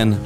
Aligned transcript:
Den. 0.00 0.20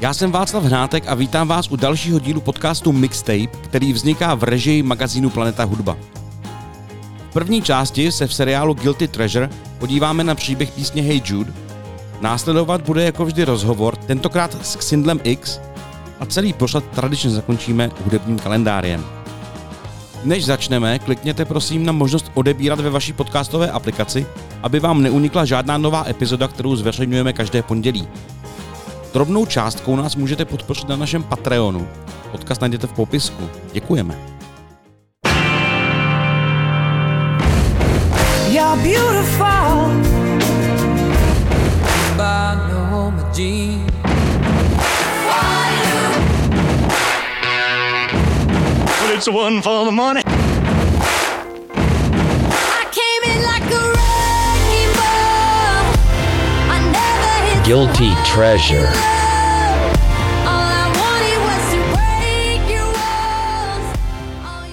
Já 0.00 0.14
jsem 0.14 0.32
Václav 0.32 0.64
Hnátek 0.64 1.04
a 1.06 1.14
vítám 1.14 1.48
vás 1.48 1.70
u 1.70 1.76
dalšího 1.76 2.18
dílu 2.18 2.40
podcastu 2.40 2.92
Mixtape, 2.92 3.46
který 3.46 3.92
vzniká 3.92 4.34
v 4.34 4.44
režii 4.44 4.82
magazínu 4.82 5.30
Planeta 5.30 5.64
Hudba. 5.64 5.96
V 7.30 7.32
první 7.32 7.62
části 7.62 8.12
se 8.12 8.26
v 8.26 8.34
seriálu 8.34 8.74
Guilty 8.74 9.08
Treasure 9.08 9.50
podíváme 9.78 10.24
na 10.24 10.34
příběh 10.34 10.70
písně 10.70 11.02
Hey 11.02 11.22
Jude. 11.24 11.52
Následovat 12.20 12.80
bude 12.82 13.04
jako 13.04 13.24
vždy 13.24 13.44
rozhovor, 13.44 13.96
tentokrát 13.96 14.66
s 14.66 14.76
Xindlem 14.76 15.20
X 15.22 15.60
a 16.20 16.26
celý 16.26 16.52
pořad 16.52 16.84
tradičně 16.84 17.30
zakončíme 17.30 17.90
hudebním 18.04 18.38
kalendáriem. 18.38 19.04
Než 20.24 20.44
začneme, 20.44 20.98
klikněte 20.98 21.44
prosím 21.44 21.86
na 21.86 21.92
možnost 21.92 22.30
odebírat 22.34 22.80
ve 22.80 22.90
vaší 22.90 23.12
podcastové 23.12 23.70
aplikaci, 23.70 24.26
aby 24.62 24.80
vám 24.80 25.02
neunikla 25.02 25.44
žádná 25.44 25.78
nová 25.78 26.04
epizoda, 26.08 26.48
kterou 26.48 26.76
zveřejňujeme 26.76 27.32
každé 27.32 27.62
pondělí. 27.62 28.08
Drobnou 29.12 29.46
částkou 29.46 29.96
nás 29.96 30.16
můžete 30.16 30.44
podpořit 30.44 30.88
na 30.88 30.96
našem 30.96 31.22
Patreonu. 31.22 31.88
Odkaz 32.32 32.60
najděte 32.60 32.86
v 32.86 32.92
popisku. 32.92 33.50
Děkujeme. 33.72 34.18
You're 38.50 38.82
beautiful 38.82 39.90
by 42.16 42.56
Norma 42.72 43.32
Jean. 43.36 43.86
Well, 49.00 49.16
it's 49.16 49.28
one 49.28 49.62
for 49.62 49.84
the 49.84 49.92
money. 49.92 50.29
Guilty 57.70 58.10
treasure. 58.24 58.90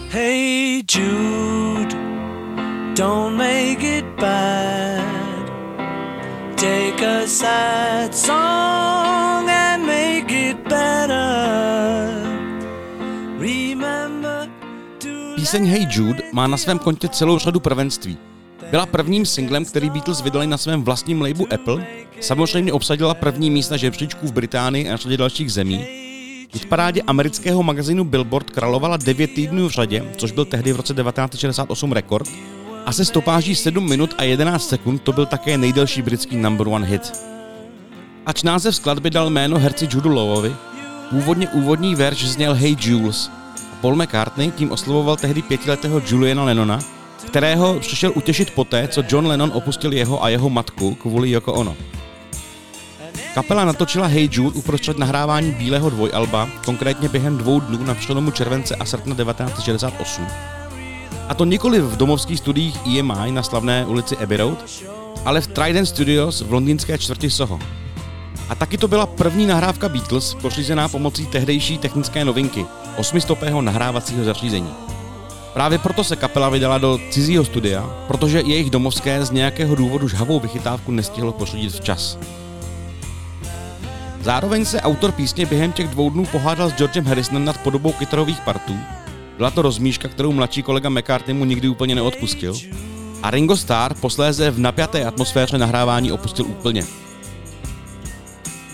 Hey 0.09 0.81
Jude, 0.81 1.93
don't 2.95 3.37
make 3.37 3.83
it 3.83 4.03
bad. 4.17 5.45
Take 6.57 7.03
a 7.03 7.27
sad 7.27 8.15
song 8.15 9.47
and 9.47 9.85
make 9.85 10.31
it 10.31 10.57
better. 10.67 11.27
Remember 13.37 14.49
to 14.99 15.35
Píseň 15.35 15.65
Hey 15.65 15.85
Jude 15.85 16.23
má 16.33 16.47
na 16.47 16.57
svém 16.57 16.79
kontě 16.79 17.07
celou 17.09 17.39
řadu 17.39 17.59
prvenství. 17.59 18.17
Byla 18.71 18.85
prvním 18.85 19.25
singlem, 19.25 19.65
který 19.65 19.89
Beatles 19.89 20.21
vydali 20.21 20.47
na 20.47 20.57
svém 20.57 20.83
vlastním 20.83 21.21
labelu 21.21 21.53
Apple. 21.53 21.85
Samozřejmě 22.21 22.73
obsadila 22.73 23.13
první 23.13 23.49
místa 23.51 23.77
žebříčků 23.77 24.27
v 24.27 24.33
Británii 24.33 24.89
a 24.89 24.97
řadě 24.97 25.17
dalších 25.17 25.53
zemí. 25.53 25.85
V 26.55 26.65
parádě 26.65 27.01
amerického 27.01 27.63
magazínu 27.63 28.03
Billboard 28.03 28.49
královala 28.49 28.97
9 28.97 29.31
týdnů 29.33 29.67
v 29.67 29.71
řadě, 29.71 30.05
což 30.17 30.31
byl 30.31 30.45
tehdy 30.45 30.73
v 30.73 30.75
roce 30.75 30.93
1968 30.93 31.91
rekord. 31.91 32.29
A 32.85 32.91
se 32.91 33.05
stopáží 33.05 33.55
7 33.55 33.89
minut 33.89 34.15
a 34.17 34.23
11 34.23 34.69
sekund 34.69 35.01
to 35.01 35.13
byl 35.13 35.25
také 35.25 35.57
nejdelší 35.57 36.01
britský 36.01 36.37
number 36.37 36.67
one 36.67 36.87
hit. 36.87 37.11
Ač 38.25 38.43
název 38.43 38.75
skladby 38.75 39.09
dal 39.09 39.29
jméno 39.29 39.59
herci 39.59 39.87
Judu 39.91 40.09
Lowovi, 40.09 40.55
původně 41.09 41.49
úvodní 41.49 41.95
verš 41.95 42.25
zněl 42.25 42.53
Hey 42.53 42.75
Jules. 42.79 43.31
Paul 43.81 43.95
McCartney 43.95 44.51
tím 44.51 44.71
oslovoval 44.71 45.17
tehdy 45.17 45.41
pětiletého 45.41 46.01
Juliana 46.07 46.43
Lennona, 46.43 46.79
kterého 47.25 47.79
přišel 47.79 48.11
utěšit 48.15 48.51
poté, 48.51 48.87
co 48.87 49.03
John 49.09 49.27
Lennon 49.27 49.51
opustil 49.53 49.93
jeho 49.93 50.23
a 50.23 50.29
jeho 50.29 50.49
matku 50.49 50.95
kvůli 50.95 51.31
Yoko 51.31 51.53
Ono. 51.53 51.75
Kapela 53.33 53.65
natočila 53.65 54.07
Hey 54.07 54.29
Jude 54.31 54.55
uprostřed 54.55 54.97
nahrávání 54.97 55.51
Bílého 55.51 55.89
dvojalba, 55.89 56.49
konkrétně 56.65 57.09
během 57.09 57.37
dvou 57.37 57.59
dnů 57.59 57.83
na 57.83 57.93
přelomu 57.93 58.31
července 58.31 58.75
a 58.75 58.85
srpna 58.85 59.15
1968. 59.15 60.27
A 61.29 61.33
to 61.33 61.45
nikoli 61.45 61.81
v 61.81 61.97
domovských 61.97 62.39
studiích 62.39 62.79
EMI 62.85 63.31
na 63.31 63.43
slavné 63.43 63.85
ulici 63.85 64.17
Abbey 64.17 64.37
Road, 64.37 64.65
ale 65.25 65.41
v 65.41 65.47
Trident 65.47 65.87
Studios 65.87 66.41
v 66.41 66.53
londýnské 66.53 66.97
čtvrti 66.97 67.29
Soho. 67.29 67.59
A 68.49 68.55
taky 68.55 68.77
to 68.77 68.87
byla 68.87 69.05
první 69.05 69.45
nahrávka 69.45 69.89
Beatles 69.89 70.33
pořízená 70.33 70.87
pomocí 70.89 71.25
tehdejší 71.25 71.77
technické 71.77 72.25
novinky, 72.25 72.65
osmistopého 72.97 73.61
nahrávacího 73.61 74.23
zařízení. 74.23 74.86
Právě 75.57 75.77
proto 75.77 76.03
se 76.03 76.15
kapela 76.15 76.49
vydala 76.49 76.77
do 76.77 76.99
cizího 77.09 77.45
studia, 77.45 77.89
protože 78.07 78.41
jejich 78.45 78.69
domovské 78.69 79.25
z 79.25 79.31
nějakého 79.31 79.75
důvodu 79.75 80.07
žhavou 80.07 80.39
vychytávku 80.39 80.91
nestihlo 80.91 81.31
pořídit 81.31 81.73
včas. 81.73 82.17
Zároveň 84.21 84.65
se 84.65 84.81
autor 84.81 85.11
písně 85.11 85.45
během 85.45 85.71
těch 85.71 85.87
dvou 85.87 86.09
dnů 86.09 86.25
pohádal 86.25 86.69
s 86.69 86.73
Georgem 86.73 87.05
Harrisonem 87.05 87.45
nad 87.45 87.57
podobou 87.57 87.91
kytarových 87.91 88.39
partů. 88.39 88.77
Byla 89.37 89.51
to 89.51 89.61
rozmíška, 89.61 90.07
kterou 90.07 90.31
mladší 90.31 90.63
kolega 90.63 90.89
McCartney 90.89 91.33
mu 91.33 91.45
nikdy 91.45 91.67
úplně 91.67 91.95
neodpustil. 91.95 92.55
A 93.23 93.31
Ringo 93.31 93.57
Starr 93.57 93.93
posléze 93.93 94.51
v 94.51 94.59
napjaté 94.59 95.05
atmosféře 95.05 95.57
nahrávání 95.57 96.11
opustil 96.11 96.45
úplně. 96.45 96.83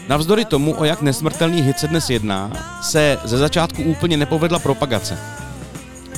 Navzdory 0.09 0.45
tomu, 0.45 0.79
o 0.79 0.83
jak 0.83 1.01
nesmrtelný 1.01 1.61
hit 1.61 1.79
se 1.79 1.87
dnes 1.87 2.09
jedná, 2.09 2.51
se 2.81 3.17
ze 3.23 3.37
začátku 3.37 3.83
úplně 3.83 4.17
nepovedla 4.17 4.59
propagace. 4.59 5.42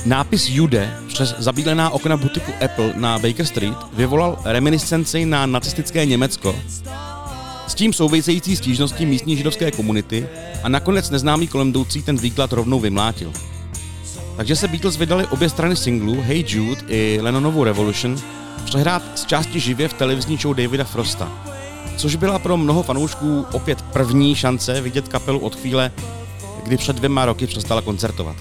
Nápis 0.06 0.48
Jude 0.48 0.98
přes 1.08 1.34
zabílená 1.38 1.90
okna 1.90 2.16
butiku 2.16 2.52
Apple 2.64 2.92
na 2.96 3.18
Baker 3.18 3.46
Street 3.46 3.76
vyvolal 3.92 4.38
reminiscenci 4.44 5.26
na 5.26 5.46
nacistické 5.46 6.06
Německo. 6.06 6.56
S 7.66 7.74
tím 7.74 7.92
související 7.92 8.56
stížnosti 8.56 9.06
místní 9.06 9.36
židovské 9.36 9.70
komunity 9.70 10.28
a 10.62 10.68
nakonec 10.68 11.10
neznámý 11.10 11.48
kolem 11.48 11.68
jdoucí 11.68 12.02
ten 12.02 12.16
výklad 12.16 12.52
rovnou 12.52 12.80
vymlátil. 12.80 13.32
Takže 14.36 14.56
se 14.56 14.68
Beatles 14.68 14.96
vydali 14.96 15.26
obě 15.26 15.48
strany 15.48 15.76
singlu 15.76 16.20
Hey 16.20 16.44
Jude 16.48 16.80
i 16.88 17.18
Lennonovu 17.22 17.64
Revolution 17.64 18.16
přehrát 18.64 19.02
z 19.18 19.24
části 19.26 19.60
živě 19.60 19.88
v 19.88 19.92
televizní 19.92 20.36
show 20.36 20.56
Davida 20.56 20.84
Frosta, 20.84 21.32
což 21.96 22.16
byla 22.16 22.38
pro 22.38 22.56
mnoho 22.56 22.82
fanoušků 22.82 23.46
opět 23.52 23.82
první 23.82 24.34
šance 24.34 24.80
vidět 24.80 25.08
kapelu 25.08 25.38
od 25.38 25.56
chvíle, 25.56 25.92
kdy 26.62 26.76
před 26.76 26.96
dvěma 26.96 27.24
roky 27.24 27.46
přestala 27.46 27.82
koncertovat. 27.82 28.36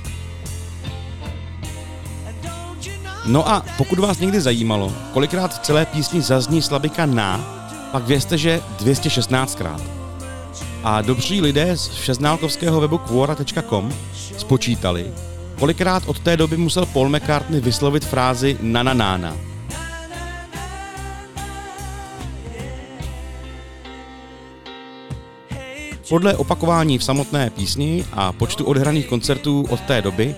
No 3.25 3.49
a 3.49 3.65
pokud 3.77 3.99
vás 3.99 4.19
někdy 4.19 4.41
zajímalo, 4.41 4.93
kolikrát 5.13 5.55
v 5.55 5.59
celé 5.59 5.85
písni 5.85 6.21
zazní 6.21 6.61
slabika 6.61 7.05
na, 7.05 7.37
pak 7.91 8.03
vězte, 8.03 8.37
že 8.37 8.61
216krát. 8.79 9.81
A 10.83 11.01
dobří 11.01 11.41
lidé 11.41 11.77
z 11.77 11.87
všeználkovského 11.87 12.81
webu 12.81 12.97
quora.com 12.97 13.93
spočítali, 14.37 15.11
kolikrát 15.59 16.03
od 16.05 16.19
té 16.19 16.37
doby 16.37 16.57
musel 16.57 16.85
Paul 16.85 17.09
McCartney 17.09 17.61
vyslovit 17.61 18.05
frázi 18.05 18.57
na 18.61 18.83
na 18.83 18.93
na 18.93 19.17
na. 19.17 19.35
Podle 26.09 26.35
opakování 26.35 26.97
v 26.97 27.03
samotné 27.03 27.49
písni 27.49 28.05
a 28.13 28.31
počtu 28.31 28.65
odhraných 28.65 29.07
koncertů 29.07 29.65
od 29.69 29.81
té 29.81 30.01
doby 30.01 30.35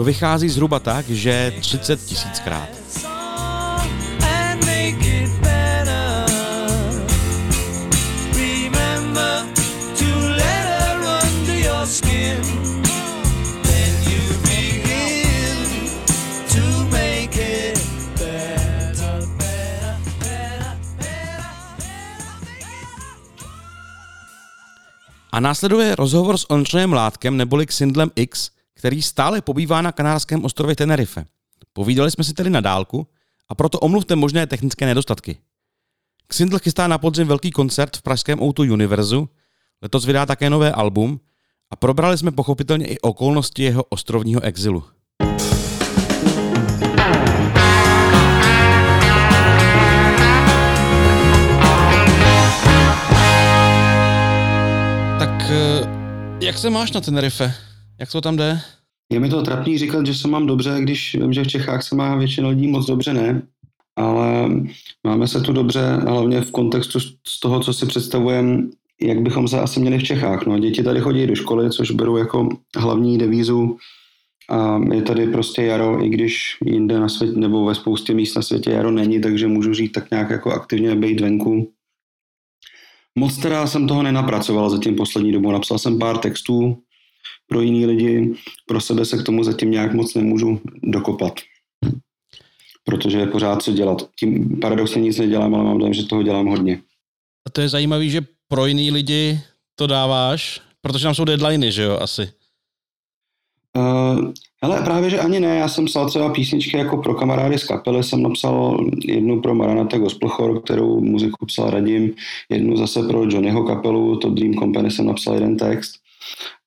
to 0.00 0.04
vychází 0.04 0.48
zhruba 0.48 0.78
tak, 0.78 1.08
že 1.08 1.52
30 1.60 2.00
tisíckrát. 2.00 2.68
A 25.32 25.40
následuje 25.40 25.96
rozhovor 25.96 26.38
s 26.38 26.50
Ondřejem 26.50 26.92
Látkem 26.92 27.36
neboli 27.36 27.66
Xindlem 27.66 28.10
X, 28.16 28.50
který 28.80 29.02
stále 29.02 29.40
pobývá 29.40 29.82
na 29.82 29.92
kanárském 29.92 30.44
ostrově 30.44 30.76
Tenerife. 30.76 31.24
Povídali 31.72 32.10
jsme 32.10 32.24
si 32.24 32.34
tedy 32.34 32.50
na 32.50 32.60
dálku 32.60 33.06
a 33.48 33.54
proto 33.54 33.80
omluvte 33.80 34.16
možné 34.16 34.46
technické 34.46 34.86
nedostatky. 34.86 35.38
Xindl 36.26 36.58
chystá 36.58 36.88
na 36.88 36.98
podzim 36.98 37.28
velký 37.28 37.50
koncert 37.50 37.96
v 37.96 38.02
pražském 38.02 38.42
Outu 38.42 38.62
Univerzu, 38.62 39.28
letos 39.82 40.06
vydá 40.06 40.26
také 40.26 40.50
nové 40.50 40.72
album 40.72 41.20
a 41.70 41.76
probrali 41.76 42.18
jsme 42.18 42.30
pochopitelně 42.30 42.86
i 42.86 42.98
okolnosti 42.98 43.62
jeho 43.62 43.84
ostrovního 43.84 44.40
exilu. 44.40 44.84
Tak 55.18 55.50
eh, 55.50 55.88
jak 56.40 56.58
se 56.58 56.70
máš 56.70 56.92
na 56.92 57.00
Tenerife? 57.00 57.69
Jak 58.00 58.12
to 58.12 58.20
tam 58.20 58.36
jde? 58.36 58.60
Je 59.12 59.20
mi 59.20 59.28
to 59.28 59.42
trapný 59.42 59.78
říkat, 59.78 60.06
že 60.06 60.14
se 60.14 60.28
mám 60.28 60.46
dobře, 60.46 60.76
když 60.80 61.14
vím, 61.14 61.32
že 61.32 61.44
v 61.44 61.48
Čechách 61.48 61.82
se 61.82 61.94
má 61.94 62.16
většina 62.16 62.48
lidí 62.48 62.68
moc 62.68 62.86
dobře, 62.86 63.14
ne. 63.14 63.42
Ale 63.96 64.48
máme 65.06 65.28
se 65.28 65.40
tu 65.40 65.52
dobře, 65.52 65.80
hlavně 66.08 66.40
v 66.40 66.50
kontextu 66.50 67.00
z 67.00 67.40
toho, 67.42 67.60
co 67.60 67.72
si 67.72 67.86
představujeme 67.86 68.62
jak 69.02 69.20
bychom 69.20 69.48
se 69.48 69.60
asi 69.60 69.80
měli 69.80 69.98
v 69.98 70.02
Čechách. 70.02 70.46
No, 70.46 70.58
děti 70.58 70.82
tady 70.82 71.00
chodí 71.00 71.26
do 71.26 71.34
školy, 71.34 71.70
což 71.70 71.90
beru 71.90 72.16
jako 72.16 72.48
hlavní 72.76 73.18
devízu 73.18 73.76
a 74.50 74.80
je 74.92 75.02
tady 75.02 75.26
prostě 75.26 75.62
jaro, 75.62 76.04
i 76.04 76.08
když 76.08 76.56
jinde 76.64 77.00
na 77.00 77.08
světě, 77.08 77.38
nebo 77.38 77.64
ve 77.64 77.74
spoustě 77.74 78.14
míst 78.14 78.36
na 78.36 78.42
světě 78.42 78.70
jaro 78.70 78.90
není, 78.90 79.20
takže 79.20 79.46
můžu 79.46 79.74
žít 79.74 79.92
tak 79.92 80.10
nějak 80.10 80.30
jako 80.30 80.52
aktivně 80.52 80.94
být 80.94 81.20
venku. 81.20 81.72
Moc 83.18 83.36
teda 83.36 83.66
jsem 83.66 83.88
toho 83.88 84.02
nenapracoval 84.02 84.70
zatím 84.70 84.96
poslední 84.96 85.32
dobu. 85.32 85.52
Napsal 85.52 85.78
jsem 85.78 85.98
pár 85.98 86.18
textů 86.18 86.82
pro 87.50 87.60
jiný 87.60 87.86
lidi, 87.86 88.34
pro 88.66 88.80
sebe 88.80 89.04
se 89.04 89.18
k 89.18 89.22
tomu 89.22 89.44
zatím 89.44 89.70
nějak 89.70 89.94
moc 89.94 90.14
nemůžu 90.14 90.60
dokopat. 90.82 91.32
Protože 92.84 93.18
je 93.18 93.26
pořád 93.26 93.62
co 93.62 93.72
dělat. 93.72 94.08
Tím 94.18 94.60
paradoxně 94.60 95.02
nic 95.02 95.18
nedělám, 95.18 95.54
ale 95.54 95.64
mám 95.64 95.78
dojem, 95.78 95.94
že 95.94 96.06
toho 96.06 96.22
dělám 96.22 96.46
hodně. 96.46 96.82
A 97.46 97.50
to 97.50 97.60
je 97.60 97.68
zajímavé, 97.68 98.08
že 98.08 98.20
pro 98.48 98.66
jiný 98.66 98.90
lidi 98.90 99.40
to 99.74 99.86
dáváš, 99.86 100.60
protože 100.80 101.02
tam 101.02 101.14
jsou 101.14 101.24
deadliny, 101.24 101.72
že 101.72 101.82
jo, 101.82 101.98
asi. 102.00 102.32
Uh, 103.76 104.32
hele, 104.62 104.82
právě, 104.84 105.10
že 105.10 105.18
ani 105.18 105.40
ne, 105.40 105.56
já 105.56 105.68
jsem 105.68 105.84
psal 105.84 106.08
třeba 106.08 106.32
písničky 106.32 106.76
jako 106.76 106.96
pro 106.96 107.14
kamarády 107.14 107.58
z 107.58 107.64
kapely, 107.64 108.04
jsem 108.04 108.22
napsal 108.22 108.86
jednu 109.04 109.40
pro 109.40 109.54
Maranata 109.54 109.98
Gospel 109.98 110.60
kterou 110.60 111.00
muziku 111.00 111.46
psal 111.46 111.70
Radim, 111.70 112.14
jednu 112.48 112.76
zase 112.76 113.02
pro 113.02 113.24
Johnnyho 113.24 113.64
kapelu, 113.64 114.16
to 114.16 114.30
Dream 114.30 114.54
Company 114.54 114.90
jsem 114.90 115.06
napsal 115.06 115.34
jeden 115.34 115.56
text. 115.56 115.92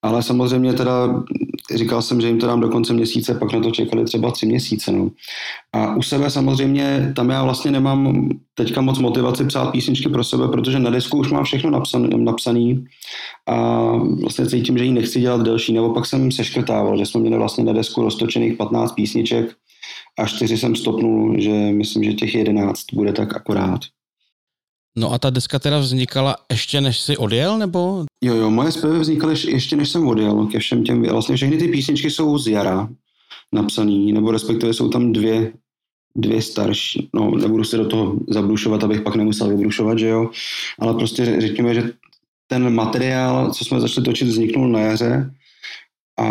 Ale 0.03 0.23
samozřejmě 0.23 0.73
teda 0.73 1.23
říkal 1.75 2.01
jsem, 2.01 2.21
že 2.21 2.27
jim 2.27 2.39
to 2.39 2.47
dám 2.47 2.59
do 2.59 2.69
konce 2.69 2.94
měsíce, 2.94 3.33
pak 3.33 3.53
na 3.53 3.59
to 3.59 3.71
čekali 3.71 4.05
třeba 4.05 4.31
tři 4.31 4.45
měsíce. 4.45 4.91
No. 4.91 5.09
A 5.73 5.95
u 5.95 6.01
sebe 6.01 6.29
samozřejmě, 6.29 7.13
tam 7.15 7.29
já 7.29 7.44
vlastně 7.44 7.71
nemám 7.71 8.29
teďka 8.53 8.81
moc 8.81 9.00
motivaci 9.00 9.45
psát 9.45 9.71
písničky 9.71 10.09
pro 10.09 10.23
sebe, 10.23 10.47
protože 10.47 10.79
na 10.79 10.89
desku 10.89 11.17
už 11.17 11.31
mám 11.31 11.44
všechno 11.44 11.69
napsaný, 11.69 12.09
napsaný 12.17 12.85
a 13.47 13.88
vlastně 14.21 14.45
cítím, 14.45 14.77
že 14.77 14.85
ji 14.85 14.91
nechci 14.91 15.19
dělat 15.19 15.41
delší, 15.41 15.73
nebo 15.73 15.94
pak 15.94 16.05
jsem 16.05 16.31
seškrtával, 16.31 16.97
že 16.97 17.05
jsme 17.05 17.21
měli 17.21 17.38
vlastně 17.38 17.63
na 17.63 17.73
desku 17.73 18.01
roztočených 18.01 18.57
15 18.57 18.91
písniček 18.91 19.55
a 20.19 20.25
čtyři 20.25 20.57
jsem 20.57 20.75
stopnul, 20.75 21.35
že 21.39 21.51
myslím, 21.51 22.03
že 22.03 22.13
těch 22.13 22.35
11 22.35 22.94
bude 22.94 23.13
tak 23.13 23.35
akorát. 23.35 23.79
No 24.98 25.13
a 25.13 25.19
ta 25.19 25.30
deska 25.30 25.60
teda 25.60 25.80
vznikala 25.80 26.36
ještě 26.51 26.81
než 26.81 27.00
jsi 27.00 27.18
odjel, 27.18 27.57
nebo? 27.57 28.06
Jo, 28.24 28.36
jo, 28.36 28.50
moje 28.50 28.72
zpěvy 28.72 29.00
vznikaly 29.00 29.36
ještě 29.48 29.75
než 29.75 29.90
jsem 29.90 30.07
odjel 30.07 30.45
ke 30.45 30.60
všem 30.60 30.84
těm, 30.84 31.04
vlastně 31.04 31.36
všechny 31.36 31.57
ty 31.57 31.68
písničky 31.68 32.12
jsou 32.12 32.38
z 32.38 32.48
jara 32.48 32.90
napsaný, 33.54 34.13
nebo 34.13 34.31
respektive 34.31 34.74
jsou 34.74 34.90
tam 34.90 35.13
dvě, 35.13 35.54
dvě 36.16 36.42
starší, 36.42 37.10
no 37.13 37.31
nebudu 37.31 37.63
se 37.63 37.78
do 37.78 37.88
toho 37.88 38.16
zabrušovat, 38.30 38.84
abych 38.84 39.01
pak 39.01 39.16
nemusel 39.16 39.50
vybrušovat, 39.50 40.00
že 40.00 40.07
jo, 40.07 40.30
ale 40.80 40.94
prostě 40.94 41.42
řekněme, 41.42 41.74
že 41.74 41.92
ten 42.48 42.74
materiál, 42.75 43.51
co 43.51 43.66
jsme 43.66 43.80
začali 43.80 44.06
točit, 44.06 44.28
vzniknul 44.28 44.68
na 44.68 44.80
jaře 44.80 45.34
a 46.19 46.28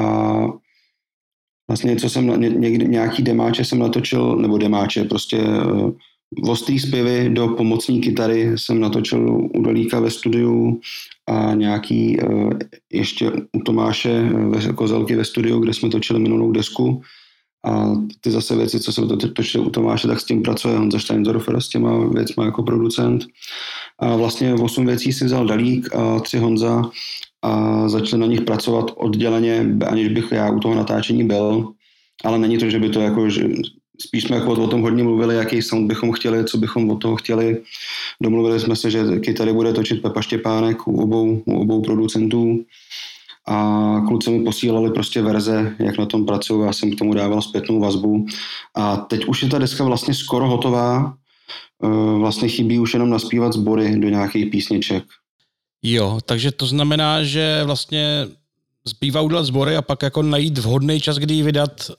vlastně 1.69 1.97
co 1.97 2.11
jsem, 2.11 2.41
někdy, 2.61 2.88
nějaký 2.88 3.23
demáče 3.23 3.65
jsem 3.65 3.79
natočil, 3.79 4.37
nebo 4.37 4.58
demáče, 4.58 5.05
prostě 5.05 5.38
uh, 5.38 5.91
ostrý 6.43 6.79
zpěvy 6.79 7.31
do 7.31 7.49
pomocní 7.49 8.00
kytary 8.00 8.52
jsem 8.58 8.81
natočil 8.81 9.49
u 9.55 9.62
Dolíka 9.62 10.00
ve 10.00 10.11
studiu 10.11 10.81
a 11.26 11.55
nějaký 11.55 12.19
uh, 12.20 12.52
ještě 12.93 13.32
u 13.32 13.61
Tomáše 13.64 14.23
ve 14.23 14.73
Kozelky 14.73 15.17
ve 15.17 15.25
studiu, 15.25 15.58
kde 15.58 15.75
jsme 15.75 15.88
točili 15.88 16.19
minulou 16.19 16.52
desku. 16.52 17.02
A 17.64 17.93
ty 18.20 18.31
zase 18.31 18.56
věci, 18.56 18.81
co 18.81 18.93
jsou 18.93 19.08
to 19.08 19.29
točili 19.29 19.64
u 19.64 19.70
Tomáše, 19.70 20.08
tak 20.08 20.20
s 20.20 20.25
tím 20.25 20.43
pracuje 20.43 20.76
Honza 20.76 20.99
Steindorfer 20.99 21.61
s 21.61 21.69
těma 21.69 22.08
věcma 22.08 22.44
jako 22.44 22.62
producent. 22.62 23.26
A 23.99 24.17
vlastně 24.17 24.55
osm 24.55 24.87
věcí 24.87 25.12
si 25.12 25.25
vzal 25.25 25.46
Dalík 25.46 25.94
a 25.94 26.20
tři 26.20 26.38
Honza 26.38 26.82
a 27.43 27.88
začali 27.88 28.20
na 28.20 28.26
nich 28.26 28.40
pracovat 28.40 28.90
odděleně, 28.96 29.67
aniž 29.87 30.08
bych 30.08 30.32
já 30.32 30.50
u 30.50 30.61
toho 30.61 30.75
natáčení 30.75 31.25
byl. 31.25 31.73
Ale 32.25 32.38
není 32.38 32.58
to, 32.58 32.70
že 32.70 32.79
by 32.79 32.88
to 32.88 33.00
jako, 33.00 33.31
že 33.31 33.49
spíš 34.00 34.25
jsme 34.25 34.37
jako 34.37 34.53
o 34.53 34.67
tom 34.67 34.83
hodně 34.83 35.03
mluvili, 35.03 35.35
jaký 35.35 35.62
sound 35.62 35.89
bychom 35.89 36.12
chtěli, 36.12 36.44
co 36.44 36.59
bychom 36.59 36.91
od 36.91 36.97
toho 36.97 37.17
chtěli. 37.17 37.62
Domluvili 38.23 38.61
jsme 38.61 38.77
se, 38.77 38.91
že 38.91 39.19
kytary 39.21 39.53
bude 39.53 39.73
točit 39.73 40.03
Pepa 40.03 40.23
Štěpánek 40.23 40.89
u 40.89 41.03
obou, 41.03 41.43
u 41.44 41.61
obou 41.61 41.83
producentů 41.83 42.65
a 43.49 44.00
kluci 44.09 44.31
mi 44.31 44.44
posílali 44.44 44.91
prostě 44.91 45.23
verze, 45.23 45.77
jak 45.79 45.99
na 45.99 46.06
tom 46.06 46.27
pracují, 46.27 46.67
já 46.67 46.73
jsem 46.73 46.97
k 46.97 46.99
tomu 46.99 47.15
dával 47.15 47.43
zpětnou 47.43 47.81
vazbu 47.81 48.27
a 48.75 48.97
teď 48.97 49.25
už 49.25 49.43
je 49.43 49.49
ta 49.49 49.59
deska 49.59 49.85
vlastně 49.85 50.15
skoro 50.15 50.49
hotová, 50.49 51.15
e, 51.85 52.19
vlastně 52.19 52.49
chybí 52.49 52.79
už 52.79 52.94
jenom 52.94 53.11
naspívat 53.11 53.53
sbory 53.53 53.97
do 53.97 54.09
nějakých 54.09 54.50
písniček. 54.50 55.05
Jo, 55.83 56.19
takže 56.27 56.53
to 56.53 56.67
znamená, 56.67 57.25
že 57.25 57.62
vlastně 57.65 58.29
zbývá 58.85 59.21
udělat 59.21 59.43
sbory 59.43 59.77
a 59.77 59.83
pak 59.83 60.03
jako 60.03 60.23
najít 60.23 60.59
vhodný 60.59 61.00
čas, 61.00 61.19
kdy 61.19 61.35
ji 61.35 61.43
vydat 61.43 61.91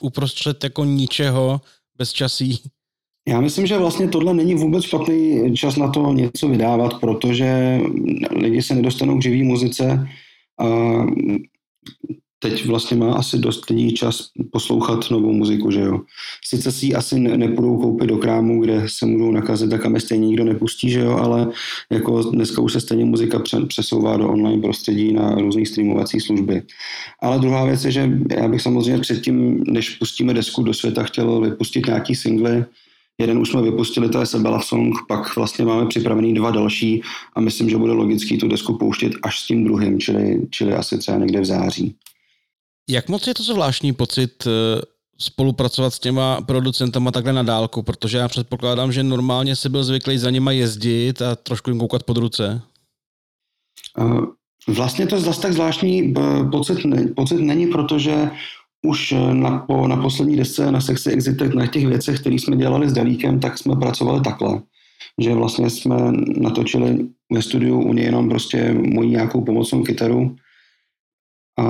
uprostřed 0.00 0.64
jako 0.64 0.84
ničeho, 0.84 1.60
bez 1.98 2.12
časí. 2.12 2.60
Já 3.28 3.40
myslím, 3.40 3.66
že 3.66 3.78
vlastně 3.78 4.08
tohle 4.08 4.34
není 4.34 4.54
vůbec 4.54 4.84
špatný 4.84 5.56
čas 5.56 5.76
na 5.76 5.88
to 5.90 6.12
něco 6.12 6.48
vydávat, 6.48 7.00
protože 7.00 7.80
lidi 8.36 8.62
se 8.62 8.74
nedostanou 8.74 9.18
k 9.18 9.22
živý 9.22 9.42
muzice 9.42 10.08
a 10.60 10.66
teď 12.44 12.66
vlastně 12.66 12.96
má 12.96 13.14
asi 13.14 13.38
dost 13.38 13.70
lidí 13.70 13.92
čas 13.92 14.28
poslouchat 14.50 15.10
novou 15.10 15.32
muziku, 15.32 15.70
že 15.70 15.80
jo. 15.80 16.00
Sice 16.44 16.72
si 16.72 16.86
ji 16.86 16.94
asi 16.94 17.20
ne, 17.20 17.36
nepůjdou 17.36 17.78
koupit 17.78 18.06
do 18.06 18.16
krámu, 18.16 18.60
kde 18.60 18.82
se 18.86 19.06
můžou 19.06 19.32
nakazit, 19.32 19.70
tak 19.70 19.82
kam 19.82 19.94
je 19.94 20.00
stejně 20.00 20.26
nikdo 20.26 20.44
nepustí, 20.44 20.90
že 20.90 21.00
jo, 21.00 21.12
ale 21.12 21.48
jako 21.90 22.22
dneska 22.22 22.60
už 22.60 22.72
se 22.72 22.80
stejně 22.80 23.04
muzika 23.04 23.42
přesouvá 23.68 24.16
do 24.16 24.28
online 24.28 24.62
prostředí 24.62 25.12
na 25.12 25.34
různé 25.34 25.66
streamovací 25.66 26.20
služby. 26.20 26.62
Ale 27.22 27.38
druhá 27.38 27.64
věc 27.64 27.84
je, 27.84 27.90
že 27.90 28.10
já 28.36 28.48
bych 28.48 28.62
samozřejmě 28.62 29.00
předtím, 29.00 29.64
než 29.66 29.90
pustíme 29.90 30.34
desku 30.34 30.62
do 30.62 30.74
světa, 30.74 31.02
chtěl 31.02 31.40
vypustit 31.40 31.86
nějaký 31.86 32.14
singly, 32.14 32.64
Jeden 33.18 33.38
už 33.38 33.50
jsme 33.50 33.62
vypustili, 33.62 34.08
to 34.08 34.20
je 34.20 34.26
Sebela 34.26 34.60
Song, 34.60 34.94
pak 35.08 35.36
vlastně 35.36 35.64
máme 35.64 35.86
připravený 35.86 36.34
dva 36.34 36.50
další 36.50 37.02
a 37.36 37.40
myslím, 37.40 37.70
že 37.70 37.76
bude 37.76 37.92
logický 37.92 38.38
tu 38.38 38.48
desku 38.48 38.78
pouštět 38.78 39.12
až 39.22 39.40
s 39.40 39.46
tím 39.46 39.64
druhým, 39.64 40.00
čili, 40.00 40.40
čili 40.50 40.72
asi 40.72 40.98
třeba 40.98 41.18
někde 41.18 41.40
v 41.40 41.44
září. 41.44 41.94
Jak 42.88 43.08
moc 43.08 43.26
je 43.26 43.34
to 43.34 43.42
zvláštní 43.42 43.92
pocit 43.92 44.46
eh, 44.46 44.50
spolupracovat 45.18 45.94
s 45.94 45.98
těma 45.98 46.40
producentama 46.40 47.10
takhle 47.10 47.32
na 47.32 47.42
dálku, 47.42 47.82
protože 47.82 48.18
já 48.18 48.28
předpokládám, 48.28 48.92
že 48.92 49.02
normálně 49.02 49.56
si 49.56 49.68
byl 49.68 49.84
zvyklý 49.84 50.18
za 50.18 50.30
nima 50.30 50.52
jezdit 50.52 51.22
a 51.22 51.36
trošku 51.36 51.70
jim 51.70 51.78
koukat 51.78 52.02
pod 52.02 52.16
ruce. 52.16 52.62
Eh, 53.98 54.72
vlastně 54.72 55.06
to 55.06 55.20
zase 55.20 55.40
tak 55.40 55.52
zvláštní 55.52 56.14
eh, 56.18 56.44
pocit, 56.50 56.78
pocit 57.16 57.40
není, 57.40 57.66
protože 57.66 58.30
už 58.86 59.14
na, 59.32 59.58
po, 59.58 59.88
na 59.88 59.96
poslední 59.96 60.36
desce 60.36 60.72
na 60.72 60.80
Sexy 60.80 61.10
Exit, 61.10 61.54
na 61.54 61.66
těch 61.66 61.86
věcech, 61.86 62.20
které 62.20 62.36
jsme 62.36 62.56
dělali 62.56 62.88
s 62.88 62.92
Dalíkem, 62.92 63.40
tak 63.40 63.58
jsme 63.58 63.76
pracovali 63.76 64.20
takhle. 64.20 64.62
Že 65.20 65.34
vlastně 65.34 65.70
jsme 65.70 65.96
natočili 66.36 67.08
ve 67.32 67.42
studiu 67.42 67.80
u 67.80 67.92
něj 67.92 68.04
jenom 68.04 68.28
prostě 68.28 68.74
moji 68.74 69.10
nějakou 69.10 69.40
pomocnou 69.40 69.82
kytaru 69.82 70.36
a, 71.58 71.64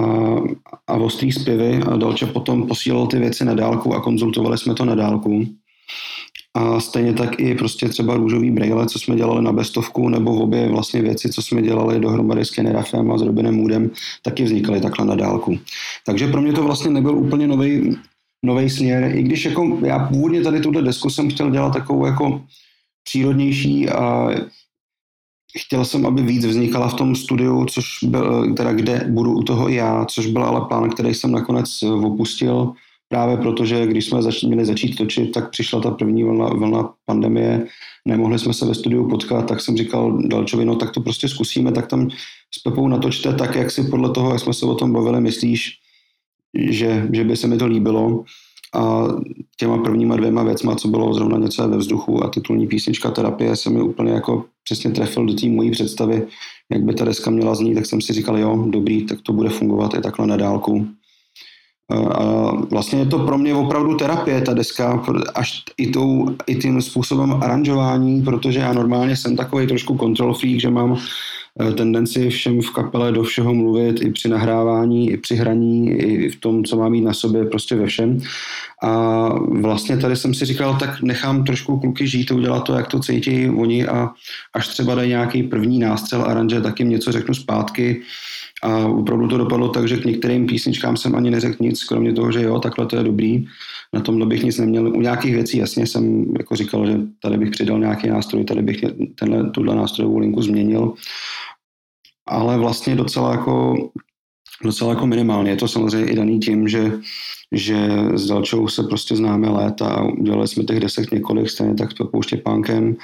a 0.86 0.94
ostrý 0.94 1.32
zpěvy 1.32 1.80
a 1.82 1.96
Dalče 1.96 2.26
potom 2.26 2.68
posílal 2.68 3.06
ty 3.06 3.18
věci 3.18 3.44
na 3.44 3.54
dálku 3.54 3.94
a 3.94 4.00
konzultovali 4.00 4.58
jsme 4.58 4.74
to 4.74 4.84
na 4.84 4.94
dálku. 4.94 5.46
A 6.56 6.80
stejně 6.80 7.12
tak 7.12 7.40
i 7.40 7.54
prostě 7.54 7.88
třeba 7.88 8.16
růžový 8.16 8.50
brejle, 8.50 8.86
co 8.86 8.98
jsme 8.98 9.16
dělali 9.16 9.42
na 9.42 9.52
bestovku, 9.52 10.08
nebo 10.08 10.40
obě 10.40 10.68
vlastně 10.68 11.02
věci, 11.02 11.28
co 11.28 11.42
jsme 11.42 11.62
dělali 11.62 12.00
dohromady 12.00 12.44
s 12.44 12.50
Kenny 12.50 12.72
Raffem 12.72 13.12
a 13.12 13.18
s 13.18 13.22
Robinem 13.22 13.54
Moodem, 13.54 13.90
taky 14.22 14.44
vznikaly 14.44 14.80
takhle 14.80 15.06
na 15.06 15.14
dálku. 15.14 15.58
Takže 16.06 16.28
pro 16.28 16.42
mě 16.42 16.52
to 16.52 16.62
vlastně 16.62 16.90
nebyl 16.90 17.18
úplně 17.18 17.46
nový 17.46 17.96
nový 18.44 18.70
směr, 18.70 19.16
i 19.16 19.22
když 19.22 19.44
jako 19.44 19.78
já 19.82 19.98
původně 19.98 20.42
tady 20.42 20.60
tuhle 20.60 20.82
desku 20.82 21.10
jsem 21.10 21.30
chtěl 21.30 21.50
dělat 21.50 21.72
takovou 21.72 22.06
jako 22.06 22.42
přírodnější 23.04 23.88
a 23.88 24.30
chtěl 25.58 25.84
jsem, 25.84 26.06
aby 26.06 26.22
víc 26.22 26.44
vznikala 26.44 26.88
v 26.88 26.94
tom 26.94 27.16
studiu, 27.16 27.64
což 27.64 27.86
byl, 28.02 28.54
teda 28.54 28.72
kde 28.72 29.06
budu 29.08 29.32
u 29.32 29.42
toho 29.42 29.68
já, 29.68 30.04
což 30.04 30.26
byl 30.26 30.44
ale 30.44 30.60
plán, 30.68 30.90
který 30.90 31.14
jsem 31.14 31.32
nakonec 31.32 31.82
eh, 31.82 31.90
opustil, 31.90 32.72
právě 33.08 33.36
protože 33.36 33.86
když 33.86 34.04
jsme 34.04 34.22
zač- 34.22 34.42
měli 34.42 34.64
začít 34.64 34.96
točit, 34.96 35.32
tak 35.32 35.50
přišla 35.50 35.80
ta 35.80 35.90
první 35.90 36.24
vlna, 36.24 36.48
vlna 36.48 36.92
pandemie, 37.06 37.66
nemohli 38.08 38.38
jsme 38.38 38.54
se 38.54 38.66
ve 38.66 38.74
studiu 38.74 39.08
potkat, 39.08 39.42
tak 39.42 39.60
jsem 39.60 39.76
říkal 39.76 40.18
Dalčovi, 40.28 40.64
no 40.64 40.76
tak 40.76 40.90
to 40.90 41.00
prostě 41.00 41.28
zkusíme, 41.28 41.72
tak 41.72 41.86
tam 41.86 42.10
s 42.54 42.62
Pepou 42.62 42.88
natočte 42.88 43.32
tak, 43.32 43.54
jak 43.54 43.70
si 43.70 43.82
podle 43.84 44.10
toho, 44.10 44.30
jak 44.30 44.40
jsme 44.40 44.54
se 44.54 44.66
o 44.66 44.74
tom 44.74 44.92
bavili, 44.92 45.20
myslíš, 45.20 45.72
že, 46.70 47.08
že 47.12 47.24
by 47.24 47.36
se 47.36 47.46
mi 47.46 47.56
to 47.56 47.66
líbilo. 47.66 48.24
A 48.74 49.08
těma 49.56 49.78
prvníma 49.78 50.16
dvěma 50.16 50.42
věcma, 50.42 50.74
co 50.74 50.88
bylo 50.88 51.14
zrovna 51.14 51.38
něco 51.38 51.68
ve 51.68 51.76
vzduchu 51.76 52.24
a 52.24 52.28
titulní 52.28 52.66
písnička 52.66 53.10
Terapie, 53.10 53.56
se 53.56 53.70
mi 53.70 53.82
úplně 53.82 54.12
jako 54.12 54.44
přesně 54.64 54.90
trefil 54.90 55.26
do 55.26 55.34
té 55.34 55.48
mojí 55.48 55.70
představy, 55.70 56.26
jak 56.72 56.82
by 56.82 56.94
ta 56.94 57.04
deska 57.04 57.30
měla 57.30 57.54
znít, 57.54 57.74
tak 57.74 57.86
jsem 57.86 58.00
si 58.00 58.12
říkal, 58.12 58.38
jo, 58.38 58.64
dobrý, 58.68 59.06
tak 59.06 59.18
to 59.22 59.32
bude 59.32 59.48
fungovat 59.48 59.94
i 59.94 60.00
takhle 60.00 60.26
na 60.26 60.36
dálku. 60.36 60.86
A 61.90 62.50
vlastně 62.70 62.98
je 62.98 63.06
to 63.06 63.18
pro 63.18 63.38
mě 63.38 63.54
opravdu 63.54 63.94
terapie, 63.94 64.40
ta 64.40 64.54
deska, 64.54 65.04
až 65.34 65.62
i, 65.76 65.90
tou, 65.90 66.36
i 66.46 66.54
tím 66.54 66.82
způsobem 66.82 67.32
aranžování, 67.42 68.22
protože 68.22 68.58
já 68.58 68.72
normálně 68.72 69.16
jsem 69.16 69.36
takový 69.36 69.66
trošku 69.66 69.98
control 69.98 70.34
freak, 70.34 70.60
že 70.60 70.70
mám 70.70 70.98
eh, 71.60 71.72
tendenci 71.72 72.30
všem 72.30 72.62
v 72.62 72.70
kapele 72.70 73.12
do 73.12 73.22
všeho 73.22 73.54
mluvit 73.54 74.02
i 74.02 74.10
při 74.10 74.28
nahrávání, 74.28 75.10
i 75.10 75.16
při 75.16 75.34
hraní, 75.34 75.90
i 75.90 76.30
v 76.30 76.40
tom, 76.40 76.64
co 76.64 76.76
mám 76.76 76.92
mít 76.92 77.04
na 77.04 77.12
sobě, 77.12 77.44
prostě 77.44 77.76
ve 77.76 77.86
všem. 77.86 78.20
A 78.82 79.28
vlastně 79.38 79.96
tady 79.96 80.16
jsem 80.16 80.34
si 80.34 80.44
říkal, 80.44 80.76
tak 80.80 81.02
nechám 81.02 81.44
trošku 81.44 81.80
kluky 81.80 82.06
žít, 82.06 82.30
udělat 82.30 82.60
to, 82.60 82.74
jak 82.74 82.86
to 82.88 83.00
cítí 83.00 83.48
oni 83.48 83.86
a 83.86 84.10
až 84.54 84.68
třeba 84.68 84.94
dají 84.94 85.08
nějaký 85.08 85.42
první 85.42 85.78
nástřel 85.78 86.22
aranže, 86.22 86.60
tak 86.60 86.78
jim 86.78 86.88
něco 86.88 87.12
řeknu 87.12 87.34
zpátky, 87.34 88.02
a 88.64 88.88
opravdu 88.88 89.28
to 89.28 89.38
dopadlo 89.38 89.68
tak, 89.68 89.88
že 89.88 89.96
k 89.96 90.04
některým 90.04 90.46
písničkám 90.46 90.96
jsem 90.96 91.16
ani 91.16 91.30
neřekl 91.30 91.56
nic, 91.60 91.84
kromě 91.84 92.12
toho, 92.12 92.32
že 92.32 92.42
jo, 92.42 92.58
takhle 92.58 92.86
to 92.86 92.96
je 92.96 93.02
dobrý. 93.02 93.46
Na 93.92 94.00
tomhle 94.00 94.26
bych 94.26 94.42
nic 94.42 94.58
neměl. 94.58 94.88
U 94.88 95.00
nějakých 95.00 95.34
věcí 95.34 95.58
jasně 95.58 95.86
jsem 95.86 96.24
jako 96.38 96.56
říkal, 96.56 96.86
že 96.86 97.00
tady 97.22 97.38
bych 97.38 97.50
přidal 97.50 97.78
nějaký 97.78 98.08
nástroj, 98.08 98.44
tady 98.44 98.62
bych 98.62 98.84
tenhle, 99.14 99.50
tuhle 99.50 99.76
nástrojovou 99.76 100.18
linku 100.18 100.42
změnil. 100.42 100.94
Ale 102.26 102.58
vlastně 102.58 102.96
docela 102.96 103.30
jako, 103.32 103.76
docela 104.64 104.90
jako 104.90 105.06
minimálně. 105.06 105.50
Je 105.50 105.56
to 105.56 105.68
samozřejmě 105.68 106.12
i 106.12 106.16
daný 106.16 106.38
tím, 106.38 106.68
že 106.68 106.92
že 107.54 107.88
s 108.14 108.26
Dalčou 108.26 108.68
se 108.68 108.82
prostě 108.82 109.16
známe 109.16 109.48
léta 109.48 109.88
a 109.88 110.02
udělali 110.02 110.48
jsme 110.48 110.64
těch 110.64 110.80
desek 110.80 111.10
několik, 111.10 111.50
stejně 111.50 111.74
tak 111.74 111.90
s 111.90 111.94
Pepou 111.94 112.22
Štěpánkem 112.22 112.96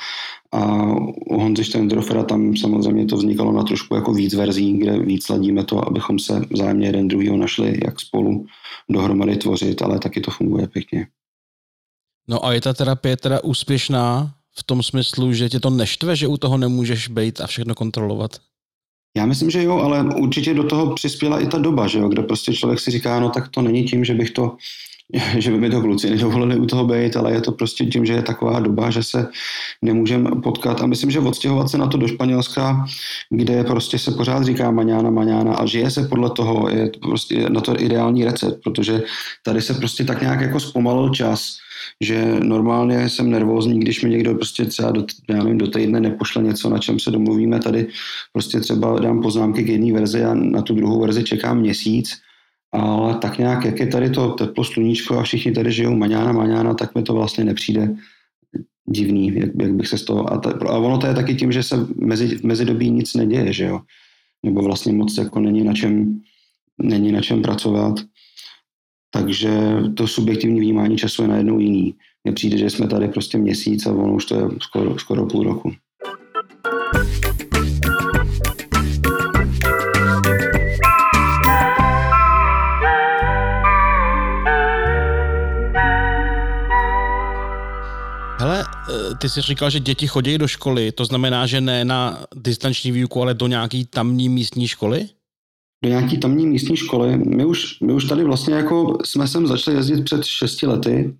a 0.52 0.87
u 1.26 1.40
Honzy 1.40 1.64
Steindorfera 1.64 2.23
tam 2.23 2.57
samozřejmě 2.57 3.07
to 3.07 3.17
vznikalo 3.17 3.52
na 3.52 3.62
trošku 3.62 3.95
jako 3.95 4.12
víc 4.12 4.35
verzí, 4.35 4.79
kde 4.79 4.99
víc 4.99 5.29
ladíme 5.29 5.64
to, 5.64 5.88
abychom 5.88 6.19
se 6.19 6.43
vzájemně 6.50 6.87
jeden 6.87 7.09
druhýho 7.09 7.37
našli, 7.37 7.79
jak 7.85 8.00
spolu 8.00 8.47
dohromady 8.88 9.37
tvořit, 9.37 9.83
ale 9.83 9.99
taky 9.99 10.21
to 10.21 10.31
funguje 10.31 10.69
pěkně. 10.69 11.07
No 12.29 12.47
a 12.47 12.52
je 12.52 12.61
ta 12.61 12.73
terapie 12.73 13.17
teda 13.17 13.45
úspěšná 13.45 14.35
v 14.59 14.62
tom 14.62 14.83
smyslu, 14.83 15.33
že 15.33 15.49
tě 15.49 15.61
to 15.61 15.71
neštve, 15.71 16.17
že 16.17 16.26
u 16.26 16.37
toho 16.37 16.59
nemůžeš 16.59 17.09
být 17.09 17.40
a 17.40 17.47
všechno 17.47 17.75
kontrolovat? 17.75 18.31
Já 19.17 19.26
myslím, 19.26 19.50
že 19.50 19.62
jo, 19.62 19.79
ale 19.79 20.05
určitě 20.14 20.55
do 20.55 20.64
toho 20.64 20.95
přispěla 20.95 21.40
i 21.40 21.47
ta 21.47 21.59
doba, 21.59 21.87
že 21.87 21.99
jo, 21.99 22.09
kde 22.09 22.23
prostě 22.23 22.55
člověk 22.55 22.81
si 22.81 22.90
říká, 22.90 23.21
no 23.21 23.31
tak 23.31 23.49
to 23.49 23.62
není 23.62 23.85
tím, 23.85 24.05
že 24.05 24.14
bych 24.14 24.31
to 24.31 24.57
že 25.38 25.50
by 25.50 25.59
mi 25.59 25.71
to 25.71 25.81
kluci 25.81 26.11
nedovolili 26.11 26.57
u 26.57 26.67
toho 26.67 26.87
být, 26.87 27.17
ale 27.17 27.33
je 27.33 27.40
to 27.40 27.52
prostě 27.52 27.87
tím, 27.87 28.07
že 28.07 28.12
je 28.12 28.23
taková 28.23 28.61
doba, 28.61 28.90
že 28.90 29.02
se 29.02 29.26
nemůžeme 29.83 30.31
potkat. 30.43 30.81
A 30.81 30.87
myslím, 30.87 31.11
že 31.11 31.21
odstěhovat 31.21 31.71
se 31.71 31.79
na 31.79 31.87
to 31.87 31.99
do 31.99 32.09
Španělska, 32.09 32.87
kde 33.31 33.64
prostě 33.64 33.99
se 33.99 34.11
pořád 34.11 34.45
říká 34.45 34.71
maňána, 34.71 35.11
maňána 35.11 35.55
a 35.55 35.67
žije 35.67 35.90
se 35.90 36.09
podle 36.09 36.31
toho, 36.31 36.69
je 36.69 36.88
to 36.88 36.99
prostě 37.00 37.50
na 37.50 37.61
to 37.61 37.81
ideální 37.81 38.25
recept, 38.25 38.61
protože 38.64 39.02
tady 39.45 39.62
se 39.62 39.75
prostě 39.75 40.05
tak 40.05 40.21
nějak 40.21 40.40
jako 40.40 40.61
zpomalil 40.61 41.11
čas, 41.11 41.57
že 42.00 42.37
normálně 42.43 43.09
jsem 43.09 43.31
nervózní, 43.31 43.81
když 43.81 44.02
mi 44.02 44.11
někdo 44.11 44.35
prostě 44.35 44.64
třeba 44.64 44.90
do, 44.90 45.05
já 45.29 45.37
nevím, 45.37 45.59
do 45.59 45.67
týdne 45.67 46.00
nepošle 46.00 46.43
něco, 46.43 46.71
na 46.71 46.79
čem 46.79 46.99
se 46.99 47.11
domluvíme. 47.11 47.59
Tady 47.61 47.87
prostě 48.33 48.61
třeba 48.61 48.99
dám 48.99 49.23
poznámky 49.23 49.62
k 49.62 49.69
jedné 49.69 49.93
verzi 49.93 50.25
a 50.25 50.35
na 50.35 50.62
tu 50.62 50.75
druhou 50.75 51.00
verzi 51.00 51.25
čekám 51.25 51.59
měsíc 51.59 52.21
ale 52.73 53.15
tak 53.15 53.39
nějak, 53.39 53.65
jak 53.65 53.81
je 53.81 53.87
tady 53.87 54.11
to 54.11 54.29
teplo, 54.29 54.65
sluníčko 54.65 55.19
a 55.19 55.23
všichni 55.23 55.53
tady 55.53 55.73
žijou 55.73 55.97
maňána, 55.97 56.33
maňána, 56.33 56.75
tak 56.75 56.95
mi 56.95 57.03
to 57.03 57.15
vlastně 57.15 57.45
nepřijde 57.45 57.97
divný, 58.91 59.35
jak, 59.35 59.50
jak 59.62 59.73
bych 59.75 59.89
se 59.89 59.99
z 59.99 60.05
toho... 60.05 60.33
A, 60.33 60.39
ta, 60.39 60.50
a 60.50 60.79
ono 60.79 60.99
to 60.99 61.07
je 61.07 61.15
taky 61.15 61.35
tím, 61.35 61.53
že 61.53 61.62
se 61.62 61.87
mezi, 61.97 62.39
v 62.39 62.43
mezidobí 62.45 62.91
nic 62.91 63.15
neděje, 63.15 63.53
že 63.53 63.65
jo? 63.65 63.81
Nebo 64.43 64.62
vlastně 64.62 64.93
moc 64.93 65.19
jako 65.19 65.41
není 65.41 65.65
na 65.65 65.75
čem, 65.75 66.21
není 66.83 67.12
na 67.12 67.21
čem 67.21 67.43
pracovat. 67.43 68.00
Takže 69.11 69.50
to 69.97 70.09
subjektivní 70.09 70.61
vnímání 70.61 70.97
času 70.97 71.23
je 71.23 71.29
najednou 71.29 71.59
jiný. 71.59 71.95
Mně 72.25 72.33
přijde, 72.33 72.59
že 72.59 72.71
jsme 72.71 72.89
tady 72.89 73.09
prostě 73.09 73.39
měsíc 73.39 73.87
a 73.87 73.93
ono 73.93 74.15
už 74.15 74.25
to 74.25 74.35
je 74.35 74.43
skoro, 74.62 74.99
skoro 74.99 75.27
půl 75.27 75.45
roku. 75.45 75.73
Ty 89.21 89.29
jsi 89.29 89.41
říkal, 89.41 89.71
že 89.71 89.81
děti 89.81 90.07
chodí 90.07 90.39
do 90.39 90.49
školy, 90.49 90.93
to 90.93 91.05
znamená, 91.05 91.47
že 91.47 91.61
ne 91.61 91.85
na 91.85 92.25
distanční 92.37 92.93
výuku, 92.93 93.23
ale 93.23 93.35
do 93.35 93.47
nějaký 93.47 93.87
tamní 93.87 94.29
místní 94.29 94.69
školy? 94.69 95.09
Do 95.85 95.89
nějaký 95.89 96.19
tamní 96.19 96.47
místní 96.47 96.77
školy. 96.77 97.17
My 97.17 97.45
už, 97.45 97.81
my 97.81 97.93
už 97.93 98.05
tady 98.05 98.25
vlastně 98.25 98.55
jako 98.55 98.99
jsme 99.05 99.29
sem 99.29 99.47
začali 99.47 99.77
jezdit 99.77 100.05
před 100.05 100.25
šesti 100.25 100.67
lety 100.67 101.15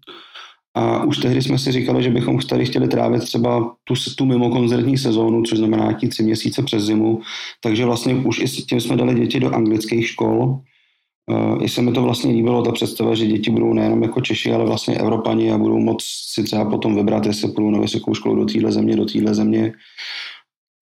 a 0.75 1.05
už 1.05 1.19
tehdy 1.19 1.43
jsme 1.43 1.59
si 1.59 1.73
říkali, 1.73 2.03
že 2.03 2.11
bychom 2.11 2.39
tady 2.39 2.67
chtěli 2.67 2.89
trávit 2.89 3.23
třeba 3.23 3.75
tu, 3.85 3.95
tu 4.17 4.25
mimo 4.25 4.51
koncertní 4.51 4.99
sezónu, 4.99 5.43
což 5.43 5.59
znamená 5.59 5.99
tři 6.11 6.23
měsíce 6.23 6.63
přes 6.63 6.83
zimu. 6.83 7.21
Takže 7.63 7.85
vlastně 7.85 8.15
už 8.15 8.39
i 8.39 8.49
s 8.49 8.67
tím 8.67 8.81
jsme 8.81 8.97
dali 8.97 9.15
děti 9.15 9.41
do 9.41 9.55
anglických 9.55 10.09
škol, 10.09 10.61
i 11.61 11.69
se 11.69 11.83
mi 11.83 11.93
to 11.93 12.03
vlastně 12.03 12.33
líbilo, 12.33 12.63
ta 12.63 12.73
představa, 12.73 13.15
že 13.15 13.27
děti 13.27 13.51
budou 13.51 13.73
nejenom 13.73 14.03
jako 14.03 14.21
Češi, 14.21 14.53
ale 14.53 14.65
vlastně 14.65 14.99
Evropani 14.99 15.53
a 15.53 15.59
budou 15.59 15.79
moct 15.79 16.05
si 16.05 16.43
třeba 16.43 16.65
potom 16.65 16.95
vybrat, 16.95 17.27
jestli 17.27 17.49
půjdou 17.49 17.71
na 17.71 17.81
vysokou 17.81 18.15
školu 18.15 18.35
do 18.35 18.53
téhle 18.53 18.73
země, 18.73 18.97
do 18.97 19.05
téhle 19.05 19.35
země. 19.35 19.73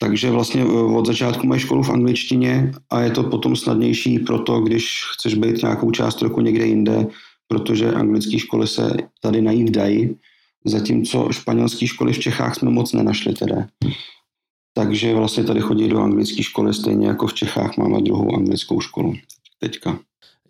Takže 0.00 0.30
vlastně 0.30 0.62
e, 0.62 0.66
od 0.66 1.06
začátku 1.06 1.46
mají 1.46 1.60
školu 1.60 1.82
v 1.82 1.90
angličtině 1.90 2.72
a 2.90 3.00
je 3.00 3.10
to 3.10 3.22
potom 3.22 3.56
snadnější 3.56 4.18
pro 4.18 4.38
to, 4.38 4.60
když 4.60 5.02
chceš 5.14 5.34
být 5.34 5.62
nějakou 5.62 5.90
část 5.90 6.22
roku 6.22 6.40
někde 6.40 6.66
jinde, 6.66 7.06
protože 7.48 7.92
anglické 7.92 8.38
školy 8.38 8.66
se 8.66 8.96
tady 9.22 9.42
najít 9.42 9.70
dají, 9.70 10.16
zatímco 10.64 11.28
španělské 11.30 11.86
školy 11.86 12.12
v 12.12 12.18
Čechách 12.18 12.54
jsme 12.54 12.70
moc 12.70 12.92
nenašli 12.92 13.34
teda. 13.34 13.66
Takže 14.74 15.14
vlastně 15.14 15.44
tady 15.44 15.60
chodí 15.60 15.88
do 15.88 16.00
anglické 16.00 16.42
školy, 16.42 16.74
stejně 16.74 17.08
jako 17.08 17.26
v 17.26 17.34
Čechách 17.34 17.76
máme 17.76 18.00
druhou 18.00 18.36
anglickou 18.36 18.80
školu 18.80 19.14
teďka. 19.60 19.98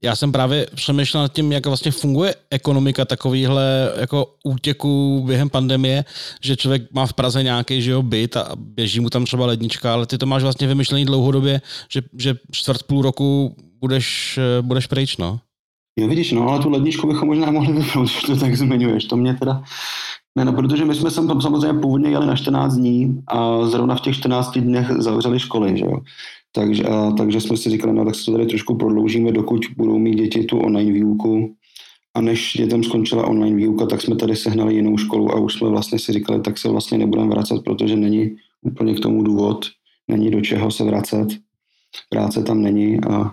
Já 0.02 0.16
jsem 0.16 0.32
právě 0.32 0.66
přemýšlel 0.74 1.22
nad 1.22 1.32
tím, 1.32 1.52
jak 1.52 1.66
vlastně 1.66 1.90
funguje 1.90 2.34
ekonomika 2.50 3.04
takovýhle 3.04 3.92
jako 3.96 4.34
útěku 4.44 5.22
během 5.26 5.50
pandemie, 5.50 6.04
že 6.42 6.56
člověk 6.56 6.82
má 6.92 7.06
v 7.06 7.12
Praze 7.12 7.42
nějaký 7.42 7.82
že 7.82 7.90
jo, 7.90 8.02
byt 8.02 8.36
a 8.36 8.48
běží 8.56 9.00
mu 9.00 9.10
tam 9.10 9.24
třeba 9.24 9.46
lednička, 9.46 9.92
ale 9.92 10.06
ty 10.06 10.18
to 10.18 10.26
máš 10.26 10.42
vlastně 10.42 10.66
vymyšlený 10.66 11.04
dlouhodobě, 11.04 11.60
že, 11.92 12.02
že 12.18 12.34
čtvrt 12.52 12.82
půl 12.82 13.02
roku 13.02 13.56
budeš, 13.80 14.38
budeš 14.60 14.86
pryč, 14.86 15.16
no. 15.16 15.40
Jo, 15.98 16.08
vidíš, 16.08 16.32
no, 16.32 16.48
ale 16.48 16.62
tu 16.62 16.70
ledničku 16.70 17.06
bychom 17.06 17.28
možná 17.28 17.50
mohli 17.50 17.72
vypnout, 17.72 18.08
že 18.20 18.26
to 18.26 18.36
tak 18.36 18.56
zmiňuješ. 18.56 19.04
To 19.04 19.16
mě 19.16 19.34
teda 19.34 19.62
ne, 20.38 20.44
no, 20.44 20.52
protože 20.52 20.84
my 20.84 20.94
jsme 20.94 21.10
samozřejmě 21.10 21.80
původně 21.80 22.10
jeli 22.10 22.26
na 22.26 22.36
14 22.36 22.74
dní 22.74 23.22
a 23.26 23.66
zrovna 23.66 23.94
v 23.94 24.00
těch 24.00 24.16
14 24.16 24.58
dnech 24.58 24.90
zavřeli 24.98 25.38
školy, 25.38 25.78
že 25.78 25.84
jo. 25.84 25.98
Takže, 26.58 26.84
a, 26.84 27.10
takže 27.10 27.40
jsme 27.40 27.56
si 27.56 27.70
říkali, 27.70 27.92
no 27.92 28.04
tak 28.04 28.14
se 28.14 28.24
to 28.24 28.32
tady 28.32 28.46
trošku 28.46 28.74
prodloužíme, 28.74 29.32
dokud 29.32 29.60
budou 29.76 29.98
mít 29.98 30.14
děti 30.14 30.44
tu 30.44 30.58
online 30.58 30.92
výuku. 30.92 31.54
A 32.14 32.20
než 32.20 32.52
dětem 32.56 32.84
skončila 32.84 33.26
online 33.26 33.56
výuka, 33.56 33.86
tak 33.86 34.02
jsme 34.02 34.16
tady 34.16 34.36
sehnali 34.36 34.74
jinou 34.74 34.98
školu 34.98 35.30
a 35.30 35.40
už 35.40 35.54
jsme 35.54 35.68
vlastně 35.68 35.98
si 35.98 36.12
říkali, 36.12 36.40
tak 36.40 36.58
se 36.58 36.68
vlastně 36.68 36.98
nebudeme 36.98 37.28
vracet, 37.28 37.62
protože 37.64 37.96
není 37.96 38.36
úplně 38.62 38.94
k 38.94 39.00
tomu 39.00 39.22
důvod, 39.22 39.66
není 40.08 40.30
do 40.30 40.40
čeho 40.40 40.70
se 40.70 40.84
vracet. 40.84 41.28
Práce 42.10 42.42
tam 42.42 42.62
není 42.62 42.98
a 43.10 43.32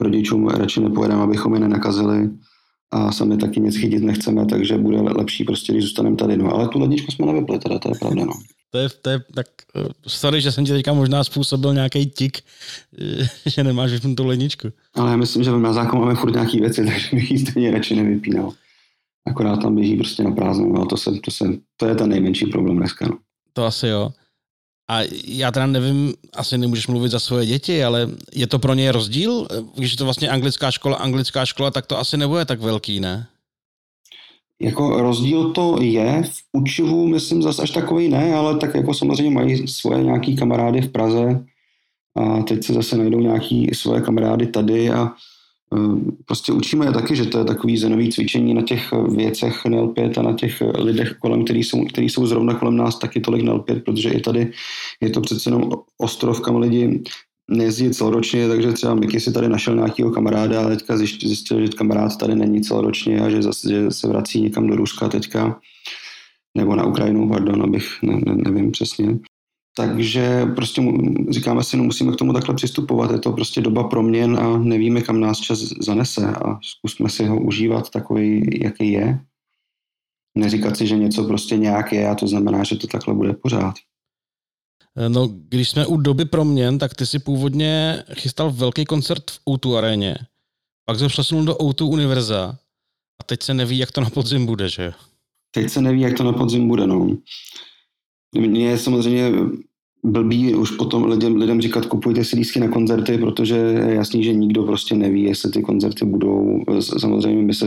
rodičům 0.00 0.48
radši 0.48 0.80
nepovedeme, 0.80 1.22
abychom 1.22 1.54
je 1.54 1.60
nenakazili 1.60 2.30
a 2.90 3.12
sami 3.12 3.36
taky 3.36 3.60
nic 3.60 3.76
chytit 3.76 4.02
nechceme, 4.02 4.46
takže 4.46 4.78
bude 4.78 5.00
lepší 5.00 5.44
prostě, 5.44 5.72
když 5.72 5.84
zůstaneme 5.84 6.16
tady. 6.16 6.36
No, 6.36 6.54
ale 6.54 6.68
tu 6.68 6.78
ledničku 6.78 7.12
jsme 7.12 7.26
nevypli, 7.26 7.58
teda 7.58 7.78
to 7.78 7.88
je 7.88 7.94
pravda. 8.00 8.24
No. 8.24 8.32
To 8.70 8.78
je, 8.78 8.88
to 9.02 9.10
je 9.10 9.20
tak, 9.34 9.46
eh, 9.76 9.88
sorry, 10.06 10.40
že 10.40 10.52
jsem 10.52 10.64
ti 10.64 10.72
teďka 10.72 10.92
možná 10.92 11.24
způsobil 11.24 11.74
nějaký 11.74 12.06
tik, 12.06 12.38
eh, 12.98 13.28
že 13.50 13.64
nemáš 13.64 13.90
tu 14.16 14.26
ledničku. 14.26 14.68
Ale 14.94 15.10
já 15.10 15.16
myslím, 15.16 15.44
že 15.44 15.50
v 15.50 15.58
mrazáku 15.58 15.96
máme 15.96 16.14
furt 16.14 16.32
nějaký 16.32 16.60
věci, 16.60 16.84
takže 16.86 17.08
bych 17.12 17.30
ji 17.30 17.38
stejně 17.38 17.70
radši 17.70 17.96
nevypínal. 17.96 18.52
Akorát 19.26 19.56
tam 19.56 19.74
běží 19.74 19.96
prostě 19.96 20.22
na 20.22 20.30
prázdno, 20.30 20.68
no, 20.68 20.86
to, 20.86 20.96
se, 20.96 21.10
to, 21.24 21.30
se, 21.30 21.44
to 21.76 21.86
je 21.86 21.94
ten 21.94 22.08
nejmenší 22.08 22.46
problém 22.46 22.76
dneska. 22.76 23.06
No. 23.06 23.18
To 23.52 23.64
asi 23.64 23.86
jo. 23.86 24.10
A 24.90 25.00
já 25.24 25.52
teda 25.52 25.66
nevím, 25.66 26.14
asi 26.34 26.58
nemůžeš 26.58 26.86
mluvit 26.86 27.08
za 27.08 27.18
svoje 27.18 27.46
děti, 27.46 27.84
ale 27.84 28.10
je 28.32 28.46
to 28.46 28.58
pro 28.58 28.74
ně 28.74 28.92
rozdíl? 28.92 29.48
Když 29.74 29.90
je 29.90 29.96
to 29.96 30.04
vlastně 30.04 30.28
anglická 30.28 30.70
škola, 30.70 30.96
anglická 30.96 31.46
škola, 31.46 31.70
tak 31.70 31.86
to 31.86 31.98
asi 31.98 32.16
nebude 32.16 32.44
tak 32.44 32.60
velký, 32.60 33.00
ne? 33.00 33.26
Jako 34.60 35.02
rozdíl 35.02 35.52
to 35.52 35.76
je, 35.80 36.22
v 36.22 36.42
učivu 36.52 37.06
myslím 37.06 37.42
zase 37.42 37.62
až 37.62 37.70
takový 37.70 38.08
ne, 38.08 38.34
ale 38.34 38.58
tak 38.58 38.74
jako 38.74 38.94
samozřejmě 38.94 39.30
mají 39.30 39.68
svoje 39.68 40.04
nějaký 40.04 40.36
kamarády 40.36 40.80
v 40.82 40.92
Praze 40.92 41.44
a 42.16 42.42
teď 42.42 42.64
se 42.64 42.72
zase 42.72 42.96
najdou 42.96 43.20
nějaký 43.20 43.70
svoje 43.74 44.00
kamarády 44.00 44.46
tady 44.46 44.90
a 44.90 45.04
e, 45.06 45.12
prostě 46.24 46.52
učíme 46.52 46.86
je 46.86 46.92
taky, 46.92 47.16
že 47.16 47.24
to 47.26 47.38
je 47.38 47.44
takový 47.44 47.78
zenový 47.78 48.12
cvičení 48.12 48.54
na 48.54 48.62
těch 48.62 48.92
věcech 48.92 49.64
nelpět 49.64 50.18
a 50.18 50.22
na 50.22 50.32
těch 50.32 50.62
lidech 50.78 51.12
kolem, 51.20 51.44
který 51.44 51.64
jsou, 51.64 51.84
který 51.84 52.08
jsou 52.08 52.26
zrovna 52.26 52.54
kolem 52.54 52.76
nás, 52.76 52.98
taky 52.98 53.20
tolik 53.20 53.42
nelpět, 53.42 53.84
protože 53.84 54.10
i 54.10 54.20
tady 54.20 54.52
je 55.00 55.10
to 55.10 55.20
přece 55.20 55.50
jenom 55.50 55.70
ostrov, 55.98 56.40
kam 56.40 56.56
lidi 56.56 57.02
nejezdí 57.50 57.90
celoročně, 57.90 58.48
takže 58.48 58.72
třeba 58.72 58.94
Miky 58.94 59.20
si 59.20 59.32
tady 59.32 59.48
našel 59.48 59.74
nějakého 59.74 60.10
kamaráda 60.10 60.66
a 60.66 60.68
teďka 60.68 60.96
zjistil, 60.96 61.66
že 61.66 61.68
kamarád 61.68 62.16
tady 62.16 62.34
není 62.34 62.60
celoročně 62.60 63.20
a 63.20 63.30
že, 63.30 63.42
zase, 63.42 63.70
že 63.70 63.90
se 63.90 64.08
vrací 64.08 64.40
někam 64.40 64.66
do 64.66 64.76
Ruska 64.76 65.08
teďka, 65.08 65.60
nebo 66.56 66.76
na 66.76 66.84
Ukrajinu, 66.84 67.28
pardon, 67.28 67.62
abych 67.62 68.02
ne, 68.02 68.20
ne, 68.26 68.34
nevím 68.34 68.70
přesně. 68.70 69.18
Takže 69.78 70.46
prostě 70.56 70.82
říkáme 71.28 71.64
si, 71.64 71.76
no 71.76 71.84
musíme 71.84 72.12
k 72.12 72.16
tomu 72.16 72.32
takhle 72.32 72.54
přistupovat. 72.54 73.10
Je 73.10 73.18
to 73.18 73.32
prostě 73.32 73.60
doba 73.60 73.84
proměn 73.84 74.36
a 74.36 74.58
nevíme, 74.58 75.02
kam 75.02 75.20
nás 75.20 75.38
čas 75.38 75.58
zanese 75.58 76.26
a 76.26 76.58
zkusme 76.62 77.08
si 77.08 77.24
ho 77.24 77.40
užívat 77.40 77.90
takový, 77.90 78.60
jaký 78.62 78.92
je. 78.92 79.20
Neříkat 80.38 80.76
si, 80.76 80.86
že 80.86 80.96
něco 80.96 81.24
prostě 81.24 81.56
nějak 81.56 81.92
je 81.92 82.08
a 82.08 82.14
to 82.14 82.26
znamená, 82.26 82.64
že 82.64 82.76
to 82.76 82.86
takhle 82.86 83.14
bude 83.14 83.32
pořád. 83.32 83.74
No, 85.08 85.28
když 85.48 85.70
jsme 85.70 85.86
u 85.86 85.96
doby 85.96 86.24
proměn, 86.24 86.78
tak 86.78 86.94
ty 86.94 87.06
si 87.06 87.18
původně 87.18 88.02
chystal 88.14 88.50
velký 88.50 88.84
koncert 88.84 89.30
v 89.30 89.40
O2 89.46 89.76
aréně, 89.76 90.16
pak 90.84 90.98
se 90.98 91.08
přesunul 91.08 91.44
do 91.44 91.54
O2 91.54 91.84
Univerza 91.84 92.58
a 93.20 93.24
teď 93.24 93.42
se 93.42 93.54
neví, 93.54 93.78
jak 93.78 93.92
to 93.92 94.00
na 94.00 94.10
podzim 94.10 94.46
bude, 94.46 94.68
že? 94.68 94.92
Teď 95.50 95.70
se 95.70 95.80
neví, 95.80 96.00
jak 96.00 96.16
to 96.16 96.24
na 96.24 96.32
podzim 96.32 96.68
bude, 96.68 96.86
no. 96.86 97.16
Mně 98.38 98.68
je 98.68 98.78
samozřejmě 98.78 99.32
blbý 100.06 100.54
už 100.54 100.70
potom 100.70 101.04
lidem, 101.04 101.36
lidem 101.36 101.60
říkat, 101.60 101.86
kupujte 101.86 102.24
si 102.24 102.36
lístky 102.36 102.60
na 102.60 102.68
koncerty, 102.68 103.18
protože 103.18 103.56
je 103.56 103.94
jasný, 103.94 104.24
že 104.24 104.34
nikdo 104.34 104.62
prostě 104.62 104.94
neví, 104.94 105.22
jestli 105.22 105.50
ty 105.50 105.62
koncerty 105.62 106.04
budou. 106.04 106.64
Samozřejmě 106.80 107.42
my 107.42 107.54
se, 107.54 107.66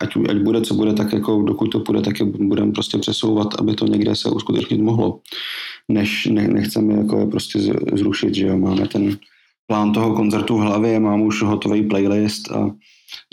ať, 0.00 0.16
ať 0.28 0.36
bude, 0.36 0.60
co 0.60 0.74
bude, 0.74 0.92
tak 0.92 1.12
jako 1.12 1.42
dokud 1.42 1.66
to 1.66 1.78
bude, 1.78 2.02
tak 2.02 2.20
je 2.20 2.26
budeme 2.26 2.72
prostě 2.72 2.98
přesouvat, 2.98 3.48
aby 3.58 3.74
to 3.74 3.86
někde 3.86 4.16
se 4.16 4.30
uskutečnit 4.30 4.80
mohlo. 4.80 5.20
Než 5.88 6.26
ne, 6.26 6.48
nechceme 6.48 6.94
jako 6.94 7.18
je 7.18 7.26
prostě 7.26 7.58
zrušit, 7.92 8.34
že 8.34 8.46
jo. 8.46 8.58
Máme 8.58 8.88
ten 8.88 9.18
plán 9.66 9.92
toho 9.92 10.14
koncertu 10.14 10.56
v 10.56 10.60
hlavě, 10.60 11.00
mám 11.00 11.22
už 11.22 11.42
hotový 11.42 11.82
playlist 11.82 12.52
a 12.52 12.70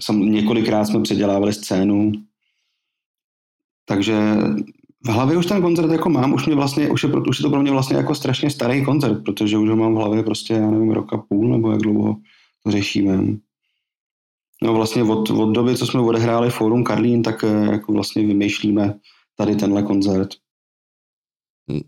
sam, 0.01 0.31
několikrát 0.31 0.85
jsme 0.85 1.01
předělávali 1.01 1.53
scénu, 1.53 2.11
takže 3.85 4.15
v 5.05 5.07
hlavě 5.07 5.37
už 5.37 5.45
ten 5.45 5.61
koncert 5.61 5.91
jako 5.91 6.09
mám, 6.09 6.33
už, 6.33 6.45
mě 6.45 6.55
vlastně, 6.55 6.89
už, 6.89 7.03
je, 7.03 7.09
už 7.29 7.39
je 7.39 7.43
to 7.43 7.49
pro 7.49 7.61
mě 7.61 7.71
vlastně 7.71 7.97
jako 7.97 8.15
strašně 8.15 8.49
starý 8.49 8.85
koncert, 8.85 9.23
protože 9.23 9.57
už 9.57 9.69
ho 9.69 9.75
mám 9.75 9.93
v 9.93 9.97
hlavě 9.97 10.23
prostě, 10.23 10.53
já 10.53 10.71
nevím, 10.71 10.91
roka 10.91 11.17
půl, 11.17 11.49
nebo 11.49 11.71
jak 11.71 11.81
dlouho 11.81 12.15
to 12.63 12.71
řešíme. 12.71 13.23
No 14.63 14.73
vlastně 14.73 15.03
od, 15.03 15.29
od 15.29 15.51
doby, 15.51 15.77
co 15.77 15.85
jsme 15.85 16.01
odehráli 16.01 16.49
Forum 16.49 16.83
Karlín, 16.83 17.23
tak 17.23 17.43
eh, 17.43 17.71
jako 17.71 17.93
vlastně 17.93 18.27
vymýšlíme 18.27 18.99
tady 19.37 19.55
tenhle 19.55 19.83
koncert. 19.83 20.29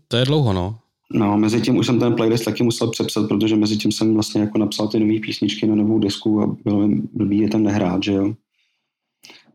To 0.08 0.16
je 0.16 0.24
dlouho, 0.24 0.52
no. 0.52 0.78
No, 1.12 1.38
mezi 1.38 1.60
tím 1.60 1.76
už 1.76 1.86
jsem 1.86 2.00
ten 2.00 2.14
playlist 2.14 2.44
taky 2.44 2.62
musel 2.62 2.90
přepsat, 2.90 3.28
protože 3.28 3.56
mezi 3.56 3.76
tím 3.76 3.92
jsem 3.92 4.14
vlastně 4.14 4.40
jako 4.40 4.58
napsal 4.58 4.88
ty 4.88 5.00
nové 5.00 5.20
písničky 5.20 5.66
na 5.66 5.74
novou 5.74 5.98
desku 5.98 6.42
a 6.42 6.56
bylo 6.64 6.88
mi 6.88 7.02
blbý 7.12 7.38
je 7.38 7.48
tam 7.48 7.62
nehrát, 7.62 8.02
že 8.02 8.12
jo 8.12 8.34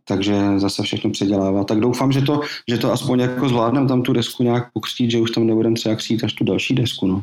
takže 0.08 0.60
zase 0.60 0.84
všechno 0.84 1.12
předělává. 1.12 1.64
Tak 1.64 1.80
doufám, 1.80 2.12
že 2.12 2.22
to, 2.22 2.42
že 2.70 2.78
to 2.78 2.92
aspoň 2.92 3.20
jako 3.20 3.50
zvládneme 3.50 3.88
tam 3.88 4.02
tu 4.02 4.14
desku 4.14 4.44
nějak 4.44 4.74
pokřtít, 4.74 5.12
že 5.12 5.20
už 5.20 5.32
tam 5.32 5.48
nebudeme 5.48 5.76
třeba 5.76 5.96
křít 5.96 6.24
až 6.24 6.34
tu 6.34 6.44
další 6.44 6.76
desku. 6.76 7.08
No. 7.08 7.22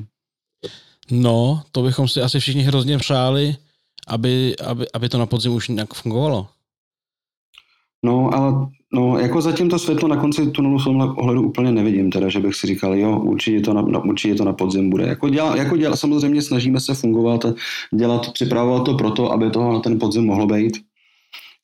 no, 1.10 1.62
to 1.72 1.82
bychom 1.82 2.08
si 2.08 2.20
asi 2.20 2.40
všichni 2.40 2.62
hrozně 2.62 2.98
přáli, 2.98 3.56
aby, 4.08 4.56
aby, 4.66 4.86
aby 4.94 5.08
to 5.08 5.18
na 5.18 5.26
podzim 5.26 5.52
už 5.52 5.68
nějak 5.68 5.94
fungovalo. 5.94 6.46
No, 8.04 8.34
ale 8.34 8.68
no, 8.92 9.18
jako 9.18 9.40
zatím 9.40 9.68
to 9.68 9.78
světlo 9.78 10.08
na 10.08 10.16
konci 10.16 10.50
tunelu 10.50 10.78
v 10.78 10.84
tomhle 10.84 11.10
ohledu 11.10 11.42
úplně 11.42 11.72
nevidím, 11.72 12.10
teda, 12.10 12.28
že 12.28 12.40
bych 12.40 12.54
si 12.54 12.66
říkal, 12.66 12.94
jo, 12.94 13.20
určitě 13.20 13.60
to 13.60 13.74
na, 13.74 14.04
určitě 14.04 14.34
to 14.34 14.44
na 14.44 14.52
podzim 14.52 14.90
bude. 14.90 15.06
Jako, 15.06 15.28
děla, 15.28 15.56
jako 15.56 15.76
děla, 15.76 15.96
samozřejmě 15.96 16.42
snažíme 16.42 16.80
se 16.80 16.94
fungovat 16.94 17.44
a 17.44 17.54
dělat, 17.94 18.32
připravovat 18.32 18.84
to 18.84 18.94
proto, 18.94 19.32
aby 19.32 19.50
toho 19.50 19.72
na 19.72 19.80
ten 19.80 19.98
podzim 19.98 20.26
mohlo 20.26 20.46
být 20.46 20.89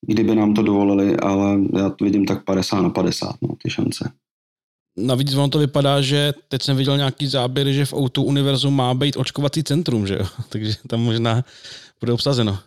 kdyby 0.06 0.34
nám 0.34 0.54
to 0.54 0.62
dovolili, 0.62 1.16
ale 1.16 1.58
já 1.78 1.90
to 1.90 2.04
vidím 2.04 2.24
tak 2.24 2.44
50 2.44 2.80
na 2.80 2.90
50, 2.90 3.36
no, 3.42 3.48
ty 3.62 3.70
šance. 3.70 4.10
Navíc 4.98 5.34
ono 5.34 5.48
to 5.48 5.58
vypadá, 5.58 6.00
že 6.00 6.32
teď 6.48 6.62
jsem 6.62 6.76
viděl 6.76 6.96
nějaký 6.96 7.26
záběry, 7.26 7.74
že 7.74 7.84
v 7.84 7.92
Outu 7.92 8.22
univerzu 8.22 8.70
má 8.70 8.94
být 8.94 9.16
očkovací 9.16 9.64
centrum, 9.64 10.06
že 10.06 10.14
jo? 10.14 10.26
Takže 10.48 10.74
tam 10.86 11.00
možná 11.00 11.44
bude 12.00 12.12
obsazeno. 12.12 12.58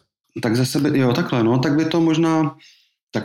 Tak 0.41 0.56
zase 0.56 0.80
by, 0.80 0.99
jo, 0.99 1.13
takhle, 1.13 1.43
no, 1.43 1.60
tak 1.60 1.75
by 1.75 1.86
to 1.86 2.02
možná, 2.02 2.56
tak 3.12 3.23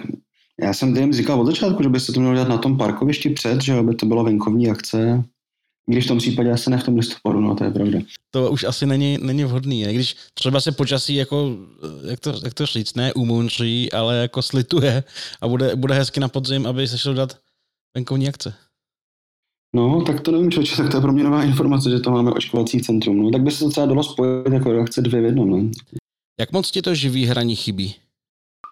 já 0.61 0.72
jsem 0.72 0.96
jim 0.96 1.12
říkal 1.12 1.40
od 1.40 1.46
začátku, 1.46 1.83
že 1.83 1.88
by 1.88 2.00
se 2.00 2.12
to 2.12 2.20
mělo 2.20 2.35
dělat 2.35 2.48
na 2.48 2.59
tom 2.59 2.79
parkovišti 2.79 3.31
před, 3.31 3.62
že 3.62 3.83
by 3.83 3.94
to 3.94 4.07
byla 4.07 4.22
venkovní 4.22 4.70
akce, 4.70 5.24
když 5.87 6.05
v 6.05 6.09
tom 6.09 6.18
případě 6.18 6.53
asi 6.53 6.70
ne 6.70 6.79
v 6.79 6.85
tom 6.85 6.97
listopadu, 6.97 7.40
no 7.40 7.55
to 7.55 7.64
je 7.64 7.70
pravda. 7.70 7.99
To 8.31 8.51
už 8.51 8.64
asi 8.64 8.87
není, 8.87 9.18
není 9.23 9.44
vhodný, 9.44 9.83
ne? 9.83 9.94
když 9.94 10.16
třeba 10.35 10.61
se 10.61 10.73
počasí 10.73 11.14
jako, 11.14 11.57
jak 12.11 12.20
to, 12.20 12.35
jak 12.44 12.55
to 12.55 12.66
říct, 12.66 12.94
ne 12.94 13.12
umunří, 13.12 13.92
ale 13.92 14.16
jako 14.16 14.42
slituje 14.42 15.05
a 15.40 15.49
bude, 15.49 15.77
bude 15.77 15.94
hezky 15.94 16.20
na 16.20 16.29
podzim, 16.29 16.66
aby 16.66 16.88
se 16.88 16.99
šlo 16.99 17.14
dát 17.14 17.37
venkovní 17.97 18.29
akce. 18.29 18.55
No, 19.75 20.03
tak 20.03 20.20
to 20.20 20.31
nevím, 20.31 20.51
člověče, 20.51 20.77
tak 20.77 20.90
to 20.90 20.97
je 20.97 21.01
pro 21.01 21.12
mě 21.12 21.25
nová 21.25 21.44
informace, 21.44 21.90
že 21.90 22.01
to 22.01 22.11
máme 22.11 22.33
očkovací 22.33 22.81
centrum. 22.81 23.23
No, 23.23 23.31
tak 23.31 23.42
by 23.42 23.51
se 23.51 23.64
to 23.64 23.70
třeba 23.70 23.87
dalo 23.87 24.03
spojit 24.03 24.53
jako 24.53 24.73
reakce 24.73 25.03
dvě 25.03 25.20
v 25.20 25.25
jednom. 25.25 25.51
No. 25.51 25.70
Jak 26.40 26.53
moc 26.53 26.70
ti 26.70 26.83
to 26.83 26.94
živý 26.94 27.27
hraní 27.27 27.57
chybí? 27.57 27.94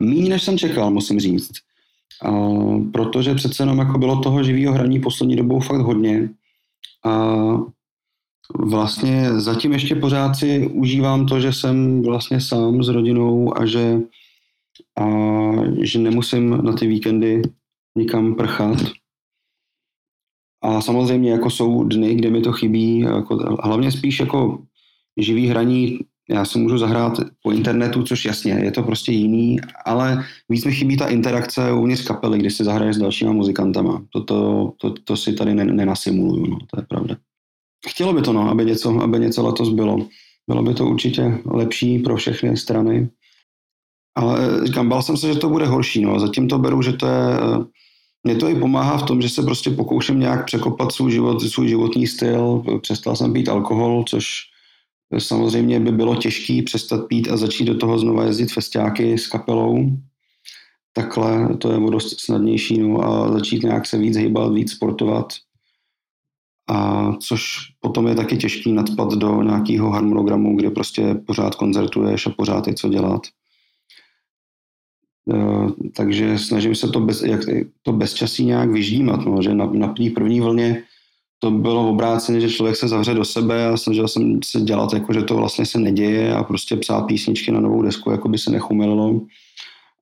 Méně, 0.03 0.31
než 0.31 0.43
jsem 0.43 0.59
čekal, 0.59 0.91
musím 0.91 1.21
říct. 1.21 1.53
A, 2.23 2.31
protože 2.93 3.35
přece 3.35 3.63
jenom 3.63 3.79
jako 3.79 3.99
bylo 3.99 4.21
toho 4.21 4.45
živého 4.45 4.75
hraní 4.75 5.01
poslední 5.01 5.37
dobou 5.37 5.61
fakt 5.61 5.81
hodně. 5.81 6.29
A 7.05 7.13
vlastně 8.59 9.41
zatím 9.41 9.73
ještě 9.73 9.95
pořád 9.95 10.35
si 10.35 10.69
užívám 10.69 11.27
to, 11.27 11.41
že 11.41 11.53
jsem 11.53 12.03
vlastně 12.03 12.41
sám 12.41 12.83
s 12.83 12.89
rodinou 12.89 13.59
a 13.59 13.67
že, 13.67 14.01
a 14.99 15.07
že 15.83 15.99
nemusím 15.99 16.65
na 16.65 16.73
ty 16.73 16.87
víkendy 16.87 17.43
nikam 17.99 18.35
prchat. 18.35 18.79
A 20.63 20.81
samozřejmě 20.81 21.31
jako 21.31 21.51
jsou 21.51 21.85
dny, 21.85 22.15
kde 22.15 22.31
mi 22.31 22.41
to 22.41 22.53
chybí, 22.53 22.99
jako, 22.99 23.37
hlavně 23.37 23.93
spíš 23.93 24.21
jako 24.21 24.63
živý 25.17 25.47
hraní, 25.47 25.99
já 26.31 26.45
si 26.45 26.59
můžu 26.59 26.79
zahrát 26.79 27.13
po 27.43 27.51
internetu, 27.51 28.03
což 28.03 28.25
jasně, 28.25 28.53
je 28.53 28.71
to 28.71 28.83
prostě 28.83 29.13
jiný, 29.13 29.61
ale 29.85 30.25
víc 30.49 30.65
mi 30.65 30.73
chybí 30.73 30.97
ta 30.97 31.09
interakce 31.09 31.73
uvnitř 31.73 32.05
kapely, 32.05 32.39
kdy 32.39 32.51
si 32.51 32.65
zahraješ 32.65 32.97
s 32.97 32.99
dalšíma 32.99 33.33
muzikantama. 33.33 34.05
To, 34.11 34.25
to, 34.25 34.73
to, 34.81 34.95
to 35.05 35.17
si 35.17 35.33
tady 35.33 35.55
nenasimuluju, 35.55 36.47
no, 36.47 36.59
to 36.59 36.81
je 36.81 36.87
pravda. 36.89 37.17
Chtělo 37.89 38.13
by 38.13 38.23
to, 38.23 38.33
no, 38.33 38.51
aby 38.51 38.65
něco, 38.65 39.03
aby 39.03 39.19
něco 39.19 39.47
letos 39.47 39.69
bylo. 39.69 40.07
Bylo 40.49 40.63
by 40.63 40.75
to 40.75 40.87
určitě 40.87 41.39
lepší 41.45 41.99
pro 41.99 42.17
všechny 42.17 42.57
strany. 42.57 43.09
Ale 44.17 44.41
eh, 44.41 44.67
říkám, 44.67 44.89
bál 44.89 45.03
jsem 45.03 45.17
se, 45.17 45.33
že 45.33 45.39
to 45.39 45.49
bude 45.49 45.67
horší. 45.67 46.03
No. 46.03 46.21
Zatím 46.21 46.49
to 46.49 46.59
beru, 46.59 46.83
že 46.83 46.93
to 46.93 47.07
je... 47.07 47.39
Eh, 47.41 47.65
mě 48.25 48.37
to 48.37 48.49
i 48.49 48.55
pomáhá 48.55 48.99
v 48.99 49.03
tom, 49.03 49.23
že 49.23 49.29
se 49.29 49.43
prostě 49.43 49.71
pokouším 49.71 50.21
nějak 50.21 50.45
překopat 50.45 50.93
svůj, 50.93 51.13
život, 51.13 51.43
svůj 51.43 51.69
životní 51.69 52.07
styl. 52.07 52.65
Přestal 52.83 53.17
jsem 53.17 53.33
pít 53.33 53.49
alkohol, 53.49 54.05
což 54.09 54.52
samozřejmě 55.19 55.81
by 55.81 55.93
bylo 55.93 56.17
těžké 56.17 56.63
přestat 56.65 57.07
pít 57.07 57.29
a 57.29 57.37
začít 57.37 57.65
do 57.65 57.79
toho 57.79 57.99
znova 57.99 58.25
jezdit 58.25 58.53
festiáky 58.53 59.19
s 59.19 59.27
kapelou. 59.27 59.91
Takhle 60.93 61.57
to 61.57 61.73
je 61.73 61.79
o 61.79 61.91
dost 61.91 62.21
snadnější 62.21 62.79
no, 62.79 63.05
a 63.05 63.33
začít 63.33 63.63
nějak 63.63 63.87
se 63.87 63.99
víc 63.99 64.17
hýbat, 64.17 64.53
víc 64.53 64.73
sportovat 64.73 65.33
a 66.69 67.13
což 67.13 67.57
potom 67.81 68.07
je 68.07 68.15
taky 68.15 68.37
těžký 68.37 68.73
nadspat 68.73 69.13
do 69.13 69.43
nějakého 69.43 69.91
harmonogramu, 69.91 70.57
kde 70.57 70.71
prostě 70.71 71.15
pořád 71.15 71.55
koncertuješ 71.55 72.27
a 72.27 72.31
pořád 72.31 72.67
je 72.67 72.75
co 72.75 72.89
dělat. 72.89 73.23
E, 75.33 75.37
takže 75.97 76.39
snažím 76.39 76.75
se 76.75 76.89
to, 76.89 77.01
bez, 77.01 77.23
jak, 77.23 77.41
to 77.83 77.93
bezčasí 77.93 78.45
nějak 78.45 78.71
vyždímat, 78.71 79.25
no, 79.25 79.43
že 79.43 79.55
na, 79.55 79.67
na 79.67 79.95
první 80.15 80.41
vlně 80.41 80.85
to 81.45 81.51
bylo 81.51 81.91
obráceně, 81.91 82.41
že 82.41 82.51
člověk 82.51 82.77
se 82.77 82.89
zavře 82.89 83.15
do 83.15 83.25
sebe 83.25 83.67
a 83.67 83.77
snažil 83.77 84.09
jsem 84.09 84.43
se 84.45 84.61
dělat, 84.61 84.93
jako 84.93 85.13
že 85.13 85.23
to 85.23 85.35
vlastně 85.37 85.67
se 85.67 85.79
neděje 85.79 86.35
a 86.35 86.43
prostě 86.45 86.77
psát 86.77 87.03
písničky 87.03 87.53
na 87.53 87.61
novou 87.61 87.83
desku, 87.83 88.11
jako 88.11 88.29
by 88.29 88.39
se 88.39 88.51
nechumililo 88.51 89.21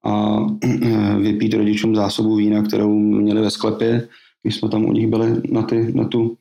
a 0.05 0.37
vypít 1.19 1.55
rodičům 1.55 1.97
zásobu 1.97 2.37
vína, 2.37 2.63
kterou 2.63 2.99
měli 2.99 3.41
ve 3.41 3.51
sklepě, 3.51 4.09
když 4.43 4.57
jsme 4.57 4.69
tam 4.69 4.85
u 4.85 4.93
nich 4.93 5.07
byli 5.07 5.43
na, 5.51 5.63
ty, 5.63 5.93
na 5.93 6.05
tu 6.05 6.37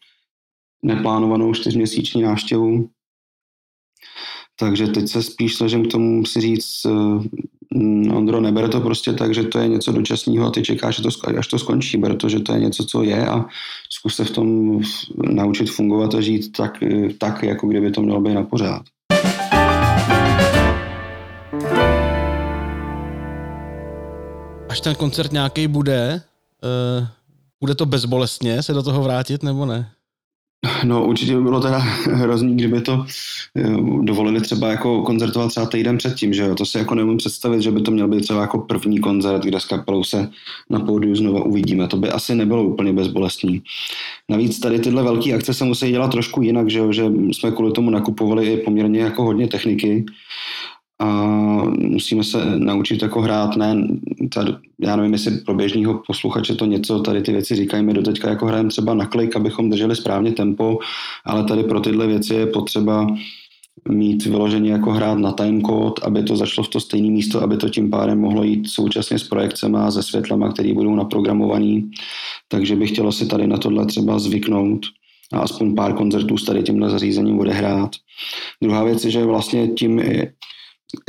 neplánovanou 0.84 1.54
čtyřměsíční 1.54 2.22
návštěvu. 2.22 2.90
Takže 4.60 4.88
teď 4.88 5.08
se 5.08 5.24
spíš 5.24 5.56
snažím 5.56 5.86
k 5.86 5.92
tomu 5.92 6.26
si 6.26 6.42
říct, 6.42 6.86
uh, 6.86 7.24
Ondro, 8.18 8.42
nebere 8.42 8.70
to 8.70 8.82
prostě 8.82 9.14
tak, 9.14 9.34
že 9.34 9.44
to 9.44 9.60
je 9.60 9.68
něco 9.68 9.92
dočasného 9.92 10.48
a 10.48 10.52
ty 10.52 10.62
čekáš, 10.62 11.02
až 11.38 11.48
to 11.48 11.60
skončí, 11.60 11.98
bere 11.98 12.16
to, 12.16 12.30
že 12.30 12.40
to 12.40 12.54
je 12.54 12.60
něco, 12.60 12.86
co 12.86 13.04
je 13.04 13.28
a 13.28 13.46
zkus 13.90 14.16
se 14.16 14.26
v 14.26 14.32
tom 14.32 14.80
naučit 15.18 15.70
fungovat 15.70 16.16
a 16.16 16.22
žít 16.22 16.52
tak, 16.58 16.84
eh, 16.84 17.14
tak 17.18 17.44
jako 17.44 17.68
kdyby 17.68 17.92
to 17.92 18.02
mělo 18.02 18.22
být 18.22 18.34
na 18.34 18.44
pořád. 18.44 18.82
Až 24.70 24.82
ten 24.82 24.96
koncert 24.96 25.32
nějaký 25.32 25.68
bude, 25.68 26.22
uh, 27.00 27.08
bude 27.60 27.76
to 27.76 27.86
bezbolestně 27.86 28.64
se 28.64 28.74
do 28.74 28.84
toho 28.84 29.04
vrátit 29.04 29.44
nebo 29.44 29.66
ne? 29.66 29.92
No 30.84 31.06
určitě 31.06 31.36
by 31.36 31.42
bylo 31.42 31.62
teda 31.62 31.78
hrozný, 32.14 32.56
kdyby 32.56 32.82
to 32.82 33.06
eh, 33.56 33.78
dovolili 34.02 34.42
třeba 34.42 34.68
jako 34.68 35.02
koncertovat 35.02 35.50
třeba 35.50 35.66
týden 35.66 35.98
předtím, 35.98 36.34
že 36.34 36.42
jo? 36.42 36.56
To 36.56 36.66
si 36.66 36.78
jako 36.78 36.96
nemůžu 36.96 37.18
představit, 37.18 37.62
že 37.62 37.72
by 37.72 37.82
to 37.82 37.92
měl 37.92 38.08
být 38.08 38.22
třeba 38.22 38.42
jako 38.42 38.60
první 38.60 39.00
koncert, 39.00 39.44
kde 39.44 39.60
s 39.60 39.66
kapelou 39.66 40.04
se 40.04 40.30
na 40.70 40.80
pódiu 40.80 41.16
znova 41.16 41.44
uvidíme. 41.44 41.88
To 41.88 41.98
by 41.98 42.10
asi 42.10 42.36
nebylo 42.36 42.64
úplně 42.64 42.94
bezbolestný. 42.94 43.62
Navíc 44.30 44.60
tady 44.60 44.80
tyhle 44.80 45.04
velké 45.04 45.34
akce 45.34 45.54
se 45.54 45.66
musí 45.66 45.92
dělat 45.92 46.12
trošku 46.12 46.42
jinak, 46.42 46.70
že 46.70 46.80
jo? 46.80 46.92
Že 46.92 47.06
jsme 47.32 47.52
kvůli 47.52 47.72
tomu 47.72 47.90
nakupovali 47.90 48.54
i 48.54 48.58
poměrně 48.58 49.00
jako 49.00 49.24
hodně 49.24 49.48
techniky 49.48 50.06
a 51.00 51.14
musíme 51.80 52.24
se 52.24 52.46
naučit 52.58 53.02
jako 53.02 53.22
hrát, 53.22 53.56
ne, 53.56 53.88
tady, 54.34 54.54
já 54.80 54.96
nevím, 54.96 55.14
jestli 55.14 55.38
pro 55.38 55.54
běžného 55.54 56.02
posluchače 56.08 56.56
to 56.56 56.66
něco, 56.66 57.00
tady 57.00 57.22
ty 57.22 57.32
věci 57.32 57.56
říkají, 57.56 57.84
my 57.84 57.94
doteďka 57.94 58.30
jako 58.30 58.46
hrajeme 58.46 58.70
třeba 58.70 58.94
na 58.94 59.06
klik, 59.06 59.36
abychom 59.36 59.70
drželi 59.70 59.96
správně 59.96 60.32
tempo, 60.32 60.80
ale 61.26 61.44
tady 61.44 61.64
pro 61.64 61.80
tyhle 61.80 62.08
věci 62.08 62.34
je 62.34 62.46
potřeba 62.46 63.08
mít 63.90 64.26
vyloženě 64.26 64.72
jako 64.72 64.92
hrát 64.92 65.18
na 65.18 65.32
timecode, 65.32 65.94
aby 66.04 66.24
to 66.24 66.36
začalo 66.36 66.66
v 66.66 66.70
to 66.70 66.80
stejné 66.80 67.10
místo, 67.10 67.42
aby 67.42 67.58
to 67.58 67.70
tím 67.70 67.90
pádem 67.90 68.20
mohlo 68.20 68.44
jít 68.44 68.70
současně 68.70 69.20
s 69.20 69.24
projekcemi 69.24 69.78
a 69.78 69.92
se 69.92 70.04
světlama, 70.04 70.52
které 70.52 70.74
budou 70.74 70.96
naprogramovaný. 70.96 71.92
Takže 72.48 72.76
bych 72.76 72.92
chtělo 72.92 73.12
si 73.12 73.26
tady 73.26 73.48
na 73.48 73.58
tohle 73.58 73.86
třeba 73.86 74.20
zvyknout 74.20 74.86
a 75.34 75.40
aspoň 75.40 75.76
pár 75.76 75.94
koncertů 75.94 76.38
s 76.38 76.46
tady 76.46 76.64
tímhle 76.64 76.90
zařízením 76.90 77.40
odehrát. 77.40 77.92
Druhá 78.62 78.84
věc 78.84 79.06
je, 79.06 79.12
že 79.12 79.26
vlastně 79.26 79.68
tím 79.68 80.02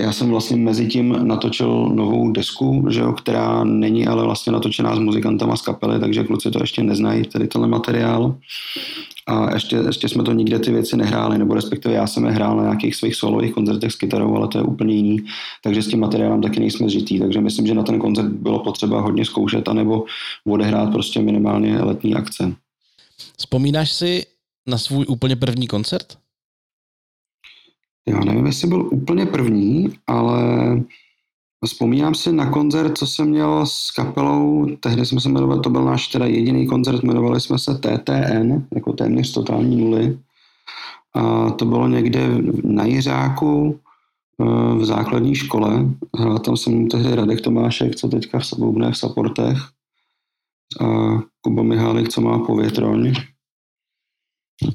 já 0.00 0.12
jsem 0.12 0.30
vlastně 0.30 0.56
mezi 0.56 0.86
tím 0.86 1.28
natočil 1.28 1.88
novou 1.94 2.32
desku, 2.32 2.86
že 2.90 3.00
jo, 3.00 3.12
která 3.12 3.64
není 3.64 4.06
ale 4.06 4.24
vlastně 4.24 4.52
natočená 4.52 4.96
s 4.96 4.98
muzikantama 4.98 5.56
z 5.56 5.62
kapely, 5.62 6.00
takže 6.00 6.24
kluci 6.24 6.50
to 6.50 6.62
ještě 6.62 6.82
neznají, 6.82 7.24
tady 7.24 7.48
tenhle 7.48 7.68
materiál. 7.68 8.36
A 9.26 9.54
ještě, 9.54 9.76
ještě 9.76 10.08
jsme 10.08 10.22
to 10.22 10.32
nikde 10.32 10.58
ty 10.58 10.72
věci 10.72 10.96
nehráli, 10.96 11.38
nebo 11.38 11.54
respektive 11.54 11.94
já 11.94 12.06
jsem 12.06 12.24
je 12.24 12.32
hrál 12.32 12.56
na 12.56 12.62
nějakých 12.62 12.96
svých 12.96 13.14
solových 13.14 13.54
koncertech 13.54 13.92
s 13.92 13.96
kytarou, 13.96 14.36
ale 14.36 14.48
to 14.48 14.58
je 14.58 14.64
úplně 14.64 14.94
jiný, 14.94 15.18
takže 15.62 15.82
s 15.82 15.88
tím 15.88 16.00
materiálem 16.00 16.42
taky 16.42 16.60
nejsme 16.60 16.88
zžitý, 16.88 17.18
takže 17.18 17.40
myslím, 17.40 17.66
že 17.66 17.74
na 17.74 17.82
ten 17.82 17.98
koncert 17.98 18.28
bylo 18.28 18.58
potřeba 18.58 19.00
hodně 19.00 19.24
zkoušet, 19.24 19.68
anebo 19.68 20.04
odehrát 20.46 20.92
prostě 20.92 21.20
minimálně 21.20 21.82
letní 21.82 22.14
akce. 22.14 22.54
Vzpomínáš 23.38 23.92
si 23.92 24.26
na 24.66 24.78
svůj 24.78 25.04
úplně 25.08 25.36
první 25.36 25.66
koncert? 25.66 26.18
Já 28.08 28.20
nevím, 28.20 28.46
jestli 28.46 28.68
byl 28.68 28.88
úplně 28.92 29.26
první, 29.26 29.88
ale 30.06 30.42
vzpomínám 31.64 32.14
si 32.14 32.32
na 32.32 32.50
koncert, 32.50 32.98
co 32.98 33.06
jsem 33.06 33.28
měl 33.28 33.66
s 33.66 33.90
kapelou, 33.90 34.66
tehdy 34.80 35.06
jsme 35.06 35.20
se 35.20 35.28
jmenovali, 35.28 35.60
to 35.60 35.70
byl 35.70 35.84
náš 35.84 36.08
teda 36.08 36.26
jediný 36.26 36.66
koncert, 36.66 37.02
jmenovali 37.02 37.40
jsme 37.40 37.58
se 37.58 37.78
TTN, 37.78 38.64
jako 38.74 38.92
téměř 38.92 39.32
totální 39.32 39.76
nuly. 39.76 40.18
A 41.14 41.50
to 41.50 41.64
bylo 41.64 41.88
někde 41.88 42.28
na 42.64 42.84
Jiřáku 42.84 43.80
eh, 44.40 44.74
v 44.74 44.84
základní 44.84 45.34
škole. 45.34 45.86
Hrál 46.18 46.38
tam 46.38 46.56
jsem 46.56 46.88
tehdy 46.88 47.14
Radek 47.14 47.40
Tomášek, 47.40 47.96
co 47.96 48.08
teďka 48.08 48.38
v 48.38 48.46
Sabubne 48.46 48.92
v 48.92 48.98
Saportech. 48.98 49.58
A 50.80 51.18
Kuba 51.40 51.62
Mihálik, 51.62 52.08
co 52.08 52.20
má 52.20 52.38
povětroň. 52.38 53.12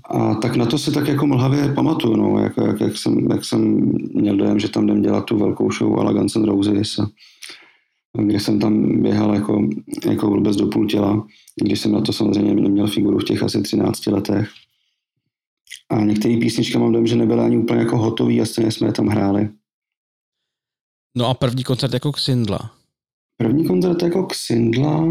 A 0.04 0.36
tak 0.36 0.56
na 0.56 0.66
to 0.66 0.78
si 0.78 0.92
tak 0.92 1.08
jako 1.08 1.28
mlhavě 1.28 1.74
pamatuju, 1.74 2.16
no, 2.16 2.40
jak, 2.40 2.58
jak, 2.58 2.82
jak, 2.82 2.98
jsem, 2.98 3.32
jak 3.32 3.46
jsem 3.46 3.92
měl 4.14 4.38
dojem, 4.38 4.60
že 4.60 4.70
tam 4.70 4.84
jdem 4.84 5.02
dělat 5.02 5.26
tu 5.26 5.38
velkou 5.38 5.72
show 5.72 6.00
ala 6.00 6.14
Guns 6.14 6.36
N' 6.36 6.46
Roses, 6.46 7.00
a, 7.00 7.08
kde 8.22 8.40
jsem 8.40 8.60
tam 8.60 9.02
běhal 9.02 9.36
jako, 9.36 9.68
jako 10.06 10.28
vůbec 10.30 10.56
do 10.56 10.68
půl 10.68 10.88
těla, 10.88 11.28
když 11.64 11.80
jsem 11.80 11.92
na 11.92 12.02
to 12.02 12.14
samozřejmě 12.14 12.56
neměl 12.56 12.88
figuru 12.88 13.20
v 13.20 13.24
těch 13.24 13.44
asi 13.44 13.62
13 13.62 14.08
letech. 14.08 14.50
A 15.90 16.00
některé 16.00 16.38
písničky 16.38 16.78
mám 16.78 16.92
dojem, 16.92 17.08
že 17.08 17.16
nebyly 17.16 17.42
ani 17.42 17.58
úplně 17.58 17.80
jako 17.80 17.98
hotový 17.98 18.42
a 18.42 18.46
stejně 18.46 18.72
jsme 18.72 18.88
je 18.88 18.92
tam 18.92 19.08
hráli. 19.08 19.50
No 21.18 21.26
a 21.26 21.34
první 21.34 21.64
koncert 21.64 21.94
jako 21.94 22.12
Xindla? 22.12 22.72
První 23.38 23.68
koncert 23.68 24.02
jako 24.02 24.24
Xindla, 24.24 25.06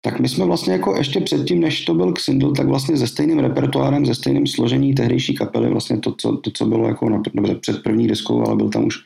tak 0.00 0.20
my 0.20 0.28
jsme 0.28 0.44
vlastně 0.44 0.72
jako 0.72 0.96
ještě 0.96 1.20
předtím, 1.20 1.60
než 1.60 1.84
to 1.84 1.94
byl 1.94 2.12
Xindl, 2.12 2.52
tak 2.52 2.66
vlastně 2.66 2.96
se 2.96 3.06
stejným 3.06 3.38
repertoárem, 3.38 4.06
se 4.06 4.14
stejným 4.14 4.46
složení 4.46 4.94
tehdejší 4.94 5.34
kapely, 5.34 5.70
vlastně 5.70 5.98
to, 5.98 6.14
co, 6.18 6.36
to, 6.36 6.50
co 6.50 6.66
bylo 6.66 6.88
jako 6.88 7.10
na, 7.10 7.22
dobře, 7.34 7.54
před 7.54 7.82
první 7.82 8.08
deskou, 8.08 8.46
ale 8.46 8.56
byl 8.56 8.68
tam 8.68 8.84
už 8.84 8.96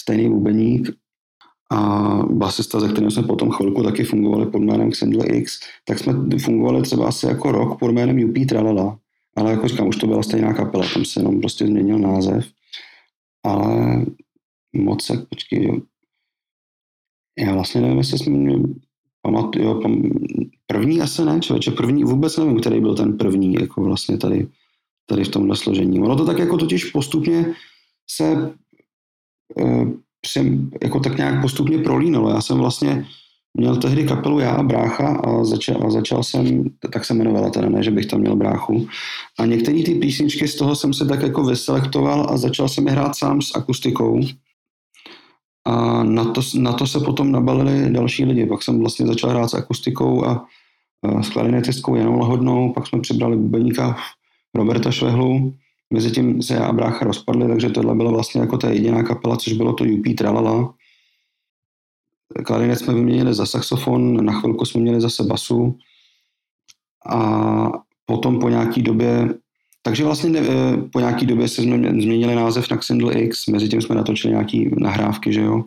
stejný 0.00 0.28
bubeník. 0.28 0.90
A 1.72 1.78
basista, 2.30 2.80
ze 2.80 2.88
kterým 2.88 3.10
jsme 3.10 3.22
potom 3.22 3.50
chvilku 3.50 3.82
taky 3.82 4.04
fungovali 4.04 4.46
pod 4.46 4.58
jménem 4.58 4.90
Xindl 4.90 5.34
X, 5.34 5.60
tak 5.84 5.98
jsme 5.98 6.38
fungovali 6.38 6.82
třeba 6.82 7.08
asi 7.08 7.26
jako 7.26 7.52
rok 7.52 7.78
pod 7.78 7.90
jménem 7.90 8.30
UP 8.30 8.48
Tralala, 8.48 8.98
ale 9.36 9.50
jako 9.50 9.68
říkám, 9.68 9.88
už 9.88 9.96
to 9.96 10.06
byla 10.06 10.22
stejná 10.22 10.54
kapela, 10.54 10.84
tam 10.94 11.04
se 11.04 11.20
jenom 11.20 11.40
prostě 11.40 11.66
změnil 11.66 11.98
název, 11.98 12.46
ale 13.44 14.04
moc 14.72 15.04
se, 15.04 15.26
počkej, 15.28 15.64
jo. 15.64 15.78
Já 17.38 17.54
vlastně 17.54 17.80
nevím, 17.80 17.98
jestli 17.98 18.18
jsme 18.18 18.38
pamatuju, 19.24 19.64
jo, 19.64 19.74
pam, 19.74 20.02
první 20.66 21.00
asi 21.00 21.24
ne, 21.24 21.40
člověče, 21.40 21.70
první, 21.70 22.04
vůbec 22.04 22.36
nevím, 22.36 22.60
který 22.60 22.80
byl 22.80 22.94
ten 22.94 23.18
první, 23.18 23.54
jako 23.54 23.84
vlastně 23.84 24.18
tady, 24.18 24.48
tady 25.06 25.24
v 25.24 25.28
tomhle 25.28 25.56
složení. 25.56 26.00
Ono 26.00 26.16
to 26.16 26.26
tak 26.26 26.38
jako 26.38 26.56
totiž 26.56 26.84
postupně 26.84 27.54
se 28.10 28.54
e, 29.60 29.86
přem, 30.20 30.70
jako 30.82 31.00
tak 31.00 31.16
nějak 31.16 31.42
postupně 31.42 31.78
prolínalo. 31.78 32.30
Já 32.30 32.40
jsem 32.40 32.58
vlastně 32.58 33.06
měl 33.54 33.76
tehdy 33.76 34.04
kapelu 34.04 34.38
já 34.38 34.50
a 34.50 34.62
brácha 34.62 35.16
a 35.16 35.44
začal, 35.44 35.86
a 35.86 35.90
začal 35.90 36.22
jsem, 36.22 36.64
tak 36.92 37.04
se 37.04 37.14
jmenovala 37.14 37.50
teda, 37.50 37.68
ne, 37.68 37.82
že 37.82 37.90
bych 37.90 38.06
tam 38.06 38.20
měl 38.20 38.36
bráchu. 38.36 38.88
A 39.38 39.46
některé 39.46 39.82
ty 39.82 39.94
písničky 39.94 40.48
z 40.48 40.54
toho 40.56 40.76
jsem 40.76 40.92
se 40.94 41.06
tak 41.06 41.22
jako 41.22 41.44
vyselektoval 41.44 42.26
a 42.30 42.36
začal 42.36 42.68
jsem 42.68 42.86
je 42.86 42.92
hrát 42.92 43.16
sám 43.16 43.42
s 43.42 43.56
akustikou. 43.56 44.20
A 45.64 46.04
na 46.04 46.24
to, 46.24 46.40
na 46.58 46.72
to 46.72 46.86
se 46.86 47.00
potom 47.00 47.32
nabalili 47.32 47.90
další 47.90 48.24
lidi. 48.24 48.46
Pak 48.46 48.62
jsem 48.62 48.78
vlastně 48.80 49.06
začal 49.06 49.30
hrát 49.30 49.48
s 49.48 49.54
akustikou 49.54 50.24
a, 50.24 50.46
a 51.02 51.22
s 51.22 51.30
klarinetistkou 51.30 51.94
Janou 51.94 52.18
Lahodnou, 52.18 52.72
pak 52.72 52.86
jsme 52.86 53.00
přibrali 53.00 53.36
bubeníka 53.36 53.96
Roberta 54.54 54.90
Švehlu, 54.90 55.54
Mezitím 55.94 56.42
se 56.42 56.54
já 56.54 56.66
a 56.66 56.72
brácha 56.72 57.04
rozpadli, 57.04 57.48
takže 57.48 57.70
tohle 57.70 57.94
byla 57.94 58.10
vlastně 58.10 58.40
jako 58.40 58.58
ta 58.58 58.70
jediná 58.70 59.02
kapela, 59.02 59.36
což 59.36 59.52
bylo 59.52 59.72
to 59.72 59.84
UP 59.84 60.16
Tralala. 60.18 60.74
Klarinet 62.44 62.78
jsme 62.78 62.94
vyměnili 62.94 63.34
za 63.34 63.46
saxofon, 63.46 64.24
na 64.24 64.40
chvilku 64.40 64.64
jsme 64.64 64.80
měli 64.80 65.00
zase 65.00 65.22
basu 65.22 65.78
a 67.06 67.72
potom 68.06 68.38
po 68.38 68.48
nějaký 68.48 68.82
době 68.82 69.34
takže 69.86 70.04
vlastně 70.04 70.30
ne, 70.30 70.40
eh, 70.40 70.76
po 70.92 71.00
nějaký 71.00 71.26
době 71.26 71.48
se 71.48 71.62
jsme 71.62 71.76
změnili 71.78 72.34
název 72.34 72.70
na 72.70 72.76
Xindle 72.76 73.14
X, 73.14 73.46
mezi 73.46 73.68
tím 73.68 73.82
jsme 73.82 73.94
natočili 73.94 74.32
nějaký 74.32 74.70
nahrávky, 74.78 75.32
že 75.32 75.40
jo, 75.40 75.64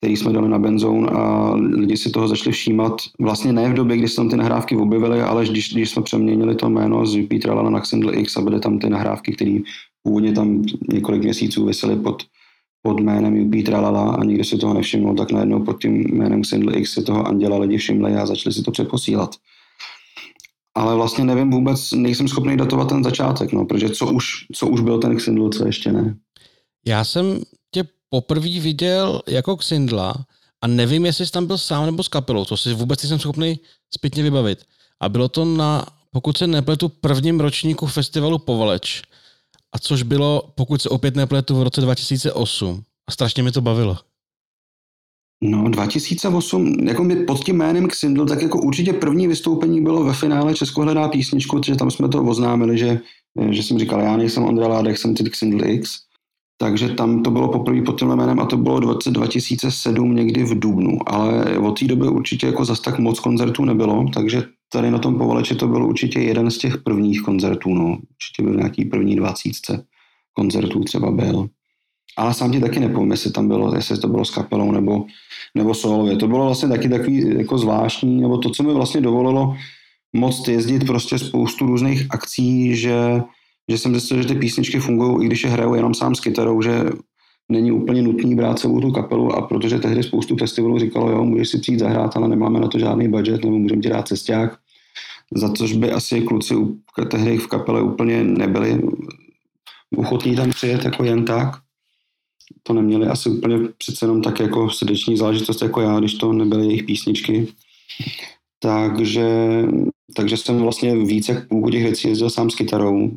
který 0.00 0.16
jsme 0.16 0.32
dali 0.32 0.48
na 0.48 0.58
Benzone 0.58 1.08
a 1.08 1.54
lidi 1.54 1.96
si 1.96 2.10
toho 2.10 2.28
začali 2.28 2.52
všímat. 2.52 2.92
Vlastně 3.20 3.52
ne 3.52 3.68
v 3.68 3.74
době, 3.74 3.96
kdy 3.96 4.08
se 4.08 4.16
tam 4.16 4.28
ty 4.28 4.36
nahrávky 4.36 4.76
objevily, 4.76 5.22
ale 5.22 5.46
když, 5.46 5.74
když 5.74 5.90
jsme 5.90 6.02
přeměnili 6.02 6.54
to 6.54 6.68
jméno 6.68 7.06
z 7.06 7.16
UP 7.16 7.42
Tralala 7.42 7.70
na 7.70 7.80
Xindle 7.80 8.12
X 8.12 8.36
a 8.36 8.40
byly 8.40 8.60
tam 8.60 8.78
ty 8.78 8.90
nahrávky, 8.90 9.32
které 9.32 9.58
původně 10.02 10.32
tam 10.32 10.64
několik 10.92 11.22
měsíců 11.22 11.64
vysely 11.64 11.96
pod, 11.96 12.22
pod 12.82 13.00
jménem 13.00 13.46
UP 13.46 13.64
Tralala 13.66 14.10
a 14.10 14.24
nikdo 14.24 14.44
si 14.44 14.58
toho 14.58 14.74
nevšiml, 14.74 15.14
tak 15.14 15.32
najednou 15.32 15.64
pod 15.64 15.82
tím 15.82 16.04
jménem 16.16 16.42
Xindle 16.42 16.72
X 16.72 16.92
si 16.92 17.02
toho 17.02 17.26
Anděla 17.26 17.58
lidi 17.58 17.76
všimli 17.76 18.14
a 18.14 18.26
začali 18.26 18.52
si 18.52 18.62
to 18.62 18.70
přeposílat 18.70 19.30
ale 20.74 20.94
vlastně 20.94 21.24
nevím 21.24 21.50
vůbec, 21.50 21.92
nejsem 21.92 22.28
schopný 22.28 22.56
datovat 22.56 22.88
ten 22.88 23.04
začátek, 23.04 23.52
no, 23.52 23.64
protože 23.64 23.90
co 23.90 24.12
už, 24.12 24.46
co 24.52 24.66
už 24.66 24.80
byl 24.80 24.98
ten 24.98 25.16
Xindl, 25.16 25.48
co 25.48 25.66
ještě 25.66 25.92
ne. 25.92 26.16
Já 26.86 27.04
jsem 27.04 27.40
tě 27.70 27.84
poprvé 28.08 28.60
viděl 28.60 29.22
jako 29.28 29.56
Xindla 29.56 30.14
a 30.62 30.66
nevím, 30.66 31.06
jestli 31.06 31.26
jsi 31.26 31.32
tam 31.32 31.46
byl 31.46 31.58
sám 31.58 31.86
nebo 31.86 32.02
s 32.02 32.08
kapelou, 32.08 32.44
to 32.44 32.56
si 32.56 32.74
vůbec 32.74 33.02
nejsem 33.02 33.18
schopný 33.18 33.60
zpětně 33.94 34.22
vybavit. 34.22 34.64
A 35.00 35.08
bylo 35.08 35.28
to 35.28 35.44
na, 35.44 35.86
pokud 36.10 36.36
se 36.36 36.46
nepletu, 36.46 36.88
prvním 36.88 37.40
ročníku 37.40 37.86
festivalu 37.86 38.38
Povaleč. 38.38 39.02
A 39.72 39.78
což 39.78 40.02
bylo, 40.02 40.52
pokud 40.54 40.82
se 40.82 40.88
opět 40.88 41.16
nepletu, 41.16 41.56
v 41.56 41.62
roce 41.62 41.80
2008. 41.80 42.82
A 43.06 43.12
strašně 43.12 43.42
mi 43.42 43.52
to 43.52 43.60
bavilo. 43.60 43.98
No, 45.42 45.68
2008, 45.68 46.76
jako 46.88 47.04
my 47.04 47.16
pod 47.16 47.44
tím 47.44 47.56
jménem 47.56 47.88
Xindl, 47.88 48.26
tak 48.26 48.42
jako 48.42 48.60
určitě 48.60 48.92
první 48.92 49.28
vystoupení 49.28 49.80
bylo 49.82 50.04
ve 50.04 50.12
finále 50.12 50.54
Česko 50.54 50.82
hledá 50.82 51.08
písničku, 51.08 51.56
protože 51.56 51.76
tam 51.76 51.90
jsme 51.90 52.08
to 52.08 52.24
oznámili, 52.24 52.78
že, 52.78 53.00
že 53.50 53.62
jsem 53.62 53.78
říkal, 53.78 54.00
já 54.00 54.16
nejsem 54.16 54.44
Ondra 54.44 54.68
Ládek, 54.68 54.98
jsem 54.98 55.14
ty 55.14 55.30
Xindl 55.30 55.64
X. 55.64 55.90
Takže 56.58 56.88
tam 56.88 57.22
to 57.22 57.30
bylo 57.30 57.48
poprvé 57.48 57.82
pod 57.82 57.98
tím 57.98 58.08
jménem 58.08 58.40
a 58.40 58.46
to 58.46 58.56
bylo 58.56 58.80
20, 58.80 59.10
2007 59.10 60.14
někdy 60.14 60.44
v 60.44 60.58
Dubnu, 60.58 60.98
ale 61.06 61.58
od 61.58 61.78
té 61.78 61.86
doby 61.86 62.08
určitě 62.08 62.46
jako 62.46 62.64
zas 62.64 62.80
tak 62.80 62.98
moc 62.98 63.20
koncertů 63.20 63.64
nebylo, 63.64 64.06
takže 64.14 64.42
tady 64.72 64.90
na 64.90 64.98
tom 64.98 65.18
povaleči 65.18 65.54
to 65.54 65.68
byl 65.68 65.84
určitě 65.84 66.20
jeden 66.20 66.50
z 66.50 66.58
těch 66.58 66.78
prvních 66.78 67.22
koncertů, 67.22 67.74
no. 67.74 67.88
Určitě 67.88 68.42
byl 68.42 68.54
nějaký 68.54 68.84
první 68.84 69.16
dvacítce 69.16 69.84
koncertů 70.32 70.84
třeba 70.84 71.10
byl. 71.10 71.48
Ale 72.16 72.34
sám 72.34 72.52
ti 72.52 72.60
taky 72.60 72.80
nepovím, 72.80 73.10
jestli 73.10 73.30
tam 73.30 73.48
bylo, 73.48 73.74
jestli 73.74 73.98
to 73.98 74.08
bylo 74.08 74.24
s 74.24 74.30
kapelou 74.30 74.72
nebo, 74.72 75.04
nebo 75.54 75.74
solově. 75.74 76.16
To 76.16 76.28
bylo 76.28 76.44
vlastně 76.44 76.68
taky 76.68 76.88
takový 76.88 77.38
jako 77.38 77.58
zvláštní, 77.58 78.20
nebo 78.20 78.38
to, 78.38 78.50
co 78.50 78.62
mi 78.62 78.74
vlastně 78.74 79.00
dovolilo 79.00 79.56
moc 80.12 80.48
jezdit 80.48 80.86
prostě 80.86 81.18
spoustu 81.18 81.66
různých 81.66 82.06
akcí, 82.10 82.76
že, 82.76 83.22
že 83.70 83.78
jsem 83.78 83.92
zjistil, 83.92 84.22
že 84.22 84.28
ty 84.28 84.34
písničky 84.34 84.80
fungují, 84.80 85.24
i 85.24 85.26
když 85.26 85.44
je 85.44 85.50
hraju 85.50 85.74
jenom 85.74 85.94
sám 85.94 86.14
s 86.14 86.20
kytarou, 86.20 86.62
že 86.62 86.84
není 87.48 87.72
úplně 87.72 88.02
nutný 88.02 88.34
brát 88.34 88.58
celou 88.58 88.80
tu 88.80 88.90
kapelu 88.90 89.32
a 89.32 89.42
protože 89.42 89.78
tehdy 89.78 90.02
spoustu 90.02 90.36
festivalů 90.36 90.78
říkalo, 90.78 91.10
jo, 91.10 91.24
můžeš 91.24 91.48
si 91.48 91.58
přijít 91.58 91.78
zahrát, 91.78 92.16
ale 92.16 92.28
nemáme 92.28 92.60
na 92.60 92.68
to 92.68 92.78
žádný 92.78 93.08
budget, 93.08 93.44
nebo 93.44 93.58
můžeme 93.58 93.82
ti 93.82 93.88
dát 93.88 94.08
cesták, 94.08 94.58
za 95.34 95.52
což 95.52 95.72
by 95.72 95.92
asi 95.92 96.20
kluci 96.20 96.54
tehdy 97.08 97.38
v 97.38 97.46
kapele 97.46 97.82
úplně 97.82 98.24
nebyli 98.24 98.82
ochotní 99.96 100.36
tam 100.36 100.50
přijet 100.50 100.84
jako 100.84 101.04
jen 101.04 101.24
tak. 101.24 101.48
To 102.62 102.72
neměli 102.72 103.06
asi 103.06 103.28
úplně 103.28 103.58
přece 103.78 104.04
jenom 104.04 104.22
tak 104.22 104.40
jako 104.40 104.70
srdeční 104.70 105.16
záležitost 105.16 105.62
jako 105.62 105.80
já, 105.80 105.98
když 105.98 106.14
to 106.14 106.32
nebyly 106.32 106.66
jejich 106.66 106.82
písničky. 106.82 107.48
Takže, 108.58 109.28
takže 110.16 110.36
jsem 110.36 110.58
vlastně 110.58 110.96
více 110.96 111.32
jak 111.32 111.48
půlku 111.48 111.70
těch 111.70 111.82
věcí 111.82 112.08
jezdil 112.08 112.30
sám 112.30 112.50
s 112.50 112.54
kytarou. 112.54 113.10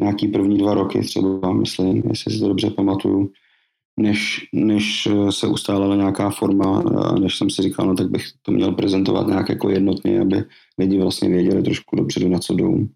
Nějaký 0.00 0.28
první 0.28 0.58
dva 0.58 0.74
roky 0.74 1.00
třeba, 1.00 1.52
myslím, 1.52 2.02
jestli 2.08 2.32
si 2.32 2.40
to 2.40 2.48
dobře 2.48 2.70
pamatuju 2.70 3.30
než, 4.00 4.48
než 4.52 5.08
se 5.30 5.46
ustálala 5.46 5.96
nějaká 5.96 6.30
forma, 6.30 6.82
než 7.20 7.38
jsem 7.38 7.50
si 7.50 7.62
říkal, 7.62 7.86
no 7.86 7.94
tak 7.94 8.10
bych 8.10 8.24
to 8.42 8.52
měl 8.52 8.72
prezentovat 8.72 9.26
nějak 9.26 9.48
jako 9.48 9.70
jednotně, 9.70 10.20
aby 10.20 10.44
lidi 10.78 10.98
vlastně 10.98 11.28
věděli 11.28 11.62
trošku 11.62 11.96
dopředu, 11.96 12.28
na 12.28 12.38
co 12.38 12.54
jdou. 12.54 12.86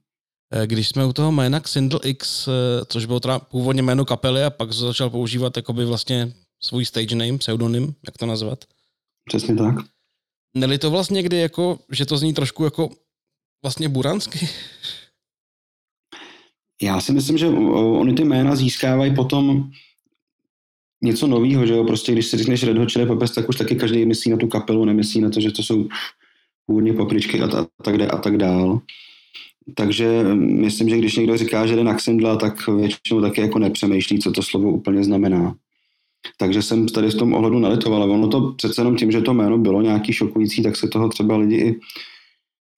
Eh, 0.52 0.66
když 0.66 0.88
jsme 0.88 1.06
u 1.06 1.12
toho 1.12 1.32
jména 1.32 1.60
Xindl 1.60 2.00
X, 2.04 2.48
eh, 2.48 2.84
což 2.88 3.06
bylo 3.06 3.20
teda 3.20 3.38
původně 3.38 3.82
jméno 3.82 4.04
kapely 4.04 4.44
a 4.44 4.50
pak 4.50 4.72
začal 4.72 5.10
používat 5.10 5.56
jakoby 5.56 5.84
vlastně 5.84 6.32
svůj 6.62 6.84
stage 6.84 7.16
name, 7.16 7.38
pseudonym, 7.38 7.94
jak 8.06 8.18
to 8.18 8.26
nazvat? 8.26 8.64
Přesně 9.28 9.56
tak. 9.56 9.74
Neli 10.56 10.78
to 10.78 10.90
vlastně 10.90 11.14
někdy 11.14 11.36
jako, 11.36 11.78
že 11.92 12.06
to 12.06 12.18
zní 12.18 12.34
trošku 12.34 12.64
jako 12.64 12.90
vlastně 13.62 13.88
buransky? 13.88 14.48
Já 16.82 17.00
si 17.00 17.12
myslím, 17.12 17.38
že 17.38 17.46
oni 17.48 18.14
ty 18.14 18.24
jména 18.24 18.56
získávají 18.56 19.14
potom 19.14 19.70
něco 21.02 21.26
nového, 21.26 21.66
že 21.66 21.72
jo, 21.72 21.84
prostě 21.84 22.12
když 22.12 22.26
si 22.26 22.36
řekneš 22.36 22.62
Red 22.62 22.78
Hot 22.78 22.92
Chili 22.92 23.06
Peppers, 23.06 23.30
tak 23.30 23.48
už 23.48 23.56
taky 23.56 23.76
každý 23.76 24.04
myslí 24.06 24.30
na 24.30 24.36
tu 24.36 24.46
kapelu, 24.46 24.84
nemyslí 24.84 25.20
na 25.20 25.30
to, 25.30 25.40
že 25.40 25.50
to 25.50 25.62
jsou 25.62 25.88
původně 26.66 26.92
papričky 26.92 27.40
a, 27.40 27.44
a, 27.44 27.66
tak, 27.82 28.00
a 28.00 28.18
tak 28.18 28.36
dál. 28.36 28.80
Takže 29.74 30.22
mm, 30.22 30.60
myslím, 30.60 30.88
že 30.88 30.98
když 30.98 31.16
někdo 31.16 31.36
říká, 31.36 31.66
že 31.66 31.76
jde 31.76 31.84
na 31.84 31.94
Xindla, 31.94 32.36
tak 32.36 32.68
většinou 32.68 33.20
taky 33.20 33.40
jako 33.40 33.58
nepřemýšlí, 33.58 34.18
co 34.18 34.32
to 34.32 34.42
slovo 34.42 34.70
úplně 34.70 35.04
znamená. 35.04 35.54
Takže 36.36 36.62
jsem 36.62 36.88
tady 36.88 37.10
v 37.10 37.14
tom 37.14 37.34
ohledu 37.34 37.58
nalitoval, 37.58 38.02
ale 38.02 38.12
ono 38.12 38.28
to 38.28 38.52
přece 38.52 38.80
jenom 38.80 38.96
tím, 38.96 39.12
že 39.12 39.20
to 39.20 39.34
jméno 39.34 39.58
bylo 39.58 39.82
nějaký 39.82 40.12
šokující, 40.12 40.62
tak 40.62 40.76
se 40.76 40.88
toho 40.88 41.08
třeba 41.08 41.36
lidi 41.36 41.56
i 41.56 41.80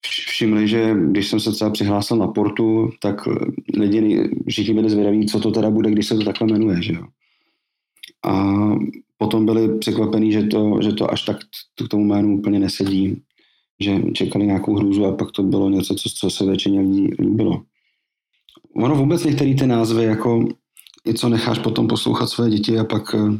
všimli, 0.05 0.67
že 0.67 0.95
když 1.05 1.27
jsem 1.27 1.39
se 1.39 1.51
třeba 1.51 1.69
přihlásil 1.69 2.17
na 2.17 2.27
portu, 2.27 2.89
tak 3.01 3.27
lidi 3.77 4.29
všichni 4.47 4.73
byli 4.73 4.89
zvědaví, 4.89 5.27
co 5.27 5.39
to 5.39 5.51
teda 5.51 5.69
bude, 5.69 5.91
když 5.91 6.07
se 6.07 6.15
to 6.15 6.23
takhle 6.23 6.47
jmenuje, 6.47 6.81
že 6.81 6.93
jo 6.93 7.03
a 8.25 8.55
potom 9.17 9.45
byli 9.45 9.77
překvapení, 9.77 10.31
že 10.31 10.43
to, 10.43 10.81
že 10.81 10.93
to 10.93 11.11
až 11.11 11.21
tak 11.21 11.37
k 11.85 11.87
tomu 11.87 12.05
jménu 12.05 12.37
úplně 12.37 12.59
nesedí, 12.59 13.21
že 13.79 14.01
čekali 14.13 14.45
nějakou 14.45 14.75
hrůzu 14.75 15.05
a 15.05 15.15
pak 15.15 15.31
to 15.31 15.43
bylo 15.43 15.69
něco, 15.69 15.95
co, 15.95 16.09
co 16.09 16.29
se 16.29 16.45
většině 16.45 16.81
líbilo. 17.19 17.61
Ono 18.75 18.95
vůbec 18.95 19.23
některé 19.23 19.55
ty 19.55 19.67
názvy, 19.67 20.03
jako 20.03 20.47
co 21.15 21.29
necháš 21.29 21.59
potom 21.59 21.87
poslouchat 21.87 22.27
své 22.27 22.49
děti 22.49 22.79
a 22.79 22.83
pak 22.83 23.15
eh, 23.15 23.37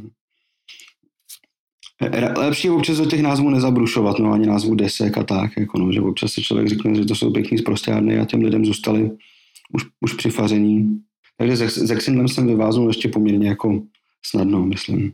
lepší 2.37 2.67
je 2.67 2.71
občas 2.71 2.97
do 2.97 3.05
těch 3.05 3.21
názvů 3.21 3.49
nezabrušovat, 3.49 4.19
no 4.19 4.31
ani 4.31 4.47
názvu 4.47 4.75
desek 4.75 5.17
a 5.17 5.23
tak, 5.23 5.57
jako 5.57 5.77
no, 5.79 5.91
že 5.91 6.01
občas 6.01 6.31
si 6.31 6.43
člověk 6.43 6.67
řekne, 6.67 6.95
že 6.95 7.05
to 7.05 7.15
jsou 7.15 7.31
pěkný 7.31 7.57
zprostárny 7.57 8.19
a 8.19 8.25
těm 8.25 8.41
lidem 8.41 8.65
zůstali 8.65 9.11
už, 9.73 9.85
už 10.01 10.13
přifaření. 10.13 10.99
Takže 11.37 11.69
s 11.69 11.91
Exindlem 11.91 12.27
jsem 12.27 12.47
vyváznul 12.47 12.87
ještě 12.87 13.09
poměrně 13.09 13.47
jako 13.47 13.81
snadno, 14.25 14.65
myslím. 14.65 15.13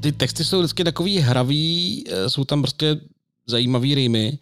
Ty 0.00 0.12
texty 0.12 0.44
jsou 0.44 0.58
vždycky 0.58 0.84
takový 0.84 1.18
hravý, 1.18 2.04
eh, 2.08 2.30
jsou 2.30 2.44
tam 2.44 2.62
prostě 2.62 3.00
zajímavý 3.46 3.94
rýmy. 3.94 4.38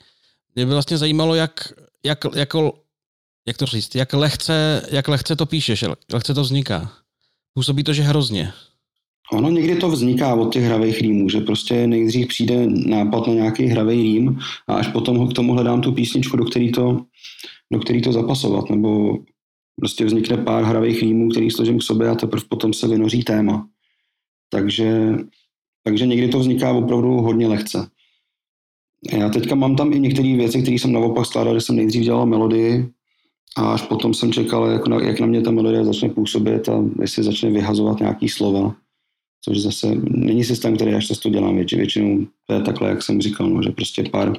Mě 0.55 0.67
by 0.67 0.73
vlastně 0.73 0.99
zajímalo, 0.99 1.35
jak, 1.35 1.73
jak, 2.05 2.19
jako, 2.35 2.73
jak 3.47 3.57
to 3.57 3.67
říct, 3.67 3.95
jak 3.95 4.13
lehce, 4.13 4.87
jak 4.91 5.09
lehce 5.09 5.37
to 5.37 5.47
píšeš, 5.47 5.83
jak 5.83 5.99
lehce 6.13 6.35
to 6.35 6.43
vzniká. 6.43 6.93
Působí 7.55 7.85
to, 7.85 7.93
že 7.93 8.03
hrozně. 8.03 8.53
Ono 9.33 9.51
někdy 9.51 9.77
to 9.77 9.89
vzniká 9.89 10.35
od 10.35 10.53
těch 10.53 10.65
hravých 10.65 11.01
rýmů, 11.01 11.29
že 11.29 11.41
prostě 11.41 11.87
nejdřív 11.87 12.29
přijde 12.29 12.67
nápad 12.67 13.27
na 13.27 13.33
nějaký 13.33 13.67
hravý 13.67 14.03
rým 14.03 14.39
a 14.67 14.75
až 14.75 14.89
potom 14.89 15.29
k 15.29 15.33
tomu 15.33 15.53
hledám 15.53 15.81
tu 15.81 15.93
písničku, 15.93 16.37
do 16.37 16.45
který 16.45 16.73
to, 16.73 17.05
do 17.73 17.81
který 17.81 18.03
to 18.03 18.13
zapasovat, 18.13 18.71
nebo 18.71 19.19
prostě 19.77 20.05
vznikne 20.05 20.37
pár 20.37 20.65
hravých 20.65 21.03
rýmů, 21.03 21.29
který 21.31 21.51
složím 21.51 21.79
k 21.79 21.83
sobě 21.83 22.09
a 22.09 22.15
teprve 22.15 22.45
potom 22.49 22.73
se 22.73 22.89
vynoří 22.89 23.23
téma. 23.23 23.69
Takže, 24.51 25.15
takže 25.89 26.07
někdy 26.07 26.29
to 26.29 26.39
vzniká 26.39 26.73
opravdu 26.73 27.09
hodně 27.09 27.49
lehce. 27.49 27.89
Já 29.13 29.29
teďka 29.29 29.55
mám 29.55 29.77
tam 29.77 29.93
i 29.93 30.01
některé 30.01 30.37
věci, 30.37 30.63
které 30.63 30.75
jsem 30.75 30.93
naopak 30.93 31.27
skládal, 31.27 31.55
že 31.55 31.61
jsem 31.61 31.77
nejdřív 31.77 32.03
dělal 32.03 32.27
melodii 32.27 32.89
a 33.57 33.73
až 33.73 33.83
potom 33.83 34.15
jsem 34.15 34.33
čekal, 34.33 34.67
jak 34.67 34.89
na, 34.89 35.03
jak 35.03 35.21
na 35.21 35.27
mě 35.27 35.41
ta 35.41 35.51
melodie 35.51 35.85
začne 35.85 36.09
působit 36.09 36.69
a 36.69 36.85
jestli 37.01 37.23
začne 37.23 37.51
vyhazovat 37.51 38.01
nějaký 38.01 38.29
slova. 38.29 38.75
Což 39.45 39.59
zase 39.59 39.87
není 40.11 40.45
systém, 40.45 40.77
který 40.77 40.93
já 40.93 41.01
často 41.01 41.31
dělám, 41.31 41.57
větši, 41.57 41.77
většinou 41.77 42.27
to 42.47 42.55
je 42.55 42.63
takhle, 42.63 42.89
jak 42.89 43.03
jsem 43.03 43.21
říkal, 43.21 43.49
no, 43.51 43.63
že 43.63 43.71
prostě 43.71 44.03
pár, 44.03 44.33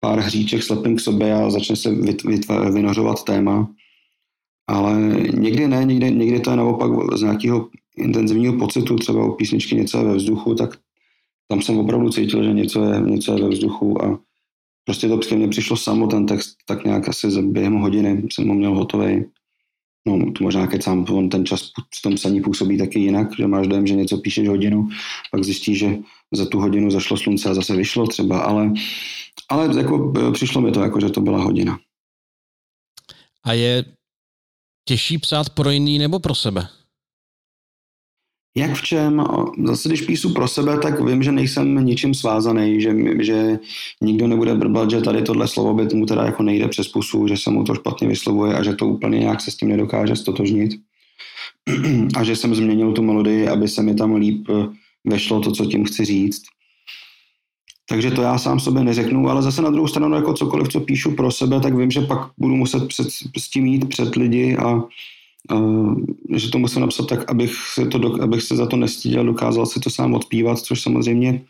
pár 0.00 0.18
hříček 0.18 0.62
slepím 0.62 0.96
k 0.96 1.00
sobě 1.00 1.34
a 1.34 1.50
začne 1.50 1.76
se 1.76 1.90
vytva, 2.24 2.70
vynořovat 2.70 3.24
téma, 3.24 3.70
ale 4.70 5.00
někdy 5.34 5.68
ne, 5.68 5.84
někdy, 5.84 6.10
někdy 6.10 6.40
to 6.40 6.50
je 6.50 6.56
naopak 6.56 6.90
z 7.18 7.22
nějakého 7.22 7.68
intenzivního 7.96 8.58
pocitu, 8.58 8.96
třeba 8.96 9.26
u 9.26 9.32
písničky 9.32 9.74
něco 9.76 9.98
je 9.98 10.04
ve 10.04 10.14
vzduchu, 10.14 10.54
tak 10.54 10.78
tam 11.48 11.62
jsem 11.62 11.78
opravdu 11.78 12.10
cítil, 12.10 12.44
že 12.44 12.52
něco 12.52 12.84
je, 12.84 13.00
něco 13.00 13.32
je 13.32 13.42
ve 13.42 13.48
vzduchu 13.48 14.04
a 14.04 14.20
prostě 14.84 15.08
to 15.08 15.18
ke 15.18 15.36
mně 15.36 15.48
přišlo 15.48 15.76
samo, 15.76 16.06
ten 16.06 16.26
text 16.26 16.56
tak 16.66 16.84
nějak 16.84 17.08
asi 17.08 17.42
během 17.42 17.74
hodiny 17.74 18.22
jsem 18.30 18.48
ho 18.48 18.54
měl 18.54 18.74
hotový 18.74 19.24
no 20.06 20.32
to 20.32 20.44
možná 20.44 20.66
kecám, 20.66 21.04
on 21.10 21.28
ten 21.28 21.46
čas 21.46 21.70
v 21.98 22.02
tom 22.02 22.14
psaní 22.14 22.42
působí 22.42 22.78
taky 22.78 22.98
jinak, 23.00 23.28
že 23.38 23.46
máš 23.46 23.66
dojem, 23.66 23.86
že 23.86 23.94
něco 23.94 24.18
píšeš 24.18 24.48
hodinu, 24.48 24.88
pak 25.30 25.44
zjistíš, 25.44 25.78
že 25.78 25.98
za 26.32 26.46
tu 26.46 26.58
hodinu 26.58 26.90
zašlo 26.90 27.16
slunce 27.16 27.50
a 27.50 27.54
zase 27.54 27.76
vyšlo 27.76 28.06
třeba, 28.06 28.40
ale, 28.40 28.72
ale 29.48 29.78
jako 29.78 30.12
e, 30.28 30.32
přišlo 30.32 30.60
mi 30.60 30.72
to, 30.72 30.80
jako, 30.80 31.00
že 31.00 31.10
to 31.10 31.20
byla 31.20 31.42
hodina. 31.42 31.78
A 33.44 33.52
je 33.52 33.84
těžší 34.84 35.18
psát 35.18 35.50
pro 35.50 35.70
jiný 35.70 35.98
nebo 35.98 36.18
pro 36.18 36.34
sebe? 36.34 36.68
Jak 38.56 38.74
v 38.74 38.82
čem? 38.82 39.24
Zase 39.64 39.88
když 39.88 40.02
píšu 40.02 40.32
pro 40.34 40.48
sebe, 40.48 40.78
tak 40.78 41.00
vím, 41.00 41.22
že 41.22 41.32
nejsem 41.32 41.84
ničím 41.84 42.14
svázaný, 42.14 42.80
že, 42.80 42.94
že 43.20 43.58
nikdo 44.00 44.26
nebude 44.26 44.54
brbat, 44.54 44.90
že 44.90 45.00
tady 45.00 45.22
tohle 45.22 45.48
slovo 45.48 45.74
by 45.74 45.94
mu 45.94 46.06
teda 46.06 46.24
jako 46.24 46.42
nejde 46.42 46.68
přes 46.68 46.88
pusu, 46.88 47.28
že 47.28 47.36
se 47.36 47.50
mu 47.50 47.64
to 47.64 47.74
špatně 47.74 48.08
vyslovuje 48.08 48.54
a 48.54 48.62
že 48.62 48.74
to 48.74 48.86
úplně 48.86 49.18
nějak 49.18 49.40
se 49.40 49.50
s 49.50 49.56
tím 49.56 49.68
nedokáže 49.68 50.16
stotožnit. 50.16 50.70
A 52.16 52.24
že 52.24 52.36
jsem 52.36 52.54
změnil 52.54 52.92
tu 52.92 53.02
melodii, 53.02 53.48
aby 53.48 53.68
se 53.68 53.82
mi 53.82 53.94
tam 53.94 54.14
líp 54.14 54.46
eh, 54.50 54.68
vešlo 55.04 55.40
to, 55.40 55.52
co 55.52 55.66
tím 55.66 55.84
chci 55.84 56.04
říct. 56.04 56.42
Takže 57.90 58.10
to 58.10 58.22
já 58.22 58.38
sám 58.38 58.60
sobě 58.60 58.84
neřeknu, 58.84 59.28
ale 59.28 59.42
zase 59.42 59.62
na 59.62 59.70
druhou 59.70 59.88
stranu, 59.88 60.14
jako 60.14 60.34
cokoliv, 60.34 60.68
co 60.68 60.80
píšu 60.80 61.10
pro 61.10 61.30
sebe, 61.30 61.60
tak 61.60 61.74
vím, 61.74 61.90
že 61.90 62.00
pak 62.00 62.30
budu 62.38 62.56
muset 62.56 62.88
před, 62.88 63.08
s 63.38 63.50
tím 63.50 63.66
jít 63.66 63.88
před 63.88 64.16
lidi 64.16 64.56
a 64.56 64.82
že 66.36 66.50
to 66.50 66.58
musím 66.58 66.80
napsat 66.80 67.06
tak, 67.06 67.30
abych 67.30 67.52
se, 67.74 67.86
to, 67.86 68.22
abych 68.22 68.42
se 68.42 68.56
za 68.56 68.66
to 68.66 68.76
nestyděl, 68.76 69.24
dokázal 69.24 69.66
si 69.66 69.80
to 69.80 69.90
sám 69.90 70.14
odpívat, 70.14 70.58
což 70.58 70.82
samozřejmě, 70.82 71.42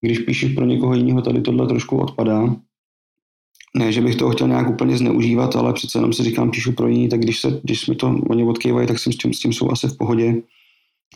když 0.00 0.18
píšeš 0.18 0.54
pro 0.54 0.64
někoho 0.64 0.94
jiného, 0.94 1.22
tady 1.22 1.40
tohle 1.40 1.66
trošku 1.66 1.98
odpadá. 1.98 2.56
Ne, 3.76 3.92
že 3.92 4.00
bych 4.00 4.16
to 4.16 4.30
chtěl 4.30 4.48
nějak 4.48 4.70
úplně 4.70 4.98
zneužívat, 4.98 5.56
ale 5.56 5.72
přece 5.72 5.98
jenom 5.98 6.12
si 6.12 6.22
říkám, 6.22 6.50
píšu 6.50 6.72
pro 6.72 6.88
jiný, 6.88 7.08
tak 7.08 7.20
když, 7.20 7.40
se, 7.40 7.60
když 7.62 7.86
mi 7.86 7.94
to 7.94 8.20
oni 8.28 8.44
odkývají, 8.44 8.88
tak 8.88 8.98
jsem 8.98 9.12
s 9.12 9.16
tím, 9.16 9.32
s 9.32 9.40
tím 9.40 9.52
jsou 9.52 9.70
asi 9.70 9.88
v 9.88 9.96
pohodě. 9.96 10.42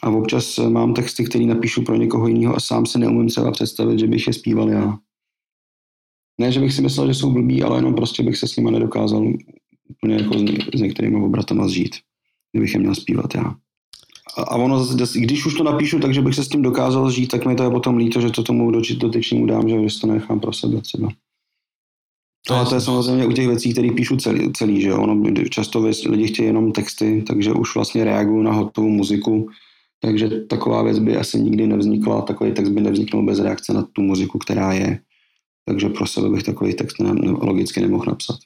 A 0.03 0.11
občas 0.11 0.59
mám 0.59 0.95
texty, 0.95 1.25
které 1.25 1.45
napíšu 1.47 1.83
pro 1.83 1.97
někoho 1.97 2.29
jiného 2.29 2.57
a 2.57 2.61
sám 2.61 2.87
si 2.87 2.99
neumím 2.99 3.29
třeba 3.29 3.51
představit, 3.51 3.99
že 3.99 4.07
bych 4.07 4.27
je 4.27 4.33
zpíval 4.33 4.69
já. 4.69 4.99
Ne, 6.41 6.53
že 6.53 6.61
bych 6.61 6.73
si 6.73 6.83
myslel, 6.83 7.07
že 7.07 7.15
jsou 7.15 7.31
blbí, 7.31 7.63
ale 7.63 7.79
jenom 7.79 7.95
prostě 7.95 8.23
bych 8.23 8.37
se 8.37 8.49
s 8.49 8.57
nimi 8.57 8.71
nedokázal 8.71 9.33
úplně 9.89 10.15
jako 10.15 10.39
s, 10.75 10.81
některými 10.81 11.25
obratama 11.25 11.69
zžít, 11.69 11.97
kdybych 12.53 12.75
je 12.75 12.81
měl 12.81 12.95
zpívat 12.95 13.35
já. 13.35 13.55
A, 14.37 14.57
ono 14.57 14.85
zase, 14.85 15.21
když 15.21 15.47
už 15.47 15.55
to 15.55 15.65
napíšu, 15.65 15.99
takže 15.99 16.23
bych 16.23 16.35
se 16.35 16.45
s 16.45 16.49
tím 16.49 16.63
dokázal 16.63 17.11
žít, 17.11 17.27
tak 17.27 17.47
mi 17.47 17.55
to 17.55 17.63
je 17.63 17.71
potom 17.71 17.97
líto, 17.97 18.21
že 18.21 18.31
to 18.31 18.43
tomu 18.43 18.71
dotyčnímu 18.71 19.47
dám, 19.47 19.69
že, 19.69 20.01
to 20.01 20.07
nechám 20.07 20.41
pro 20.41 20.53
sebe 20.53 20.81
třeba. 20.81 21.09
To 22.47 22.55
Ale 22.55 22.67
to 22.67 22.75
je 22.75 22.81
samozřejmě 22.81 23.27
u 23.27 23.33
těch 23.33 23.47
věcí, 23.47 23.73
které 23.73 23.91
píšu 23.91 24.17
celý, 24.17 24.53
celý 24.53 24.81
že 24.81 24.95
ono 24.95 25.33
často 25.51 25.91
lidi 26.07 26.27
chtějí 26.27 26.47
jenom 26.47 26.73
texty, 26.73 27.25
takže 27.27 27.53
už 27.53 27.75
vlastně 27.75 28.05
reagují 28.05 28.45
na 28.45 28.53
hotovou 28.53 28.89
muziku, 28.89 29.49
takže 30.03 30.29
taková 30.29 30.83
věc 30.83 30.99
by 30.99 31.17
asi 31.17 31.41
nikdy 31.41 31.67
nevznikla, 31.67 32.23
takový 32.23 32.53
text 32.53 32.69
by 32.69 32.81
nevzniknul 32.81 33.27
bez 33.27 33.41
reakce 33.41 33.73
na 33.73 33.83
tu 33.83 34.03
muziku, 34.03 34.39
která 34.39 34.73
je. 34.73 35.01
Takže 35.65 35.89
pro 35.89 36.07
sebe 36.07 36.31
bych 36.31 36.43
takový 36.43 36.75
text 36.75 37.01
ne, 37.01 37.15
ne, 37.15 37.31
logicky 37.31 37.81
nemohl 37.81 38.05
napsat. 38.07 38.39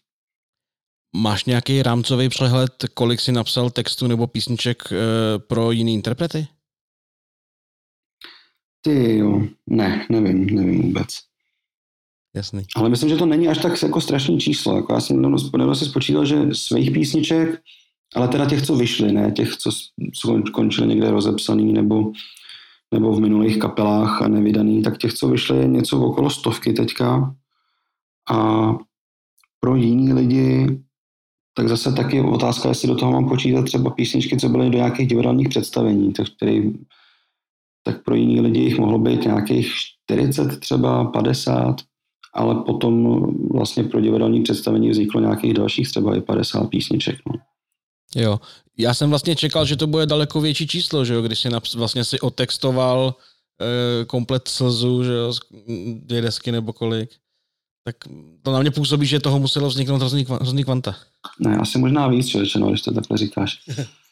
Máš 1.16 1.44
nějaký 1.44 1.82
rámcový 1.82 2.28
přehled, 2.28 2.72
kolik 2.94 3.20
jsi 3.20 3.32
napsal 3.32 3.70
textu 3.70 4.06
nebo 4.06 4.26
písniček 4.26 4.82
e, 4.92 4.96
pro 5.38 5.70
jiný 5.70 5.94
interprety? 5.94 6.46
Ty 8.80 9.16
jo, 9.16 9.42
ne, 9.66 10.06
nevím, 10.10 10.46
nevím 10.46 10.82
vůbec. 10.82 11.08
Jasný. 12.36 12.62
Ale 12.76 12.88
myslím, 12.88 13.10
že 13.10 13.16
to 13.16 13.26
není 13.26 13.48
až 13.48 13.58
tak 13.58 13.82
jako 13.82 14.00
strašný 14.00 14.40
číslo. 14.40 14.76
Jako 14.76 14.92
já 14.92 15.00
jsem 15.00 15.22
nedávno 15.22 15.74
si 15.74 15.84
spočítal, 15.84 16.24
že 16.24 16.36
svých 16.52 16.90
písniček, 16.90 17.62
ale 18.14 18.28
teda 18.28 18.46
těch, 18.46 18.62
co 18.62 18.76
vyšly, 18.76 19.12
ne 19.12 19.32
těch, 19.32 19.56
co 19.56 19.70
skončily 20.46 20.88
někde 20.88 21.10
rozepsaný 21.10 21.72
nebo, 21.72 22.12
nebo 22.94 23.12
v 23.12 23.20
minulých 23.20 23.58
kapelách 23.58 24.22
a 24.22 24.28
nevydaný, 24.28 24.82
tak 24.82 24.98
těch, 24.98 25.14
co 25.14 25.28
vyšly, 25.28 25.58
je 25.58 25.68
něco 25.68 26.00
okolo 26.00 26.30
stovky 26.30 26.72
teďka. 26.72 27.34
A 28.30 28.68
pro 29.60 29.76
jiný 29.76 30.12
lidi 30.12 30.78
tak 31.56 31.68
zase 31.68 31.92
taky 31.92 32.20
otázka, 32.20 32.68
jestli 32.68 32.88
do 32.88 32.94
toho 32.94 33.12
mám 33.12 33.28
počítat 33.28 33.64
třeba 33.64 33.90
písničky, 33.90 34.36
co 34.36 34.48
byly 34.48 34.70
do 34.70 34.78
nějakých 34.78 35.08
divadelních 35.08 35.48
představení, 35.48 36.12
tak, 36.12 36.26
který, 36.36 36.72
tak 37.82 38.04
pro 38.04 38.14
jiný 38.14 38.40
lidi 38.40 38.60
jich 38.60 38.78
mohlo 38.78 38.98
být 38.98 39.24
nějakých 39.24 39.72
40 40.06 40.60
třeba, 40.60 41.04
50, 41.04 41.76
ale 42.34 42.54
potom 42.54 43.22
vlastně 43.52 43.84
pro 43.84 44.00
divadelní 44.00 44.42
představení 44.42 44.90
vzniklo 44.90 45.20
nějakých 45.20 45.54
dalších 45.54 45.88
třeba 45.88 46.16
i 46.16 46.20
50 46.20 46.66
písniček. 46.70 47.18
No. 47.26 47.32
Jo, 48.14 48.40
já 48.78 48.94
jsem 48.94 49.10
vlastně 49.10 49.36
čekal, 49.36 49.66
že 49.66 49.76
to 49.76 49.86
bude 49.86 50.06
daleko 50.06 50.40
větší 50.40 50.66
číslo, 50.66 51.04
že 51.04 51.14
jo, 51.14 51.22
když 51.22 51.40
si 51.40 51.48
naps- 51.48 51.78
vlastně 51.78 52.04
si 52.04 52.20
otextoval 52.20 53.14
e, 53.60 54.04
komplet 54.04 54.48
slzu, 54.48 55.04
že 55.04 55.12
jo, 55.12 55.32
dvě 56.02 56.20
desky 56.22 56.52
nebo 56.52 56.72
kolik 56.72 57.10
tak 57.86 57.96
to 58.42 58.52
na 58.52 58.60
mě 58.60 58.70
působí, 58.70 59.06
že 59.06 59.20
toho 59.20 59.38
muselo 59.38 59.68
vzniknout 59.68 59.98
hrozný, 59.98 60.26
hrozný 60.40 60.64
kvanta. 60.64 60.96
Ne, 61.40 61.56
asi 61.56 61.78
možná 61.78 62.08
víc, 62.08 62.28
člověče, 62.28 62.58
no, 62.58 62.68
když 62.68 62.82
to 62.82 62.94
takhle 62.94 63.18
říkáš. 63.18 63.58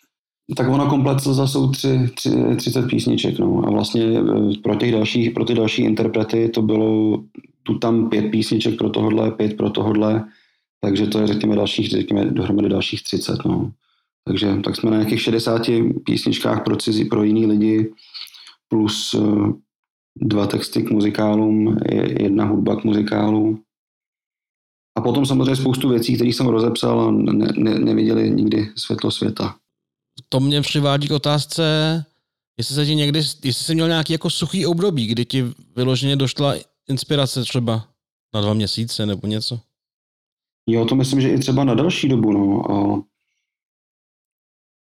tak 0.57 0.69
ono 0.69 0.87
komplet 0.87 1.21
zase 1.21 1.53
jsou 1.53 1.71
tři, 1.71 2.11
tři, 2.15 2.31
30 2.57 2.83
písniček, 2.83 3.39
no. 3.39 3.63
A 3.67 3.71
vlastně 3.71 4.03
e, 4.03 4.23
pro, 4.63 4.75
těch 4.77 4.93
dalších, 4.93 5.31
pro 5.31 5.45
ty 5.45 5.55
další 5.55 5.83
interprety 5.83 6.49
to 6.49 6.63
bylo 6.63 7.19
tu 7.63 7.79
tam 7.79 8.11
pět 8.11 8.31
písniček 8.31 8.79
pro 8.79 8.91
tohodle, 8.91 9.31
pět 9.31 9.57
pro 9.57 9.71
tohodle, 9.71 10.25
takže 10.81 11.07
to 11.07 11.21
je 11.21 11.27
řekněme 11.27 11.57
dalších, 11.57 11.91
řekněme 11.91 12.25
dohromady 12.25 12.69
dalších 12.69 13.03
30, 13.03 13.45
no. 13.45 13.73
Takže 14.29 14.57
tak 14.65 14.77
jsme 14.77 14.91
na 14.91 14.97
nějakých 14.97 15.23
60 15.23 15.63
písničkách 16.05 16.65
pro 16.65 16.77
cizí, 16.77 17.05
pro 17.05 17.23
jiný 17.23 17.47
lidi, 17.47 17.95
plus 18.69 19.15
uh, 19.15 19.53
dva 20.17 20.47
texty 20.47 20.83
k 20.83 20.91
muzikálům, 20.91 21.79
jedna 22.21 22.45
hudba 22.45 22.77
k 22.77 22.85
muzikálu. 22.85 23.59
A 24.99 25.01
potom 25.01 25.27
samozřejmě 25.27 25.57
spoustu 25.57 25.89
věcí, 25.89 26.15
které 26.15 26.31
jsem 26.31 26.47
rozepsal 26.47 27.01
a 27.01 27.11
ne, 27.11 27.49
ne, 27.57 27.79
neviděli 27.79 28.31
nikdy 28.31 28.73
světlo 28.77 29.11
světa. 29.11 29.57
To 30.29 30.41
mě 30.41 30.61
přivádí 30.61 31.09
k 31.09 31.13
otázce, 31.13 31.65
jestli 32.59 32.75
se 32.75 32.87
ti 32.87 32.95
někdy, 32.95 33.19
jestli 33.19 33.53
jsi 33.53 33.75
měl 33.75 33.89
nějaký 33.89 34.13
jako 34.13 34.31
suchý 34.31 34.67
období, 34.67 35.07
kdy 35.07 35.25
ti 35.25 35.45
vyloženě 35.77 36.17
došla 36.17 36.55
inspirace 36.89 37.43
třeba 37.43 37.89
na 38.35 38.41
dva 38.41 38.55
měsíce 38.55 39.07
nebo 39.07 39.27
něco? 39.27 39.61
Jo, 40.69 40.85
to 40.85 40.95
myslím, 40.95 41.21
že 41.21 41.31
i 41.31 41.39
třeba 41.39 41.65
na 41.65 41.75
další 41.75 42.09
dobu, 42.09 42.33
no. 42.33 42.71
A 42.73 43.03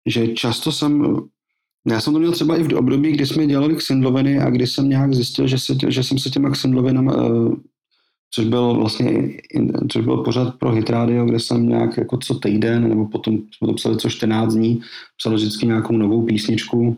že 0.06 0.28
často 0.28 0.72
jsem 0.72 1.20
já 1.88 2.02
jsem 2.02 2.14
to 2.14 2.20
měl 2.20 2.32
třeba 2.32 2.58
i 2.58 2.64
v 2.64 2.74
období, 2.74 3.12
kdy 3.12 3.26
jsme 3.26 3.48
dělali 3.48 3.76
ksindloviny 3.76 4.40
a 4.40 4.50
kdy 4.50 4.68
jsem 4.68 4.90
nějak 4.90 5.14
zjistil, 5.14 5.48
že, 5.48 5.60
se, 5.60 5.76
že 5.88 6.04
jsem 6.04 6.20
se 6.20 6.30
těma 6.30 6.50
ksindlovinama, 6.50 7.16
uh, 7.16 7.54
což 8.32 8.46
byl 8.46 8.74
vlastně, 8.74 9.30
což 9.92 10.06
byl 10.06 10.18
pořád 10.18 10.56
pro 10.56 10.72
Hitrádio, 10.72 11.26
kde 11.26 11.40
jsem 11.40 11.70
nějak 11.70 11.98
jako 11.98 12.18
co 12.18 12.36
týden, 12.36 12.90
nebo 12.90 13.06
potom 13.06 13.38
jsme 13.38 13.68
to 13.68 13.74
psali 13.74 13.98
co 13.98 14.10
14 14.10 14.54
dní, 14.54 14.82
psal 15.18 15.34
vždycky 15.34 15.66
nějakou 15.66 15.98
novou 15.98 16.26
písničku. 16.26 16.98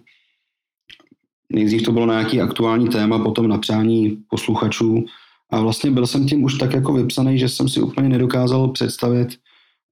Nejdřív 1.49 1.83
to 1.83 1.91
bylo 1.91 2.05
na 2.05 2.13
nějaký 2.13 2.41
aktuální 2.41 2.89
téma, 2.89 3.23
potom 3.23 3.47
na 3.47 3.57
přání 3.57 4.17
posluchačů. 4.29 5.05
A 5.49 5.61
vlastně 5.61 5.91
byl 5.91 6.07
jsem 6.07 6.27
tím 6.27 6.43
už 6.43 6.57
tak 6.57 6.73
jako 6.73 6.93
vypsaný, 6.93 7.39
že 7.39 7.49
jsem 7.49 7.69
si 7.69 7.81
úplně 7.81 8.09
nedokázal 8.09 8.67
představit, 8.67 9.37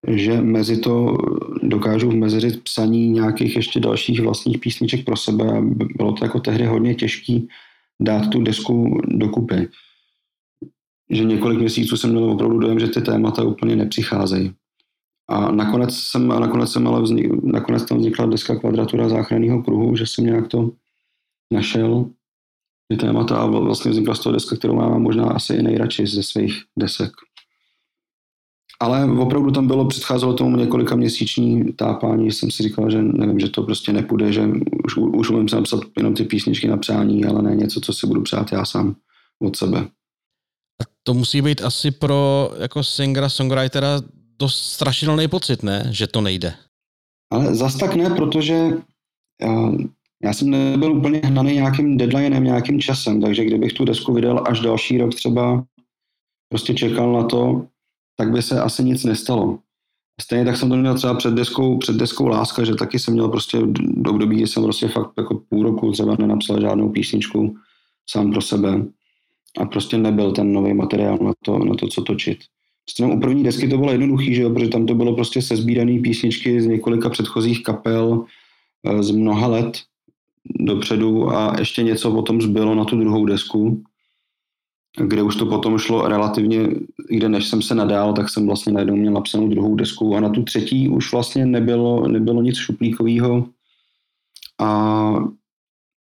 že 0.07 0.41
mezi 0.41 0.77
to 0.77 1.17
dokážu 1.63 2.09
vmezeřit 2.09 2.63
psaní 2.63 3.09
nějakých 3.09 3.55
ještě 3.55 3.79
dalších 3.79 4.21
vlastních 4.21 4.59
písniček 4.59 5.05
pro 5.05 5.17
sebe 5.17 5.61
bylo 5.95 6.13
to 6.13 6.25
jako 6.25 6.39
tehdy 6.39 6.65
hodně 6.65 6.95
těžký 6.95 7.47
dát 8.01 8.29
tu 8.29 8.41
desku 8.41 9.01
dokupy. 9.07 9.67
Že 11.09 11.23
několik 11.23 11.59
měsíců 11.59 11.97
jsem 11.97 12.09
měl 12.09 12.31
opravdu 12.31 12.59
dojem, 12.59 12.79
že 12.79 12.87
ty 12.87 13.01
témata 13.01 13.43
úplně 13.43 13.75
nepřicházejí. 13.75 14.53
A 15.29 15.51
nakonec 15.51 15.95
jsem, 15.95 16.31
a 16.31 16.39
nakonec 16.39 16.71
jsem 16.71 16.87
ale 16.87 17.01
vznik, 17.01 17.43
nakonec 17.43 17.85
tam 17.85 17.97
vznikla 17.97 18.25
deska 18.25 18.55
kvadratura 18.55 19.09
záchranného 19.09 19.63
kruhu, 19.63 19.95
že 19.95 20.05
jsem 20.05 20.25
nějak 20.25 20.47
to 20.47 20.71
našel, 21.53 22.09
ty 22.91 22.97
témata 22.97 23.37
a 23.37 23.45
vlastně 23.45 23.91
vznikla 23.91 24.15
z 24.15 24.19
toho 24.19 24.33
deska, 24.33 24.55
kterou 24.55 24.75
mám 24.75 25.01
možná 25.01 25.25
asi 25.25 25.53
i 25.53 25.63
nejradši 25.63 26.07
ze 26.07 26.23
svých 26.23 26.63
desek. 26.77 27.11
Ale 28.81 29.05
opravdu 29.19 29.51
tam 29.51 29.67
bylo, 29.67 29.87
předcházelo 29.87 30.33
tomu 30.33 30.57
několika 30.57 30.95
měsíční 30.95 31.73
tápání, 31.73 32.31
jsem 32.31 32.51
si 32.51 32.63
říkal, 32.63 32.91
že 32.91 33.01
nevím, 33.01 33.39
že 33.39 33.49
to 33.49 33.63
prostě 33.63 33.93
nepůjde, 33.93 34.33
že 34.33 34.49
už, 34.85 34.97
už 34.97 35.29
umím 35.29 35.49
se 35.49 35.55
napsat 35.55 35.79
jenom 35.97 36.13
ty 36.13 36.23
písničky 36.23 36.67
na 36.67 36.77
přání, 36.77 37.25
ale 37.25 37.41
ne 37.41 37.55
něco, 37.55 37.81
co 37.81 37.93
si 37.93 38.07
budu 38.07 38.21
přát 38.21 38.51
já 38.51 38.65
sám 38.65 38.95
od 39.41 39.55
sebe. 39.55 39.79
A 40.81 40.83
to 41.03 41.13
musí 41.13 41.41
být 41.41 41.61
asi 41.61 41.91
pro 41.91 42.51
jako 42.59 42.83
singera, 42.83 43.29
songwritera 43.29 44.01
dost 44.39 44.55
strašidelný 44.55 45.27
pocit, 45.27 45.63
ne? 45.63 45.87
Že 45.91 46.07
to 46.07 46.21
nejde. 46.21 46.53
Ale 47.33 47.55
zas 47.55 47.75
tak 47.75 47.95
ne, 47.95 48.09
protože 48.09 48.69
já, 49.41 49.71
já 50.23 50.33
jsem 50.33 50.49
nebyl 50.49 50.91
úplně 50.91 51.21
hnaný 51.23 51.53
nějakým 51.53 51.97
deadlinem, 51.97 52.43
nějakým 52.43 52.81
časem, 52.81 53.21
takže 53.21 53.45
kdybych 53.45 53.73
tu 53.73 53.85
desku 53.85 54.13
vydal 54.13 54.43
až 54.47 54.59
další 54.59 54.97
rok 54.97 55.15
třeba, 55.15 55.63
prostě 56.49 56.73
čekal 56.73 57.13
na 57.13 57.23
to, 57.23 57.65
tak 58.19 58.31
by 58.31 58.41
se 58.41 58.61
asi 58.61 58.83
nic 58.83 59.03
nestalo. 59.03 59.59
Stejně 60.21 60.45
tak 60.45 60.57
jsem 60.57 60.69
to 60.69 60.75
měl 60.75 60.95
třeba 60.95 61.13
před 61.13 61.33
deskou, 61.33 61.77
před 61.77 61.95
deskou 61.95 62.27
Láska, 62.27 62.63
že 62.63 62.75
taky 62.75 62.99
jsem 62.99 63.13
měl 63.13 63.29
prostě 63.29 63.57
do 63.79 64.11
období, 64.11 64.35
kdy 64.35 64.47
jsem 64.47 64.63
prostě 64.63 64.87
fakt 64.87 65.11
jako 65.17 65.41
půl 65.49 65.63
roku 65.63 65.91
třeba 65.91 66.15
nenapsal 66.19 66.61
žádnou 66.61 66.89
písničku 66.89 67.55
sám 68.09 68.31
pro 68.31 68.41
sebe 68.41 68.85
a 69.59 69.65
prostě 69.65 69.97
nebyl 69.97 70.31
ten 70.31 70.53
nový 70.53 70.73
materiál 70.73 71.17
na 71.21 71.31
to, 71.45 71.59
na 71.59 71.75
to 71.75 71.87
co 71.87 72.01
točit. 72.01 72.37
Prostě 72.85 73.05
u 73.05 73.19
první 73.19 73.43
desky 73.43 73.67
to 73.67 73.77
bylo 73.77 73.91
jednoduchý, 73.91 74.35
že 74.35 74.41
jo, 74.41 74.49
protože 74.49 74.69
tam 74.69 74.85
to 74.85 74.95
bylo 74.95 75.15
prostě 75.15 75.41
sezbírané 75.41 75.99
písničky 75.99 76.61
z 76.61 76.65
několika 76.65 77.09
předchozích 77.09 77.63
kapel 77.63 78.25
eh, 78.85 79.03
z 79.03 79.11
mnoha 79.11 79.47
let 79.47 79.79
dopředu 80.59 81.29
a 81.29 81.55
ještě 81.59 81.83
něco 81.83 82.11
potom 82.11 82.41
zbylo 82.41 82.75
na 82.75 82.85
tu 82.85 82.99
druhou 82.99 83.25
desku 83.25 83.83
kde 84.97 85.23
už 85.23 85.35
to 85.35 85.45
potom 85.45 85.77
šlo 85.77 86.07
relativně, 86.07 86.69
kde 87.09 87.29
než 87.29 87.47
jsem 87.47 87.61
se 87.61 87.75
nadál, 87.75 88.13
tak 88.13 88.29
jsem 88.29 88.47
vlastně 88.47 88.73
najednou 88.73 88.95
měl 88.95 89.13
napsanou 89.13 89.47
druhou 89.47 89.75
desku 89.75 90.15
a 90.15 90.19
na 90.19 90.29
tu 90.29 90.43
třetí 90.43 90.89
už 90.89 91.11
vlastně 91.11 91.45
nebylo, 91.45 92.07
nebylo 92.07 92.41
nic 92.41 92.57
šuplíkového 92.57 93.49
a, 94.59 94.67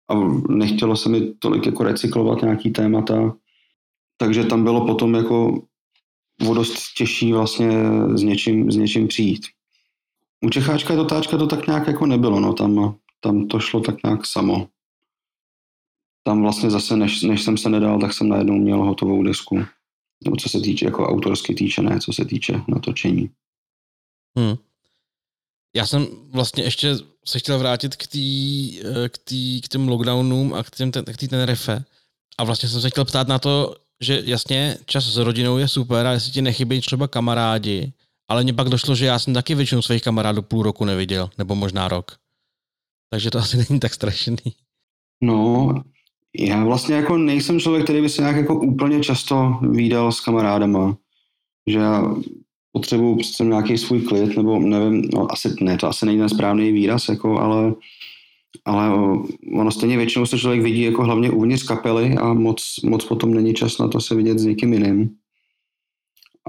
a 0.09 0.15
nechtělo 0.49 0.95
se 0.95 1.09
mi 1.09 1.33
tolik 1.39 1.65
jako 1.65 1.83
recyklovat 1.83 2.41
nějaký 2.41 2.71
témata, 2.71 3.35
takže 4.17 4.43
tam 4.43 4.63
bylo 4.63 4.85
potom 4.85 5.15
jako 5.15 5.63
o 6.49 6.53
dost 6.53 6.93
těžší 6.97 7.33
vlastně 7.33 7.71
s 8.13 8.23
něčím, 8.23 8.71
s 8.71 8.75
něčím 8.75 9.07
přijít. 9.07 9.45
U 10.45 10.49
Čecháčka 10.49 10.95
dotáčka 10.95 11.37
to 11.37 11.47
tak 11.47 11.67
nějak 11.67 11.87
jako 11.87 12.05
nebylo, 12.05 12.39
no 12.39 12.53
tam, 12.53 12.95
tam 13.19 13.47
to 13.47 13.59
šlo 13.59 13.79
tak 13.79 13.95
nějak 14.03 14.25
samo 14.25 14.67
tam 16.23 16.41
vlastně 16.41 16.71
zase, 16.71 16.97
než, 16.97 17.21
než 17.21 17.43
jsem 17.43 17.57
se 17.57 17.69
nedal, 17.69 17.99
tak 17.99 18.13
jsem 18.13 18.29
najednou 18.29 18.57
měl 18.57 18.83
hotovou 18.83 19.23
desku. 19.23 19.65
Nebo 20.23 20.35
co 20.35 20.49
se 20.49 20.59
týče 20.59 20.85
jako 20.85 21.07
autorsky 21.07 21.55
týče, 21.55 21.81
ne, 21.81 21.99
co 21.99 22.13
se 22.13 22.25
týče 22.25 22.61
natočení. 22.67 23.29
Hmm. 24.37 24.55
Já 25.75 25.85
jsem 25.85 26.07
vlastně 26.31 26.63
ještě 26.63 26.95
se 27.25 27.39
chtěl 27.39 27.59
vrátit 27.59 27.95
k, 27.95 28.07
tý, 28.07 28.79
k, 29.09 29.17
tý, 29.17 29.61
k 29.61 29.67
těm 29.67 29.87
lockdownům 29.87 30.53
a 30.53 30.63
k, 30.63 30.71
těm, 30.71 30.91
k 30.91 31.17
tý 31.17 31.27
Tenerife. 31.27 31.85
A 32.37 32.43
vlastně 32.43 32.69
jsem 32.69 32.81
se 32.81 32.89
chtěl 32.89 33.05
ptát 33.05 33.27
na 33.27 33.39
to, 33.39 33.75
že 34.01 34.21
jasně 34.25 34.77
čas 34.85 35.05
s 35.05 35.17
rodinou 35.17 35.57
je 35.57 35.67
super 35.67 36.07
a 36.07 36.11
jestli 36.11 36.31
ti 36.31 36.41
nechybí 36.41 36.81
třeba 36.81 37.07
kamarádi, 37.07 37.93
ale 38.27 38.43
mně 38.43 38.53
pak 38.53 38.69
došlo, 38.69 38.95
že 38.95 39.05
já 39.05 39.19
jsem 39.19 39.33
taky 39.33 39.55
většinu 39.55 39.81
svých 39.81 40.03
kamarádů 40.03 40.41
půl 40.41 40.63
roku 40.63 40.85
neviděl, 40.85 41.29
nebo 41.37 41.55
možná 41.55 41.87
rok. 41.87 42.17
Takže 43.09 43.31
to 43.31 43.39
asi 43.43 43.57
není 43.57 43.79
tak 43.79 43.93
strašný. 43.93 44.37
No, 45.23 45.73
já 46.37 46.63
vlastně 46.63 46.95
jako 46.95 47.17
nejsem 47.17 47.59
člověk, 47.59 47.83
který 47.83 48.01
by 48.01 48.09
se 48.09 48.21
nějak 48.21 48.35
jako 48.35 48.59
úplně 48.59 48.99
často 48.99 49.59
výdal 49.61 50.11
s 50.11 50.19
kamarádama. 50.19 50.97
že 51.67 51.77
já 51.77 52.15
potřebuji 52.71 53.15
prostě 53.15 53.43
nějaký 53.43 53.77
svůj 53.77 54.01
klid, 54.01 54.37
nebo 54.37 54.59
nevím, 54.59 55.09
no 55.13 55.31
asi 55.31 55.55
ne, 55.61 55.77
to 55.77 55.87
asi 55.87 56.05
nejde 56.05 56.29
správný 56.29 56.71
výraz, 56.71 57.09
jako, 57.09 57.39
ale, 57.39 57.73
ale 58.65 58.89
ono 59.53 59.71
stejně 59.71 59.97
většinou 59.97 60.25
se 60.25 60.39
člověk 60.39 60.61
vidí 60.61 60.81
jako 60.81 61.03
hlavně 61.03 61.31
uvnitř 61.31 61.63
kapely 61.63 62.15
a 62.15 62.33
moc, 62.33 62.79
moc 62.83 63.05
potom 63.05 63.33
není 63.33 63.53
čas 63.53 63.77
na 63.77 63.87
to 63.87 64.01
se 64.01 64.15
vidět 64.15 64.39
s 64.39 64.45
někým 64.45 64.73
jiným. 64.73 65.09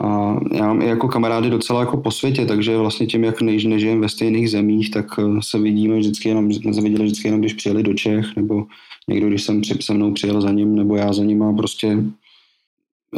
A 0.02 0.36
já 0.52 0.66
mám 0.66 0.82
i 0.82 0.86
jako 0.86 1.08
kamarády 1.08 1.50
docela 1.50 1.80
jako 1.80 1.96
po 1.96 2.10
světě, 2.10 2.46
takže 2.46 2.76
vlastně 2.76 3.06
tím, 3.06 3.24
jak 3.24 3.40
než, 3.40 3.64
nežijem 3.64 4.00
ve 4.00 4.08
stejných 4.08 4.50
zemích, 4.50 4.90
tak 4.90 5.06
se 5.40 5.58
vidíme 5.58 5.98
vždycky 5.98 6.28
jenom, 6.28 6.52
se 6.52 6.80
viděli 6.80 7.04
vždycky 7.04 7.28
jenom, 7.28 7.40
když 7.40 7.54
přijeli 7.54 7.82
do 7.82 7.94
Čech, 7.94 8.36
nebo 8.36 8.66
někdo, 9.08 9.28
když 9.28 9.42
jsem 9.42 9.60
při, 9.60 9.74
se 9.80 9.94
mnou 9.94 10.12
přijel 10.12 10.40
za 10.40 10.50
ním, 10.50 10.76
nebo 10.76 10.96
já 10.96 11.12
za 11.12 11.24
ním 11.24 11.42
a 11.42 11.52
prostě 11.52 11.98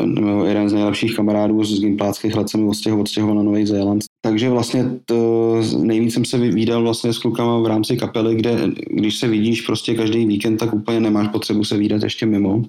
nebo 0.05 0.45
jeden 0.45 0.69
z 0.69 0.73
nejlepších 0.73 1.17
kamarádů 1.17 1.65
z 1.65 1.81
gimpláckých 1.81 2.37
let 2.37 2.51
jsem 2.51 2.69
odstěhoval, 2.69 3.03
odstěhoval 3.03 3.37
na 3.37 3.43
Nový 3.43 3.67
Zéland. 3.67 4.03
Takže 4.21 4.51
vlastně 4.51 4.85
to, 5.05 5.61
nejvíc 5.79 6.15
jsem 6.15 6.25
se 6.25 6.39
vydal 6.39 6.83
vlastně 6.83 7.13
s 7.13 7.19
klukama 7.19 7.59
v 7.59 7.67
rámci 7.67 7.97
kapely, 7.97 8.35
kde 8.35 8.71
když 8.91 9.19
se 9.19 9.29
vidíš 9.29 9.61
prostě 9.61 9.95
každý 9.95 10.27
víkend, 10.27 10.57
tak 10.57 10.75
úplně 10.75 11.01
nemáš 11.01 11.29
potřebu 11.29 11.65
se 11.65 11.77
výdat 11.77 12.03
ještě 12.03 12.27
mimo. 12.27 12.63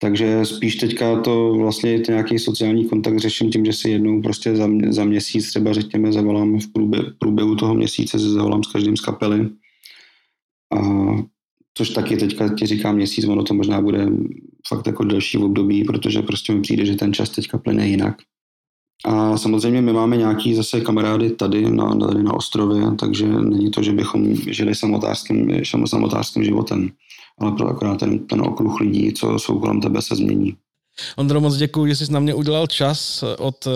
Takže 0.00 0.44
spíš 0.44 0.76
teďka 0.76 1.20
to 1.20 1.54
vlastně 1.54 2.02
nějaký 2.08 2.38
sociální 2.38 2.84
kontakt 2.84 3.18
řeším 3.18 3.50
tím, 3.50 3.64
že 3.64 3.72
si 3.72 3.90
jednou 3.90 4.22
prostě 4.22 4.56
za, 4.56 4.68
za 4.88 5.04
měsíc 5.04 5.48
třeba 5.48 5.72
řekněme 5.72 6.12
zavolám 6.12 6.58
v 6.58 6.72
průběhu, 6.72 7.06
průběhu 7.18 7.56
toho 7.56 7.74
měsíce, 7.74 8.18
se 8.18 8.30
zavolám 8.30 8.62
s 8.62 8.72
každým 8.72 8.96
z 8.96 9.00
kapely. 9.00 9.48
A 10.78 10.78
což 11.78 11.90
taky 11.90 12.16
teďka 12.16 12.54
ti 12.54 12.66
říkám 12.66 12.96
měsíc, 12.96 13.24
ono 13.24 13.42
to 13.42 13.54
možná 13.54 13.80
bude 13.80 14.06
fakt 14.68 14.86
jako 14.86 15.04
delší 15.04 15.38
období, 15.38 15.84
protože 15.84 16.22
prostě 16.22 16.52
mi 16.52 16.60
přijde, 16.60 16.86
že 16.86 16.94
ten 16.94 17.12
čas 17.12 17.30
teďka 17.30 17.58
plyne 17.58 17.88
jinak. 17.88 18.16
A 19.04 19.36
samozřejmě 19.36 19.80
my 19.82 19.92
máme 19.92 20.16
nějaký 20.16 20.54
zase 20.54 20.80
kamarády 20.80 21.30
tady 21.30 21.70
na, 21.70 21.94
tady 21.94 22.22
na 22.22 22.34
ostrově, 22.34 22.82
takže 22.98 23.26
není 23.26 23.70
to, 23.70 23.82
že 23.82 23.92
bychom 23.92 24.34
žili 24.34 24.74
samotářským, 24.74 25.62
samotářským 25.86 26.44
životem 26.44 26.90
ale 27.40 27.52
pro 27.52 27.68
akorát 27.68 28.00
ten, 28.00 28.18
ten 28.18 28.40
okruh 28.40 28.80
lidí, 28.80 29.12
co 29.12 29.38
jsou 29.38 29.58
kolem 29.58 29.80
tebe, 29.80 30.02
se 30.02 30.16
změní. 30.16 30.56
Ondro, 31.16 31.40
moc 31.40 31.56
děkuji, 31.56 31.86
že 31.86 31.96
jsi 31.96 32.12
na 32.12 32.20
mě 32.20 32.34
udělal 32.34 32.66
čas 32.66 33.24
od 33.38 33.66
uh, 33.66 33.72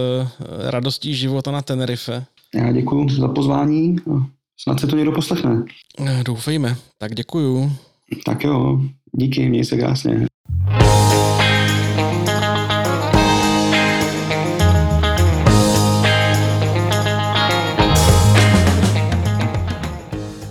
radostí 0.71 1.15
života 1.15 1.51
na 1.51 1.63
Tenerife. 1.63 2.25
Já 2.55 2.73
děkuji 2.73 3.09
za 3.09 3.29
pozvání 3.29 3.97
a 4.15 4.27
snad 4.63 4.81
se 4.81 4.87
to 4.87 4.97
někdo 4.97 5.13
poslechne. 5.13 5.65
Eh, 5.99 6.25
doufejme. 6.25 6.77
Tak 6.99 7.15
děkuju. 7.15 7.73
Tak 8.25 8.45
jo, 8.45 8.81
díky, 9.13 9.49
měj 9.49 9.65
se 9.65 9.77
krásně. 9.77 10.27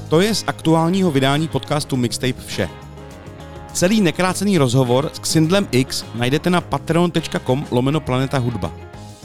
To 0.10 0.22
je 0.22 0.36
z 0.36 0.44
aktuálního 0.48 1.12
vydání 1.12 1.48
podcastu 1.48 1.98
Mixtape 1.98 2.42
vše. 2.46 2.70
Celý 3.74 4.02
nekrácený 4.02 4.58
rozhovor 4.58 5.12
s 5.14 5.20
Xindlem 5.20 5.68
X 5.72 6.06
najdete 6.16 6.50
na 6.50 6.62
patreon.com 6.62 7.66
lomeno 7.72 8.00
Planeta 8.00 8.38
Hudba. 8.38 8.72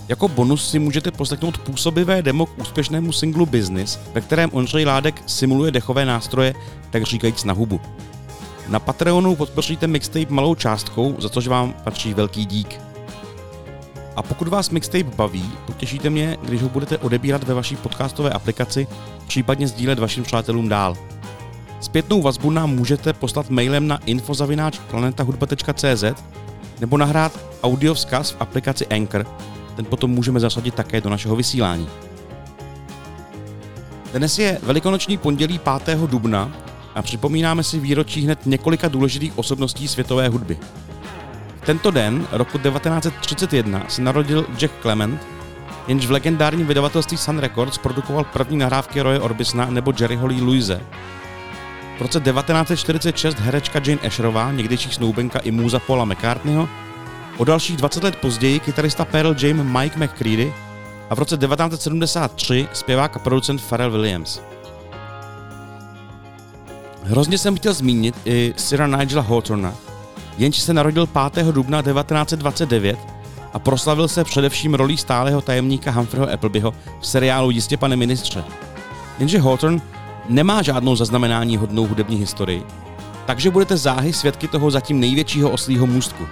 Jako 0.09 0.29
bonus 0.29 0.71
si 0.71 0.79
můžete 0.79 1.11
poslechnout 1.11 1.59
působivé 1.59 2.23
demo 2.23 2.47
k 2.47 2.59
úspěšnému 2.59 3.13
singlu 3.13 3.47
Business, 3.47 3.99
ve 4.15 4.21
kterém 4.21 4.51
Ondřej 4.53 4.85
Ládek 4.85 5.23
simuluje 5.27 5.71
dechové 5.71 6.05
nástroje, 6.05 6.55
tak 6.91 7.03
říkajíc 7.03 7.45
na 7.45 7.53
hubu. 7.53 7.81
Na 8.69 8.81
Patreonu 8.81 9.37
podpoříte 9.37 9.87
mixtape 9.87 10.27
malou 10.29 10.55
částkou, 10.55 11.17
za 11.19 11.29
což 11.29 11.47
vám 11.47 11.73
patří 11.73 12.15
velký 12.15 12.47
dík. 12.47 12.81
A 14.17 14.23
pokud 14.23 14.49
vás 14.49 14.71
mixtape 14.71 15.17
baví, 15.17 15.53
potěšíte 15.67 16.11
mě, 16.11 16.37
když 16.43 16.63
ho 16.63 16.69
budete 16.69 16.99
odebírat 16.99 17.45
ve 17.45 17.55
vaší 17.55 17.77
podcastové 17.77 18.31
aplikaci, 18.31 18.87
případně 19.27 19.69
sdílet 19.69 19.99
vašim 19.99 20.25
přátelům 20.25 20.69
dál. 20.69 20.97
Zpětnou 21.81 22.23
vazbu 22.23 22.51
nám 22.51 22.71
můžete 22.71 23.13
poslat 23.13 23.51
mailem 23.51 23.89
na 23.89 23.99
infozavináč.planetahudba.cz 24.07 26.05
nebo 26.81 26.97
nahrát 26.97 27.41
audiovzkaz 27.63 28.31
v 28.31 28.37
aplikaci 28.41 28.87
Anchor. 28.87 29.27
Ten 29.77 29.85
potom 29.85 30.11
můžeme 30.11 30.41
zasadit 30.41 30.75
také 30.75 31.01
do 31.01 31.11
našeho 31.11 31.37
vysílání. 31.37 31.89
Dnes 34.13 34.39
je 34.39 34.59
velikonoční 34.63 35.17
pondělí 35.17 35.61
5. 35.85 35.99
dubna 35.99 36.53
a 36.97 37.03
připomínáme 37.03 37.63
si 37.63 37.79
výročí 37.79 38.25
hned 38.25 38.47
několika 38.47 38.89
důležitých 38.89 39.39
osobností 39.39 39.89
světové 39.89 40.29
hudby. 40.29 40.59
Tento 41.67 41.91
den, 41.91 42.27
roku 42.33 42.59
1931, 42.59 43.85
se 43.89 44.03
narodil 44.03 44.47
Jack 44.59 44.73
Clement, 44.83 45.27
jenž 45.89 46.07
v 46.07 46.11
legendárním 46.11 46.67
vydavatelství 46.67 47.17
Sun 47.17 47.39
Records 47.39 47.79
produkoval 47.79 48.25
první 48.25 48.57
nahrávky 48.57 49.01
Roye 49.01 49.21
Orbisona 49.21 49.67
nebo 49.71 49.93
Jerryho 50.01 50.27
Lee 50.27 50.43
Louise, 50.43 50.81
v 51.99 52.01
roce 52.01 52.21
1946 52.21 53.39
herečka 53.39 53.81
Jane 53.85 54.01
Asherová, 54.01 54.53
někdejší 54.53 54.91
snoubenka 54.91 55.39
i 55.39 55.51
můza 55.51 55.79
Paula 55.79 56.05
McCartneyho, 56.05 56.69
o 57.37 57.45
dalších 57.45 57.77
20 57.77 58.05
let 58.05 58.17
později 58.17 58.61
kytarista 58.61 59.05
Pearl 59.05 59.35
Jam 59.43 59.81
Mike 59.81 59.99
McCready 59.99 60.55
a 61.11 61.15
v 61.15 61.19
roce 61.19 61.37
1973 61.37 62.69
zpěvák 62.73 63.17
a 63.17 63.19
producent 63.19 63.63
Pharrell 63.69 63.91
Williams. 63.91 64.41
Hrozně 67.09 67.39
jsem 67.39 67.57
chtěl 67.57 67.75
zmínit 67.75 68.15
i 68.25 68.55
Sira 68.57 68.87
Nigela 68.87 69.23
Hawthorna, 69.23 69.75
jenž 70.39 70.59
se 70.59 70.75
narodil 70.75 71.09
5. 71.33 71.47
dubna 71.47 71.83
1929 71.83 72.99
a 73.53 73.59
proslavil 73.59 74.09
se 74.09 74.25
především 74.25 74.75
rolí 74.75 74.97
stálého 74.97 75.41
tajemníka 75.41 75.91
Humphreyho 75.91 76.33
Applebyho 76.33 76.75
v 77.01 77.07
seriálu 77.07 77.51
Jistě 77.51 77.77
pane 77.77 77.97
ministře. 77.97 78.45
Jenže 79.19 79.39
Hawthorne 79.39 79.81
nemá 80.29 80.63
žádnou 80.63 80.97
zaznamenání 80.97 81.57
hodnou 81.57 81.87
hudební 81.87 82.17
historii, 82.17 82.63
takže 83.27 83.51
budete 83.51 83.77
záhy 83.77 84.13
svědky 84.13 84.49
toho 84.49 84.71
zatím 84.71 85.01
největšího 85.01 85.51
oslího 85.51 85.87
můstku. 85.87 86.27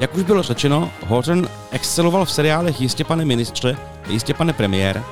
Jak 0.00 0.14
už 0.14 0.22
bylo 0.22 0.42
řečeno, 0.42 0.90
Horton 1.06 1.48
exceloval 1.70 2.24
v 2.24 2.30
seriálech 2.30 2.80
Jistě 2.80 3.04
pane 3.04 3.24
ministře 3.24 3.76
a 4.06 4.10
Jistě 4.10 4.34
pane 4.34 4.52
premiér, 4.52 5.02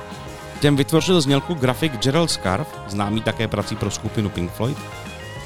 těm 0.57 0.75
vytvořil 0.75 1.21
znělku 1.21 1.53
grafik 1.53 1.97
Gerald 1.97 2.31
Scarf, 2.31 2.67
známý 2.87 3.21
také 3.21 3.47
prací 3.47 3.75
pro 3.75 3.91
skupinu 3.91 4.29
Pink 4.29 4.51
Floyd, 4.51 4.77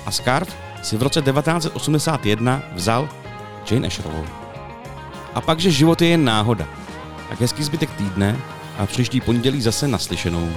a 0.05 0.11
Scarf 0.11 0.55
si 0.81 0.97
v 0.97 1.03
roce 1.03 1.21
1981 1.21 2.63
vzal 2.73 3.09
Jane 3.71 3.87
Asherovou. 3.87 4.25
A 5.33 5.41
pak, 5.41 5.59
že 5.59 5.71
život 5.71 6.01
je 6.01 6.07
jen 6.07 6.25
náhoda. 6.25 6.67
Tak 7.29 7.41
hezký 7.41 7.63
zbytek 7.63 7.89
týdne 7.91 8.37
a 8.77 8.85
příští 8.85 9.21
pondělí 9.21 9.61
zase 9.61 9.87
naslyšenou. 9.87 10.49